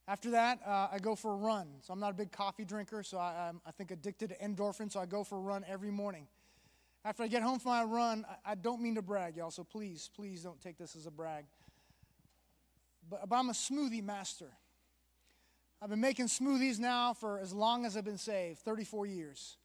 After 0.09 0.31
that, 0.33 0.59
uh, 0.67 0.89
I 0.93 0.99
go 0.99 1.15
for 1.15 1.33
a 1.33 1.37
run. 1.37 1.69
So 1.83 1.93
I'm 1.93 2.01
not 2.01 2.11
a 2.11 2.15
big 2.15 2.33
coffee 2.33 2.65
drinker, 2.65 3.03
so 3.03 3.19
I, 3.19 3.49
am 3.49 3.61
I 3.65 3.71
think 3.71 3.91
addicted 3.93 4.31
to 4.31 4.39
endorphin, 4.39 4.91
so 4.91 4.99
I 4.99 5.07
go 5.07 5.23
for 5.23 5.39
a 5.39 5.41
run 5.41 5.65
every 5.69 5.91
morning. 5.91 6.27
After 7.05 7.25
I 7.25 7.29
get 7.29 7.43
home 7.43 7.59
from 7.59 7.73
my 7.73 7.83
run, 7.83 8.25
I, 8.45 8.55
don't 8.55 8.81
mean 8.81 8.95
to 8.95 9.03
brag, 9.03 9.37
y'all, 9.37 9.51
so 9.51 9.65
please, 9.65 10.09
please 10.15 10.43
don't 10.43 10.61
take 10.61 10.79
this 10.79 10.95
as 10.95 11.07
a 11.07 11.11
brag. 11.11 11.45
But, 13.11 13.29
but 13.29 13.37
I'm 13.37 13.49
a 13.49 13.55
smoothie 13.55 14.05
master. 14.05 14.47
I've 15.81 15.91
been 15.91 16.01
making 16.01 16.27
smoothies 16.27 16.79
now 16.79 17.13
for 17.13 17.41
as 17.41 17.53
long 17.53 17.85
as 17.85 17.97
I've 17.97 18.05
been 18.05 18.19
saved 18.19 18.61
34 18.61 19.07
years. 19.07 19.57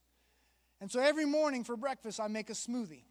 And 0.80 0.90
so 0.90 1.00
every 1.00 1.26
morning 1.26 1.62
for 1.62 1.76
breakfast, 1.76 2.18
I 2.18 2.26
make 2.26 2.50
a 2.50 2.54
smoothie. 2.54 3.04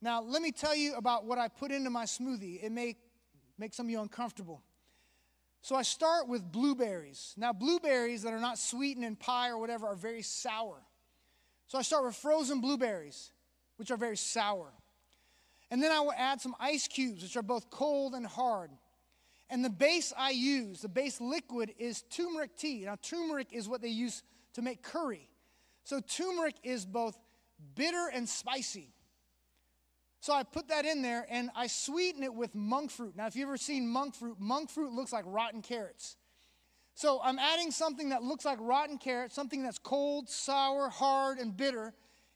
Now, 0.00 0.22
let 0.22 0.40
me 0.40 0.52
tell 0.52 0.74
you 0.74 0.94
about 0.94 1.24
what 1.24 1.38
I 1.38 1.48
put 1.48 1.72
into 1.72 1.90
my 1.90 2.04
smoothie. 2.04 2.62
It 2.62 2.70
may 2.70 2.96
make 3.58 3.74
some 3.74 3.86
of 3.86 3.90
you 3.90 4.00
uncomfortable. 4.00 4.62
So 5.62 5.76
I 5.76 5.82
start 5.82 6.28
with 6.28 6.50
blueberries. 6.50 7.34
Now, 7.36 7.52
blueberries 7.52 8.22
that 8.22 8.32
are 8.32 8.40
not 8.40 8.58
sweetened 8.58 9.04
in 9.04 9.14
pie 9.14 9.50
or 9.50 9.58
whatever 9.58 9.86
are 9.86 9.94
very 9.94 10.22
sour. 10.22 10.82
So 11.72 11.78
I 11.78 11.82
start 11.82 12.04
with 12.04 12.14
frozen 12.14 12.60
blueberries, 12.60 13.32
which 13.78 13.90
are 13.90 13.96
very 13.96 14.18
sour. 14.18 14.74
And 15.70 15.82
then 15.82 15.90
I 15.90 16.00
will 16.00 16.12
add 16.12 16.38
some 16.38 16.54
ice 16.60 16.86
cubes, 16.86 17.22
which 17.22 17.34
are 17.34 17.42
both 17.42 17.70
cold 17.70 18.12
and 18.12 18.26
hard. 18.26 18.70
And 19.48 19.64
the 19.64 19.70
base 19.70 20.12
I 20.14 20.32
use, 20.32 20.82
the 20.82 20.90
base 20.90 21.18
liquid, 21.18 21.72
is 21.78 22.02
turmeric 22.10 22.58
tea. 22.58 22.82
Now, 22.84 22.96
turmeric 23.00 23.54
is 23.54 23.70
what 23.70 23.80
they 23.80 23.88
use 23.88 24.22
to 24.52 24.60
make 24.60 24.82
curry. 24.82 25.30
So, 25.84 26.00
turmeric 26.00 26.56
is 26.62 26.84
both 26.84 27.18
bitter 27.74 28.10
and 28.12 28.28
spicy. 28.28 28.92
So, 30.20 30.34
I 30.34 30.42
put 30.42 30.68
that 30.68 30.84
in 30.84 31.00
there 31.00 31.26
and 31.30 31.48
I 31.56 31.68
sweeten 31.68 32.22
it 32.22 32.34
with 32.34 32.54
monk 32.54 32.90
fruit. 32.90 33.16
Now, 33.16 33.28
if 33.28 33.34
you've 33.34 33.48
ever 33.48 33.56
seen 33.56 33.88
monk 33.88 34.14
fruit, 34.14 34.36
monk 34.38 34.68
fruit 34.68 34.92
looks 34.92 35.10
like 35.10 35.24
rotten 35.26 35.62
carrots. 35.62 36.18
So 36.94 37.20
I'm 37.22 37.38
adding 37.38 37.70
something 37.70 38.10
that 38.10 38.22
looks 38.22 38.44
like 38.44 38.58
rotten 38.60 38.98
carrot, 38.98 39.32
something 39.32 39.62
that's 39.62 39.78
cold, 39.78 40.28
sour, 40.28 40.88
hard, 40.88 41.38
and 41.38 41.56
bitter 41.56 41.94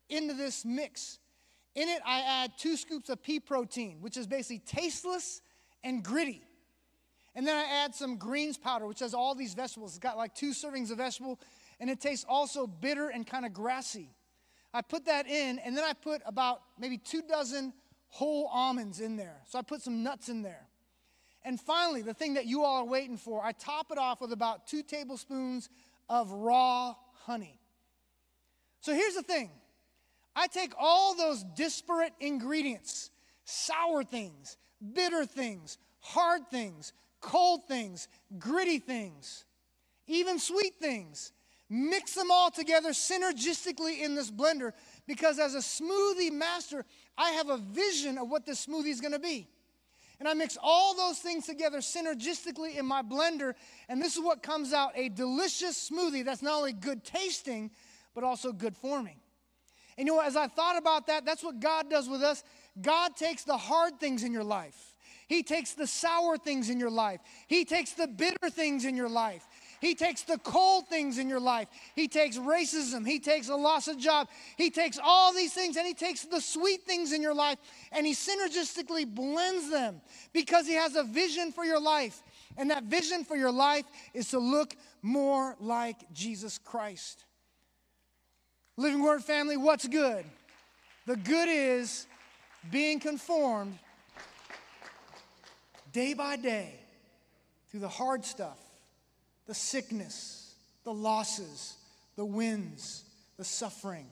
into 0.09 0.35
this 0.35 0.65
mix. 0.65 1.19
In 1.75 1.89
it, 1.89 2.01
I 2.07 2.21
add 2.21 2.53
two 2.57 2.77
scoops 2.77 3.11
of 3.11 3.23
pea 3.23 3.39
protein, 3.39 3.99
which 4.01 4.17
is 4.17 4.27
basically 4.27 4.61
tasteless 4.61 5.43
and 5.85 6.03
gritty. 6.03 6.43
And 7.35 7.47
then 7.47 7.55
I 7.55 7.85
add 7.85 7.95
some 7.95 8.17
greens 8.17 8.57
powder, 8.57 8.87
which 8.87 9.01
has 9.01 9.13
all 9.13 9.35
these 9.35 9.53
vegetables. 9.53 9.91
It's 9.91 9.99
got 9.99 10.17
like 10.17 10.35
two 10.35 10.53
servings 10.53 10.91
of 10.91 10.99
vegetable, 10.99 11.39
and 11.79 11.91
it 11.91 12.01
tastes 12.01 12.25
also 12.27 12.67
bitter 12.67 13.11
and 13.11 13.27
kind 13.27 13.45
of 13.45 13.53
grassy. 13.53 14.09
I 14.73 14.81
put 14.81 15.05
that 15.05 15.27
in, 15.27 15.59
and 15.59 15.77
then 15.77 15.85
I 15.85 15.93
put 15.93 16.23
about 16.25 16.63
maybe 16.79 16.97
two 16.97 17.21
dozen 17.21 17.75
whole 18.09 18.49
almonds 18.51 19.01
in 19.01 19.17
there. 19.17 19.43
So 19.49 19.59
I 19.59 19.63
put 19.63 19.83
some 19.83 20.03
nuts 20.03 20.31
in 20.31 20.41
there. 20.41 20.67
And 21.47 21.61
finally, 21.61 22.03
the 22.03 22.13
thing 22.13 22.35
that 22.35 22.47
you 22.47 22.65
all 22.65 22.83
are 22.83 22.85
waiting 22.85 23.17
for, 23.17 23.41
I 23.41 23.53
top 23.53 23.93
it 23.93 23.99
off 23.99 24.21
with 24.21 24.33
about 24.33 24.67
two 24.67 24.83
tablespoons 24.83 25.71
of 26.09 26.29
raw 26.33 26.97
honey. 27.25 27.61
So 28.81 28.93
here's 28.93 29.15
the 29.15 29.23
thing 29.23 29.51
I 30.35 30.49
take 30.49 30.73
all 30.77 31.15
those 31.15 31.45
disparate 31.55 32.13
ingredients, 32.19 33.11
sour 33.45 34.03
things, 34.03 34.57
bitter 34.93 35.25
things, 35.25 35.79
hard 36.01 36.49
things, 36.51 36.93
cold 37.21 37.69
things, 37.69 38.09
gritty 38.41 38.81
things, 38.81 39.45
even 40.09 40.41
sweet 40.41 40.75
things, 40.81 41.33
mix 41.71 42.15
them 42.15 42.33
all 42.33 42.51
together 42.51 42.91
synergistically 42.91 44.01
in 44.01 44.17
this 44.17 44.33
blender 44.33 44.73
because 45.07 45.39
as 45.39 45.55
a 45.55 45.59
smoothie 45.59 46.33
master, 46.33 46.85
I 47.17 47.31
have 47.31 47.51
a 47.51 47.59
vision 47.59 48.19
of 48.19 48.29
what 48.29 48.45
this 48.47 48.67
smoothie 48.67 48.91
is 48.91 49.01
going 49.01 49.13
to 49.13 49.21
be. 49.21 49.49
And 50.19 50.29
I 50.29 50.35
mix 50.35 50.57
all 50.63 50.95
those 50.95 51.19
things 51.19 51.47
together 51.47 51.79
synergistically 51.79 52.77
in 52.77 52.87
my 52.87 53.03
blender, 53.03 53.55
and 53.89 54.01
this 54.01 54.17
is 54.17 54.23
what 54.23 54.43
comes 54.43 54.73
out 54.73 54.93
a 54.95 55.11
delicious 55.11 55.91
smoothie 55.91 56.25
that's 56.25 56.43
not 56.43 56.55
only 56.55 56.73
good 56.73 57.05
tasting, 57.05 57.71
but 58.15 58.25
also 58.25 58.53
good 58.53 58.75
forming. 58.77 59.17
And 59.99 60.07
you 60.07 60.15
know, 60.15 60.21
as 60.21 60.37
I 60.37 60.47
thought 60.47 60.79
about 60.79 61.07
that, 61.09 61.25
that's 61.25 61.45
what 61.45 61.61
God 61.61 61.91
does 61.91 62.09
with 62.09 62.23
us. 62.23 62.45
God 62.81 63.17
takes 63.17 63.45
the 63.45 63.57
hard 63.57 63.99
things 64.01 64.23
in 64.23 64.33
your 64.33 64.45
life, 64.45 64.95
He 65.29 65.43
takes 65.43 65.75
the 65.75 65.87
sour 65.87 66.39
things 66.39 66.71
in 66.71 66.81
your 66.81 66.91
life, 66.91 67.21
He 67.47 67.65
takes 67.65 67.93
the 67.93 68.07
bitter 68.07 68.51
things 68.51 68.85
in 68.85 68.97
your 68.97 69.09
life. 69.11 69.47
He 69.81 69.95
takes 69.95 70.23
the 70.23 70.39
cold 70.39 70.89
things 70.89 71.19
in 71.19 71.29
your 71.29 71.41
life. 71.41 71.69
He 71.95 72.09
takes 72.09 72.39
racism. 72.39 73.07
He 73.07 73.19
takes 73.19 73.49
a 73.49 73.57
loss 73.57 73.89
of 73.89 73.99
job. 73.99 74.29
He 74.57 74.71
takes 74.71 74.99
all 75.03 75.33
these 75.33 75.53
things 75.53 75.77
and 75.77 75.87
he 75.87 75.95
takes 75.95 76.25
the 76.25 76.41
sweet 76.41 76.83
things 76.83 77.13
in 77.13 77.23
your 77.23 77.35
life 77.35 77.59
and 77.93 78.07
he 78.07 78.15
synergistically 78.15 79.07
blends 79.07 79.71
them 79.71 80.01
because 80.33 80.67
he 80.67 80.75
has 80.75 80.97
a 80.97 81.05
vision 81.05 81.53
for 81.53 81.65
your 81.65 81.81
life. 81.81 82.23
And 82.57 82.71
that 82.71 82.85
vision 82.85 83.25
for 83.25 83.37
your 83.37 83.53
life 83.53 83.85
is 84.15 84.31
to 84.31 84.39
look 84.39 84.75
more 85.03 85.57
like 85.61 85.97
Jesus 86.13 86.59
Christ. 86.59 87.25
Living 88.77 89.03
Word 89.03 89.23
family, 89.23 89.57
what's 89.57 89.87
good? 89.87 90.25
The 91.07 91.17
good 91.17 91.49
is 91.49 92.07
being 92.71 92.99
conformed 92.99 93.79
day 95.93 96.15
by 96.15 96.37
day 96.37 96.75
through 97.71 97.81
the 97.81 97.89
hard 97.89 98.25
stuff, 98.25 98.59
the 99.47 99.55
sickness, 99.55 100.55
the 100.85 100.93
losses, 100.93 101.77
the 102.17 102.25
wins, 102.25 103.05
the 103.37 103.45
suffering, 103.45 104.07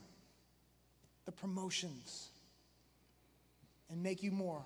the 1.24 1.32
promotions, 1.32 2.28
and 3.90 4.02
make 4.02 4.22
you 4.22 4.30
more 4.30 4.62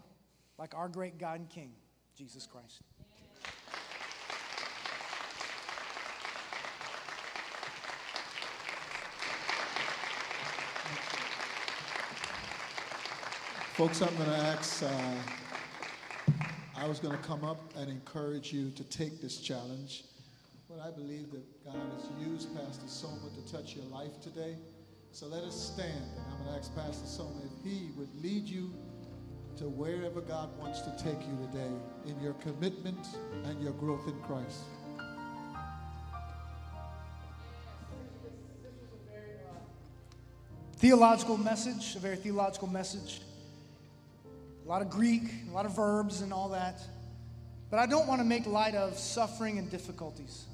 like 0.59 0.75
our 0.75 0.89
great 0.89 1.19
God 1.19 1.41
and 1.41 1.49
King, 1.49 1.73
Jesus 2.17 2.47
Christ. 2.47 2.83
Folks, 13.75 14.03
I'm 14.03 14.13
going 14.17 14.29
to 14.29 14.37
ask, 14.37 14.83
uh, 14.83 14.89
I 16.77 16.89
was 16.89 16.99
going 16.99 17.17
to 17.17 17.23
come 17.23 17.45
up 17.45 17.73
and 17.77 17.89
encourage 17.89 18.53
you 18.53 18.71
to 18.73 18.83
take 18.83 19.23
this 19.23 19.39
challenge. 19.39 20.03
But 20.69 20.81
I 20.81 20.91
believe 20.91 21.31
that 21.31 21.65
God 21.65 21.81
has 21.95 22.29
used 22.29 22.55
Pastor 22.55 22.87
Soma 22.89 23.31
to 23.35 23.53
touch 23.53 23.75
your 23.75 23.87
life 23.87 24.21
today. 24.21 24.55
So 25.13 25.27
let 25.27 25.43
us 25.43 25.73
stand. 25.75 26.05
And 26.15 26.27
I'm 26.31 26.45
going 26.45 26.53
to 26.53 26.59
ask 26.59 26.75
Pastor 26.75 27.07
Soma 27.07 27.41
if 27.47 27.65
he 27.65 27.89
would 27.97 28.15
lead 28.23 28.47
you 28.47 28.71
to 29.57 29.65
wherever 29.65 30.21
God 30.21 30.51
wants 30.59 30.83
to 30.83 30.91
take 31.03 31.19
you 31.27 31.47
today 31.47 31.71
in 32.07 32.21
your 32.21 32.35
commitment 32.35 32.99
and 33.45 33.63
your 33.63 33.73
growth 33.73 34.07
in 34.07 34.21
Christ. 34.21 34.61
Theological 40.77 41.39
message, 41.39 41.97
a 41.97 41.99
very 41.99 42.17
theological 42.17 42.69
message. 42.69 43.23
A 44.67 44.69
lot 44.69 44.83
of 44.83 44.91
Greek, 44.91 45.23
a 45.51 45.55
lot 45.55 45.65
of 45.65 45.75
verbs, 45.75 46.21
and 46.21 46.31
all 46.31 46.51
that. 46.51 46.79
But 47.71 47.81
I 47.81 47.87
don't 47.87 48.07
want 48.07 48.21
to 48.21 48.25
make 48.25 48.47
light 48.47 48.75
of 48.75 48.99
suffering 48.99 49.59
and 49.59 49.71
difficulties. 49.71 50.45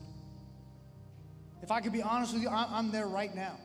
If 1.64 1.70
I 1.70 1.80
could 1.80 1.92
be 1.92 2.02
honest 2.02 2.34
with 2.34 2.42
you, 2.42 2.50
I'm 2.50 2.90
there 2.90 3.06
right 3.06 3.34
now. 3.34 3.56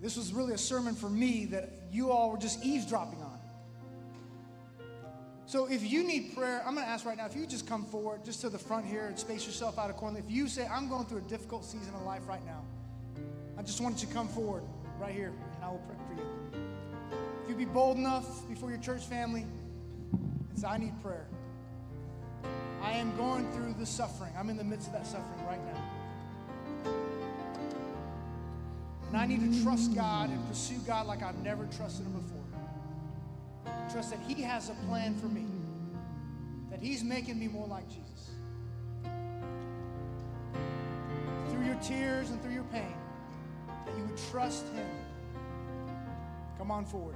This 0.00 0.16
was 0.16 0.32
really 0.32 0.54
a 0.54 0.58
sermon 0.58 0.94
for 0.94 1.10
me 1.10 1.46
that 1.46 1.72
you 1.90 2.12
all 2.12 2.30
were 2.30 2.38
just 2.38 2.64
eavesdropping 2.64 3.20
on. 3.20 3.36
So 5.46 5.66
if 5.66 5.82
you 5.82 6.06
need 6.06 6.36
prayer, 6.36 6.62
I'm 6.64 6.76
going 6.76 6.86
to 6.86 6.90
ask 6.92 7.04
right 7.04 7.16
now 7.16 7.26
if 7.26 7.34
you 7.34 7.48
just 7.48 7.66
come 7.66 7.84
forward 7.84 8.24
just 8.24 8.42
to 8.42 8.48
the 8.48 8.60
front 8.60 8.86
here 8.86 9.06
and 9.06 9.18
space 9.18 9.44
yourself 9.44 9.76
out 9.76 9.90
a 9.90 9.92
corner. 9.92 10.20
If 10.20 10.30
you 10.30 10.46
say, 10.46 10.68
I'm 10.68 10.88
going 10.88 11.04
through 11.06 11.18
a 11.18 11.22
difficult 11.22 11.64
season 11.64 11.92
of 11.96 12.02
life 12.02 12.28
right 12.28 12.46
now, 12.46 12.62
I 13.58 13.62
just 13.62 13.80
want 13.80 14.00
you 14.00 14.06
to 14.06 14.14
come 14.14 14.28
forward 14.28 14.62
right 15.00 15.12
here 15.12 15.32
and 15.56 15.64
I 15.64 15.70
will 15.70 15.78
pray 15.78 15.96
for 16.06 16.14
you. 16.14 16.28
If 17.42 17.50
you 17.50 17.56
be 17.56 17.64
bold 17.64 17.96
enough 17.96 18.48
before 18.48 18.70
your 18.70 18.78
church 18.78 19.02
family 19.02 19.46
and 20.12 20.56
say, 20.56 20.68
I 20.68 20.78
need 20.78 20.92
prayer. 21.02 21.26
I 22.84 22.92
am 22.92 23.16
going 23.16 23.50
through 23.50 23.74
the 23.80 23.86
suffering. 23.86 24.32
I'm 24.38 24.48
in 24.48 24.56
the 24.56 24.62
midst 24.62 24.86
of 24.86 24.92
that 24.92 25.08
suffering 25.08 25.44
right 25.44 25.64
now. 25.74 25.77
And 29.08 29.16
I 29.16 29.26
need 29.26 29.40
to 29.40 29.62
trust 29.62 29.94
God 29.94 30.28
and 30.28 30.48
pursue 30.48 30.78
God 30.86 31.06
like 31.06 31.22
I've 31.22 31.38
never 31.42 31.66
trusted 31.76 32.04
Him 32.04 32.12
before. 32.12 32.38
Trust 33.90 34.10
that 34.10 34.20
He 34.28 34.42
has 34.42 34.68
a 34.68 34.74
plan 34.86 35.14
for 35.14 35.26
me, 35.26 35.46
that 36.70 36.80
He's 36.80 37.02
making 37.02 37.38
me 37.38 37.48
more 37.48 37.66
like 37.66 37.88
Jesus. 37.88 38.30
Through 41.50 41.64
your 41.64 41.76
tears 41.76 42.30
and 42.30 42.42
through 42.42 42.52
your 42.52 42.64
pain, 42.64 42.94
that 43.86 43.96
you 43.96 44.04
would 44.04 44.18
trust 44.30 44.66
Him. 44.74 44.86
Come 46.58 46.70
on 46.70 46.84
forward. 46.84 47.14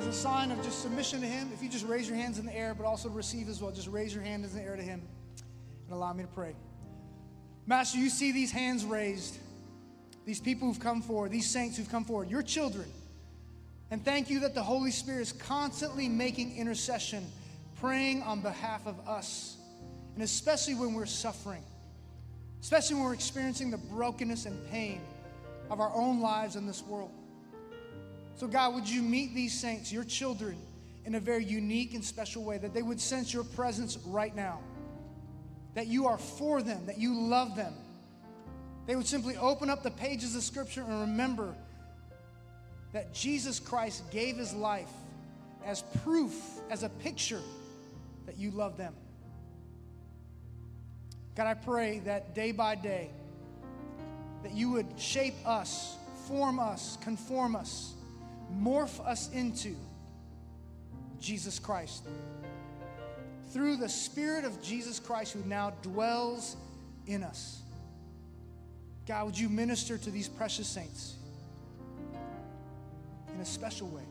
As 0.00 0.06
a 0.06 0.12
sign 0.12 0.50
of 0.50 0.60
just 0.64 0.82
submission 0.82 1.20
to 1.20 1.28
Him, 1.28 1.50
if 1.54 1.62
you 1.62 1.68
just 1.68 1.86
raise 1.86 2.08
your 2.08 2.16
hands 2.16 2.40
in 2.40 2.46
the 2.46 2.56
air, 2.56 2.74
but 2.74 2.86
also 2.86 3.08
receive 3.08 3.48
as 3.48 3.62
well, 3.62 3.70
just 3.70 3.86
raise 3.86 4.12
your 4.12 4.24
hand 4.24 4.44
in 4.44 4.52
the 4.52 4.60
air 4.60 4.74
to 4.74 4.82
Him 4.82 5.02
and 5.90 5.96
allow 5.96 6.12
me 6.12 6.22
to 6.22 6.28
pray. 6.28 6.54
Master, 7.66 7.98
you 7.98 8.10
see 8.10 8.30
these 8.30 8.52
hands 8.52 8.84
raised, 8.84 9.36
these 10.24 10.40
people 10.40 10.68
who've 10.68 10.78
come 10.78 11.02
forward, 11.02 11.32
these 11.32 11.50
saints 11.50 11.76
who've 11.76 11.90
come 11.90 12.04
forward, 12.04 12.30
your 12.30 12.42
children. 12.42 12.86
And 13.90 14.04
thank 14.04 14.30
you 14.30 14.40
that 14.40 14.54
the 14.54 14.62
Holy 14.62 14.92
Spirit 14.92 15.22
is 15.22 15.32
constantly 15.32 16.08
making 16.08 16.56
intercession, 16.56 17.26
praying 17.80 18.22
on 18.22 18.40
behalf 18.40 18.86
of 18.86 19.00
us, 19.08 19.56
and 20.14 20.22
especially 20.22 20.76
when 20.76 20.94
we're 20.94 21.06
suffering, 21.06 21.64
especially 22.60 22.94
when 22.94 23.04
we're 23.04 23.14
experiencing 23.14 23.72
the 23.72 23.78
brokenness 23.78 24.46
and 24.46 24.70
pain 24.70 25.00
of 25.70 25.80
our 25.80 25.92
own 25.92 26.20
lives 26.20 26.54
in 26.54 26.66
this 26.68 26.82
world. 26.82 27.10
So, 28.36 28.46
God, 28.46 28.74
would 28.74 28.88
you 28.88 29.02
meet 29.02 29.34
these 29.34 29.58
saints, 29.58 29.92
your 29.92 30.04
children, 30.04 30.56
in 31.04 31.16
a 31.16 31.20
very 31.20 31.44
unique 31.44 31.94
and 31.94 32.04
special 32.04 32.44
way, 32.44 32.58
that 32.58 32.74
they 32.74 32.82
would 32.82 33.00
sense 33.00 33.34
your 33.34 33.44
presence 33.44 33.98
right 34.06 34.36
now, 34.36 34.60
that 35.74 35.86
you 35.86 36.06
are 36.06 36.18
for 36.18 36.62
them, 36.62 36.86
that 36.86 36.98
you 36.98 37.20
love 37.20 37.56
them. 37.56 37.74
They 38.86 38.96
would 38.96 39.06
simply 39.06 39.36
open 39.36 39.70
up 39.70 39.82
the 39.82 39.90
pages 39.90 40.34
of 40.34 40.42
Scripture 40.42 40.82
and 40.82 41.00
remember 41.02 41.54
that 42.92 43.14
Jesus 43.14 43.60
Christ 43.60 44.02
gave 44.10 44.36
his 44.36 44.52
life 44.52 44.90
as 45.64 45.82
proof, 46.02 46.34
as 46.70 46.82
a 46.82 46.88
picture 46.88 47.42
that 48.26 48.36
you 48.36 48.50
love 48.50 48.76
them. 48.76 48.94
God, 51.36 51.46
I 51.46 51.54
pray 51.54 52.00
that 52.00 52.34
day 52.34 52.50
by 52.50 52.74
day, 52.74 53.10
that 54.42 54.52
you 54.52 54.70
would 54.72 54.86
shape 54.98 55.34
us, 55.46 55.96
form 56.26 56.58
us, 56.58 56.98
conform 57.02 57.54
us 57.54 57.94
morph 58.58 59.04
us 59.06 59.30
into 59.32 59.76
Jesus 61.20 61.58
Christ. 61.58 62.06
Through 63.50 63.76
the 63.76 63.88
Spirit 63.88 64.44
of 64.44 64.62
Jesus 64.62 65.00
Christ 65.00 65.32
who 65.32 65.42
now 65.48 65.70
dwells 65.82 66.56
in 67.06 67.22
us. 67.22 67.62
God, 69.06 69.26
would 69.26 69.38
you 69.38 69.48
minister 69.48 69.98
to 69.98 70.10
these 70.10 70.28
precious 70.28 70.68
saints 70.68 71.16
in 73.34 73.40
a 73.40 73.44
special 73.44 73.88
way? 73.88 74.04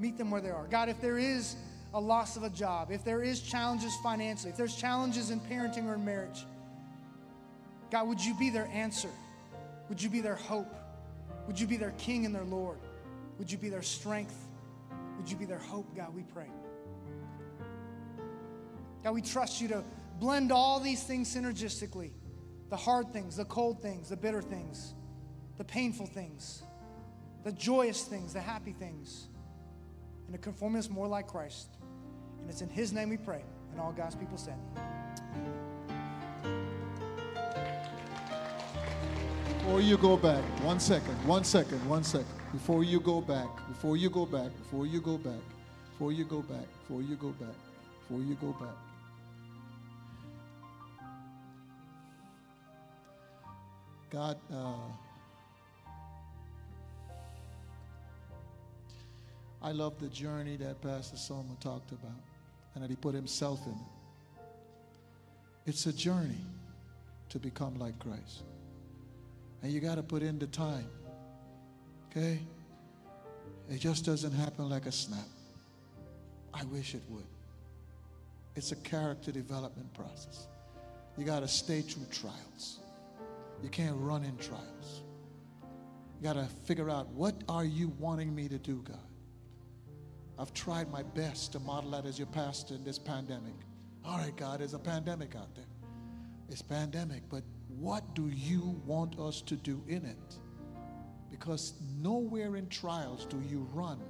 Meet 0.00 0.18
them 0.18 0.30
where 0.30 0.40
they 0.40 0.50
are. 0.50 0.66
God, 0.66 0.88
if 0.88 1.00
there 1.00 1.18
is 1.18 1.56
a 1.94 2.00
loss 2.00 2.36
of 2.36 2.42
a 2.42 2.50
job, 2.50 2.90
if 2.90 3.04
there 3.04 3.22
is 3.22 3.40
challenges 3.40 3.94
financially, 4.02 4.50
if 4.50 4.56
there's 4.56 4.74
challenges 4.74 5.30
in 5.30 5.40
parenting 5.40 5.86
or 5.86 5.94
in 5.94 6.04
marriage, 6.04 6.46
God, 7.90 8.08
would 8.08 8.24
you 8.24 8.34
be 8.38 8.50
their 8.50 8.66
answer? 8.72 9.10
Would 9.88 10.02
you 10.02 10.08
be 10.08 10.20
their 10.20 10.36
hope? 10.36 10.74
Would 11.46 11.58
you 11.58 11.66
be 11.66 11.76
their 11.76 11.92
king 11.92 12.26
and 12.26 12.34
their 12.34 12.44
Lord? 12.44 12.78
Would 13.38 13.50
you 13.50 13.58
be 13.58 13.68
their 13.68 13.82
strength? 13.82 14.36
Would 15.16 15.30
you 15.30 15.36
be 15.36 15.44
their 15.44 15.58
hope, 15.58 15.94
God? 15.96 16.14
We 16.14 16.22
pray. 16.22 16.46
God, 19.02 19.14
we 19.14 19.22
trust 19.22 19.60
you 19.60 19.68
to 19.68 19.84
blend 20.18 20.52
all 20.52 20.80
these 20.80 21.02
things 21.02 21.34
synergistically 21.34 22.12
the 22.68 22.76
hard 22.76 23.12
things, 23.12 23.36
the 23.36 23.44
cold 23.46 23.82
things, 23.82 24.10
the 24.10 24.16
bitter 24.16 24.40
things, 24.40 24.94
the 25.58 25.64
painful 25.64 26.06
things, 26.06 26.62
the 27.42 27.50
joyous 27.52 28.04
things, 28.04 28.32
the 28.32 28.40
happy 28.40 28.72
things, 28.72 29.26
and 30.26 30.32
to 30.32 30.38
conform 30.38 30.76
us 30.76 30.88
more 30.88 31.08
like 31.08 31.26
Christ. 31.26 31.68
And 32.40 32.48
it's 32.48 32.60
in 32.60 32.68
His 32.68 32.92
name 32.92 33.08
we 33.08 33.16
pray. 33.16 33.42
And 33.72 33.80
all 33.80 33.92
God's 33.92 34.14
people 34.14 34.36
said. 34.36 34.54
Before 39.58 39.80
you 39.80 39.96
go 39.96 40.16
back, 40.16 40.42
one 40.62 40.80
second, 40.80 41.14
one 41.26 41.44
second, 41.44 41.88
one 41.88 42.02
second. 42.02 42.26
Before 42.52 42.82
you 42.82 43.00
go 43.00 43.20
back, 43.20 43.48
before 43.68 43.96
you 43.96 44.10
go 44.10 44.26
back, 44.26 44.56
before 44.58 44.86
you 44.86 45.00
go 45.00 45.18
back, 45.18 45.40
before 45.92 46.12
you 46.12 46.24
go 46.24 46.42
back, 46.42 46.66
before 46.80 47.02
you 47.02 47.14
go 47.16 47.28
back, 47.28 47.54
before 48.00 48.20
you 48.20 48.34
go 48.34 48.52
back. 48.52 48.89
God, 54.10 54.36
uh, 54.52 54.74
I 59.62 59.70
love 59.72 60.00
the 60.00 60.08
journey 60.08 60.56
that 60.56 60.80
Pastor 60.82 61.16
Soma 61.16 61.54
talked 61.60 61.92
about 61.92 62.10
and 62.74 62.82
that 62.82 62.90
he 62.90 62.96
put 62.96 63.14
himself 63.14 63.64
in 63.66 63.72
it. 63.72 64.42
It's 65.66 65.86
a 65.86 65.92
journey 65.92 66.44
to 67.28 67.38
become 67.38 67.78
like 67.78 67.98
Christ. 68.00 68.42
And 69.62 69.70
you 69.70 69.78
got 69.80 69.96
to 69.96 70.02
put 70.02 70.22
in 70.22 70.38
the 70.38 70.46
time. 70.48 70.88
Okay? 72.10 72.40
It 73.70 73.78
just 73.78 74.04
doesn't 74.04 74.32
happen 74.32 74.68
like 74.68 74.86
a 74.86 74.92
snap. 74.92 75.28
I 76.52 76.64
wish 76.64 76.94
it 76.94 77.02
would. 77.10 77.26
It's 78.56 78.72
a 78.72 78.76
character 78.76 79.30
development 79.30 79.92
process. 79.94 80.48
You 81.16 81.24
got 81.24 81.40
to 81.40 81.48
stay 81.48 81.82
through 81.82 82.06
trials. 82.10 82.80
You 83.62 83.68
can't 83.68 83.96
run 83.96 84.24
in 84.24 84.36
trials. 84.36 85.02
You 86.18 86.24
got 86.24 86.34
to 86.34 86.46
figure 86.64 86.90
out 86.90 87.08
what 87.08 87.34
are 87.48 87.64
you 87.64 87.88
wanting 87.98 88.34
me 88.34 88.48
to 88.48 88.58
do, 88.58 88.82
God? 88.86 88.98
I've 90.38 90.54
tried 90.54 90.90
my 90.90 91.02
best 91.02 91.52
to 91.52 91.60
model 91.60 91.90
that 91.90 92.06
as 92.06 92.18
your 92.18 92.26
pastor 92.28 92.74
in 92.74 92.84
this 92.84 92.98
pandemic. 92.98 93.54
All 94.04 94.16
right, 94.16 94.34
God, 94.36 94.60
there's 94.60 94.74
a 94.74 94.78
pandemic 94.78 95.36
out 95.36 95.54
there. 95.54 95.64
It's 96.48 96.62
pandemic, 96.62 97.22
but 97.28 97.42
what 97.78 98.14
do 98.14 98.28
you 98.28 98.80
want 98.86 99.18
us 99.18 99.42
to 99.42 99.56
do 99.56 99.82
in 99.86 100.04
it? 100.04 100.38
Because 101.30 101.74
nowhere 102.00 102.56
in 102.56 102.68
trials 102.68 103.26
do 103.26 103.40
you 103.48 103.68
run. 103.72 104.00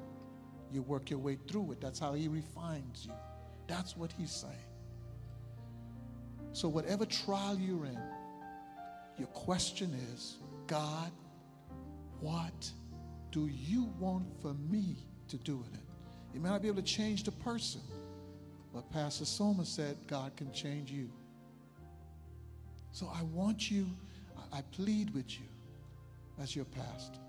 You 0.73 0.83
work 0.83 1.11
your 1.11 1.19
way 1.19 1.37
through 1.49 1.73
it. 1.73 1.81
That's 1.81 1.99
how 1.99 2.15
he 2.15 2.29
refines 2.29 3.07
you. 3.07 3.13
That's 3.67 3.97
what 3.97 4.13
he's 4.13 4.31
saying. 4.31 4.55
So, 6.53 6.69
whatever 6.69 7.05
trial 7.07 7.59
you're 7.59 7.85
in, 7.85 8.01
your 9.21 9.29
question 9.29 9.95
is 10.15 10.39
God, 10.67 11.13
what 12.21 12.73
do 13.31 13.47
you 13.47 13.93
want 13.99 14.27
for 14.41 14.55
me 14.55 14.97
to 15.29 15.37
do 15.37 15.63
in 15.69 15.75
it? 15.75 15.85
You 16.33 16.41
may 16.41 16.49
not 16.49 16.63
be 16.63 16.69
able 16.69 16.81
to 16.81 16.89
change 16.89 17.25
the 17.25 17.33
person, 17.33 17.83
but 18.73 18.91
Pastor 18.91 19.27
Soma 19.27 19.67
said 19.67 19.99
God 20.07 20.35
can 20.37 20.51
change 20.53 20.91
you. 20.91 21.11
So 22.93 23.13
I 23.15 23.23
want 23.25 23.71
you, 23.71 23.87
I 24.53 24.63
plead 24.73 25.13
with 25.15 25.31
you 25.39 25.47
as 26.41 26.57
your 26.57 26.65
pastor. 26.65 27.21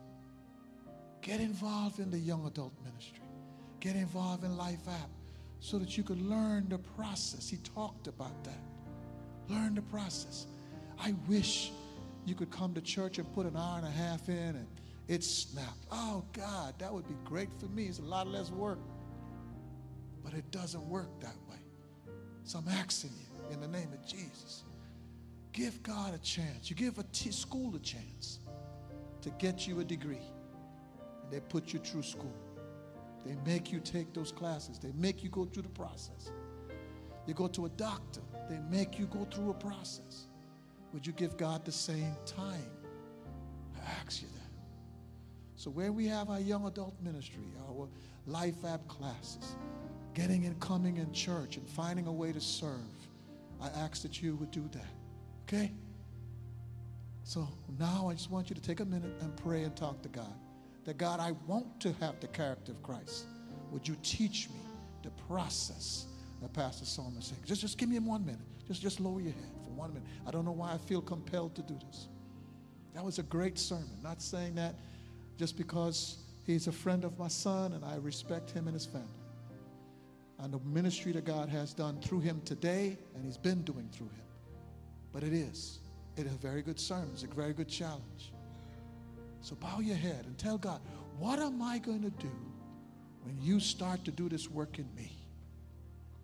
Get 1.21 1.41
involved 1.41 1.99
in 1.99 2.09
the 2.09 2.17
young 2.17 2.47
adult 2.47 2.73
ministry. 2.85 3.25
Get 3.81 3.95
involved 3.95 4.43
in 4.45 4.55
Life 4.55 4.87
App 4.87 5.09
so 5.59 5.77
that 5.77 5.97
you 5.97 6.03
can 6.03 6.29
learn 6.29 6.69
the 6.69 6.79
process. 6.79 7.49
He 7.49 7.57
talked 7.57 8.07
about 8.07 8.43
that. 8.45 8.63
Learn 9.49 9.75
the 9.75 9.81
process. 9.83 10.47
I 11.03 11.13
wish 11.27 11.71
you 12.25 12.35
could 12.35 12.51
come 12.51 12.73
to 12.73 12.81
church 12.81 13.17
and 13.17 13.31
put 13.33 13.45
an 13.45 13.55
hour 13.57 13.77
and 13.77 13.87
a 13.87 13.91
half 13.91 14.29
in 14.29 14.35
and 14.35 14.67
it 15.07 15.23
snapped. 15.23 15.85
Oh, 15.91 16.23
God, 16.33 16.75
that 16.79 16.93
would 16.93 17.07
be 17.07 17.17
great 17.25 17.49
for 17.59 17.65
me. 17.67 17.85
It's 17.85 17.99
a 17.99 18.03
lot 18.03 18.27
less 18.27 18.51
work. 18.51 18.79
But 20.23 20.33
it 20.33 20.49
doesn't 20.51 20.85
work 20.85 21.09
that 21.21 21.35
way. 21.49 21.57
So 22.43 22.59
I'm 22.59 22.67
asking 22.67 23.11
you 23.17 23.53
in 23.53 23.59
the 23.59 23.67
name 23.67 23.91
of 23.91 24.05
Jesus 24.05 24.63
give 25.53 25.81
God 25.83 26.13
a 26.13 26.17
chance. 26.19 26.69
You 26.69 26.75
give 26.75 26.97
a 26.97 27.03
t- 27.11 27.31
school 27.31 27.75
a 27.75 27.79
chance 27.79 28.39
to 29.21 29.29
get 29.31 29.67
you 29.67 29.79
a 29.79 29.83
degree. 29.83 30.31
And 31.23 31.31
they 31.31 31.39
put 31.39 31.73
you 31.73 31.79
through 31.79 32.03
school. 32.03 32.35
They 33.25 33.35
make 33.45 33.71
you 33.71 33.79
take 33.79 34.13
those 34.13 34.31
classes. 34.31 34.79
They 34.79 34.91
make 34.93 35.23
you 35.23 35.29
go 35.29 35.45
through 35.45 35.63
the 35.63 35.69
process. 35.69 36.31
You 37.27 37.33
go 37.33 37.47
to 37.49 37.65
a 37.65 37.69
doctor. 37.69 38.21
They 38.49 38.59
make 38.69 38.97
you 38.97 39.05
go 39.05 39.25
through 39.25 39.51
a 39.51 39.53
process. 39.53 40.27
Would 40.93 41.07
you 41.07 41.13
give 41.13 41.37
God 41.37 41.65
the 41.65 41.71
same 41.71 42.15
time? 42.25 42.69
I 43.75 43.89
ask 44.05 44.21
you 44.21 44.27
that. 44.27 44.41
So, 45.55 45.69
where 45.69 45.91
we 45.91 46.07
have 46.07 46.29
our 46.29 46.39
young 46.39 46.65
adult 46.65 46.95
ministry, 47.01 47.43
our 47.67 47.87
life 48.25 48.65
app 48.65 48.87
classes, 48.87 49.55
getting 50.13 50.45
and 50.45 50.59
coming 50.59 50.97
in 50.97 51.11
church 51.13 51.57
and 51.57 51.67
finding 51.67 52.07
a 52.07 52.11
way 52.11 52.31
to 52.31 52.41
serve, 52.41 52.79
I 53.61 53.67
ask 53.67 54.01
that 54.01 54.21
you 54.21 54.35
would 54.35 54.51
do 54.51 54.67
that. 54.73 54.93
Okay? 55.47 55.71
So 57.23 57.47
now 57.79 58.09
I 58.09 58.13
just 58.13 58.31
want 58.31 58.49
you 58.49 58.55
to 58.55 58.61
take 58.61 58.79
a 58.79 58.85
minute 58.85 59.13
and 59.21 59.35
pray 59.37 59.63
and 59.63 59.75
talk 59.75 60.01
to 60.01 60.09
God. 60.09 60.33
That 60.85 60.97
God, 60.97 61.19
I 61.19 61.31
want 61.47 61.79
to 61.81 61.93
have 61.93 62.19
the 62.19 62.27
character 62.27 62.71
of 62.71 62.81
Christ. 62.81 63.25
Would 63.71 63.87
you 63.87 63.95
teach 64.01 64.49
me 64.49 64.59
the 65.03 65.11
process 65.27 66.07
that 66.41 66.51
Pastor 66.53 66.85
Solomon 66.85 67.21
said? 67.21 67.37
Just, 67.45 67.61
just 67.61 67.77
give 67.77 67.89
me 67.89 67.99
one 67.99 68.25
minute. 68.25 68.41
Just, 68.67 68.81
just 68.81 68.99
lower 68.99 69.21
your 69.21 69.33
head 69.33 69.60
one 69.81 69.93
minute. 69.95 70.07
I 70.27 70.31
don't 70.31 70.45
know 70.45 70.51
why 70.51 70.73
I 70.73 70.77
feel 70.77 71.01
compelled 71.01 71.55
to 71.55 71.63
do 71.63 71.75
this. 71.87 72.07
That 72.93 73.03
was 73.03 73.17
a 73.17 73.23
great 73.23 73.57
sermon. 73.57 73.97
Not 74.03 74.21
saying 74.21 74.53
that 74.55 74.75
just 75.37 75.57
because 75.57 76.17
he's 76.45 76.67
a 76.67 76.71
friend 76.71 77.03
of 77.03 77.17
my 77.17 77.27
son 77.27 77.73
and 77.73 77.83
I 77.83 77.95
respect 77.95 78.51
him 78.51 78.67
and 78.67 78.75
his 78.75 78.85
family. 78.85 79.07
And 80.37 80.53
the 80.53 80.59
ministry 80.59 81.11
that 81.13 81.25
God 81.25 81.49
has 81.49 81.73
done 81.73 81.99
through 81.99 82.19
him 82.19 82.41
today 82.45 82.95
and 83.15 83.25
he's 83.25 83.37
been 83.37 83.63
doing 83.63 83.89
through 83.91 84.09
him. 84.09 84.25
But 85.11 85.23
it 85.23 85.33
is. 85.33 85.79
It 86.15 86.27
is 86.27 86.33
a 86.33 86.37
very 86.37 86.61
good 86.61 86.79
sermon. 86.79 87.09
It's 87.13 87.23
a 87.23 87.27
very 87.27 87.53
good 87.53 87.67
challenge. 87.67 88.33
So 89.41 89.55
bow 89.55 89.79
your 89.79 89.95
head 89.95 90.25
and 90.25 90.37
tell 90.37 90.59
God, 90.59 90.79
what 91.17 91.39
am 91.39 91.59
I 91.59 91.79
going 91.79 92.03
to 92.03 92.11
do 92.11 92.31
when 93.23 93.35
you 93.41 93.59
start 93.59 94.05
to 94.05 94.11
do 94.11 94.29
this 94.29 94.47
work 94.47 94.77
in 94.77 94.87
me? 94.95 95.11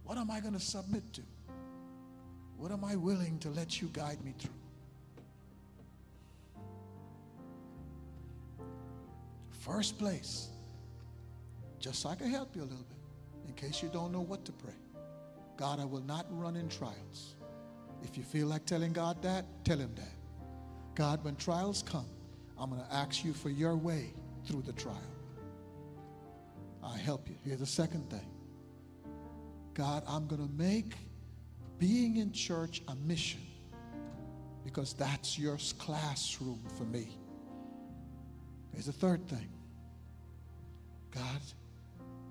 What 0.03 0.19
am 0.19 0.29
I 0.29 0.41
going 0.41 0.53
to 0.53 0.59
submit 0.59 1.11
to? 1.13 1.21
What 2.57 2.71
am 2.71 2.83
I 2.83 2.95
willing 2.95 3.37
to 3.39 3.49
let 3.49 3.81
you 3.81 3.89
guide 3.93 4.23
me 4.23 4.33
through? 4.37 4.51
First 9.51 9.99
place, 9.99 10.47
just 11.79 12.01
so 12.01 12.09
I 12.09 12.15
can 12.15 12.29
help 12.29 12.55
you 12.55 12.61
a 12.61 12.63
little 12.63 12.77
bit, 12.77 12.97
in 13.47 13.53
case 13.53 13.83
you 13.83 13.89
don't 13.89 14.11
know 14.11 14.21
what 14.21 14.45
to 14.45 14.51
pray. 14.51 14.73
God, 15.57 15.79
I 15.79 15.85
will 15.85 16.01
not 16.01 16.25
run 16.29 16.55
in 16.55 16.69
trials. 16.69 17.35
If 18.03 18.17
you 18.17 18.23
feel 18.23 18.47
like 18.47 18.65
telling 18.65 18.93
God 18.93 19.21
that, 19.23 19.45
tell 19.63 19.77
Him 19.77 19.91
that. 19.95 20.13
God, 20.95 21.23
when 21.23 21.35
trials 21.35 21.83
come, 21.83 22.07
I'm 22.57 22.69
going 22.69 22.81
to 22.81 22.93
ask 22.93 23.23
you 23.23 23.33
for 23.33 23.49
your 23.49 23.75
way 23.75 24.13
through 24.45 24.61
the 24.63 24.73
trial. 24.73 25.01
I 26.83 26.97
help 26.97 27.27
you. 27.27 27.35
Here's 27.43 27.59
the 27.59 27.65
second 27.65 28.09
thing 28.09 28.25
God, 29.73 30.03
I'm 30.07 30.27
going 30.27 30.47
to 30.47 30.53
make 30.53 30.95
being 31.79 32.17
in 32.17 32.31
church 32.31 32.81
a 32.87 32.95
mission 32.95 33.41
because 34.63 34.93
that's 34.93 35.37
your 35.37 35.57
classroom 35.77 36.61
for 36.77 36.83
me. 36.83 37.17
Here's 38.73 38.85
the 38.85 38.91
third 38.91 39.27
thing 39.27 39.49
God, 41.11 41.41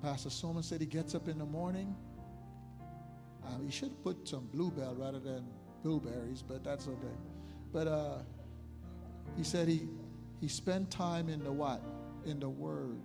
Pastor 0.02 0.30
Soma 0.30 0.62
said 0.62 0.80
he 0.80 0.86
gets 0.86 1.14
up 1.14 1.28
in 1.28 1.38
the 1.38 1.44
morning. 1.44 1.94
Um, 3.46 3.64
he 3.64 3.70
should 3.70 4.02
put 4.02 4.28
some 4.28 4.48
bluebell 4.52 4.94
rather 4.96 5.20
than 5.20 5.46
blueberries, 5.82 6.42
but 6.42 6.64
that's 6.64 6.88
okay. 6.88 7.16
But 7.72 7.86
uh, 7.86 8.18
he 9.36 9.44
said 9.44 9.68
he 9.68 9.88
he 10.40 10.48
spent 10.48 10.90
time 10.90 11.28
in 11.28 11.42
the 11.42 11.52
what? 11.52 11.80
In 12.26 12.40
the 12.40 12.48
Word. 12.48 13.00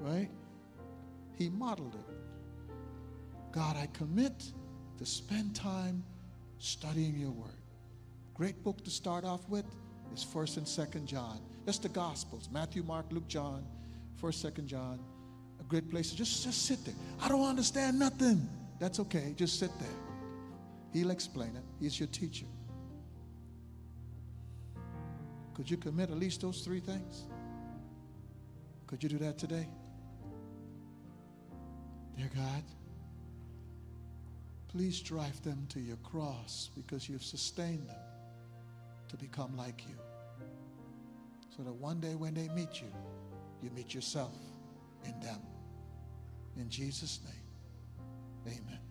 Right? 0.00 0.30
He 1.36 1.48
modeled 1.48 1.94
it. 1.94 2.19
God, 3.52 3.76
I 3.76 3.86
commit 3.92 4.52
to 4.98 5.06
spend 5.06 5.56
time 5.56 6.04
studying 6.58 7.18
your 7.18 7.30
Word. 7.30 7.50
Great 8.34 8.62
book 8.62 8.82
to 8.84 8.90
start 8.90 9.24
off 9.24 9.48
with 9.48 9.64
is 10.14 10.22
First 10.22 10.56
and 10.56 10.66
Second 10.66 11.06
John. 11.06 11.40
Just 11.66 11.82
the 11.82 11.88
Gospels: 11.88 12.48
Matthew, 12.52 12.82
Mark, 12.82 13.06
Luke, 13.10 13.28
John. 13.28 13.66
First, 14.16 14.40
Second 14.40 14.68
John. 14.68 15.00
A 15.60 15.64
great 15.64 15.90
place 15.90 16.10
to 16.10 16.16
just 16.16 16.44
just 16.44 16.66
sit 16.66 16.84
there. 16.84 16.94
I 17.20 17.28
don't 17.28 17.46
understand 17.46 17.98
nothing. 17.98 18.48
That's 18.78 19.00
okay. 19.00 19.34
Just 19.36 19.58
sit 19.58 19.70
there. 19.78 19.88
He'll 20.92 21.10
explain 21.10 21.50
it. 21.56 21.62
He's 21.80 21.98
your 21.98 22.08
teacher. 22.08 22.46
Could 25.54 25.70
you 25.70 25.76
commit 25.76 26.10
at 26.10 26.18
least 26.18 26.40
those 26.40 26.62
three 26.62 26.80
things? 26.80 27.24
Could 28.86 29.02
you 29.02 29.08
do 29.08 29.18
that 29.18 29.38
today? 29.38 29.68
Dear 32.16 32.30
God, 32.34 32.62
please 34.70 35.00
drive 35.00 35.42
them 35.42 35.66
to 35.68 35.80
your 35.80 35.96
cross 35.96 36.70
because 36.76 37.08
you've 37.08 37.24
sustained 37.24 37.88
them 37.88 37.96
to 39.08 39.16
become 39.16 39.56
like 39.56 39.82
you. 39.88 39.96
So 41.56 41.64
that 41.64 41.74
one 41.74 41.98
day 42.00 42.14
when 42.14 42.34
they 42.34 42.48
meet 42.48 42.80
you, 42.80 42.92
you 43.62 43.70
meet 43.70 43.94
yourself 43.94 44.36
in 45.04 45.18
them. 45.20 45.40
In 46.56 46.68
Jesus' 46.68 47.18
name, 47.24 48.56
amen. 48.58 48.89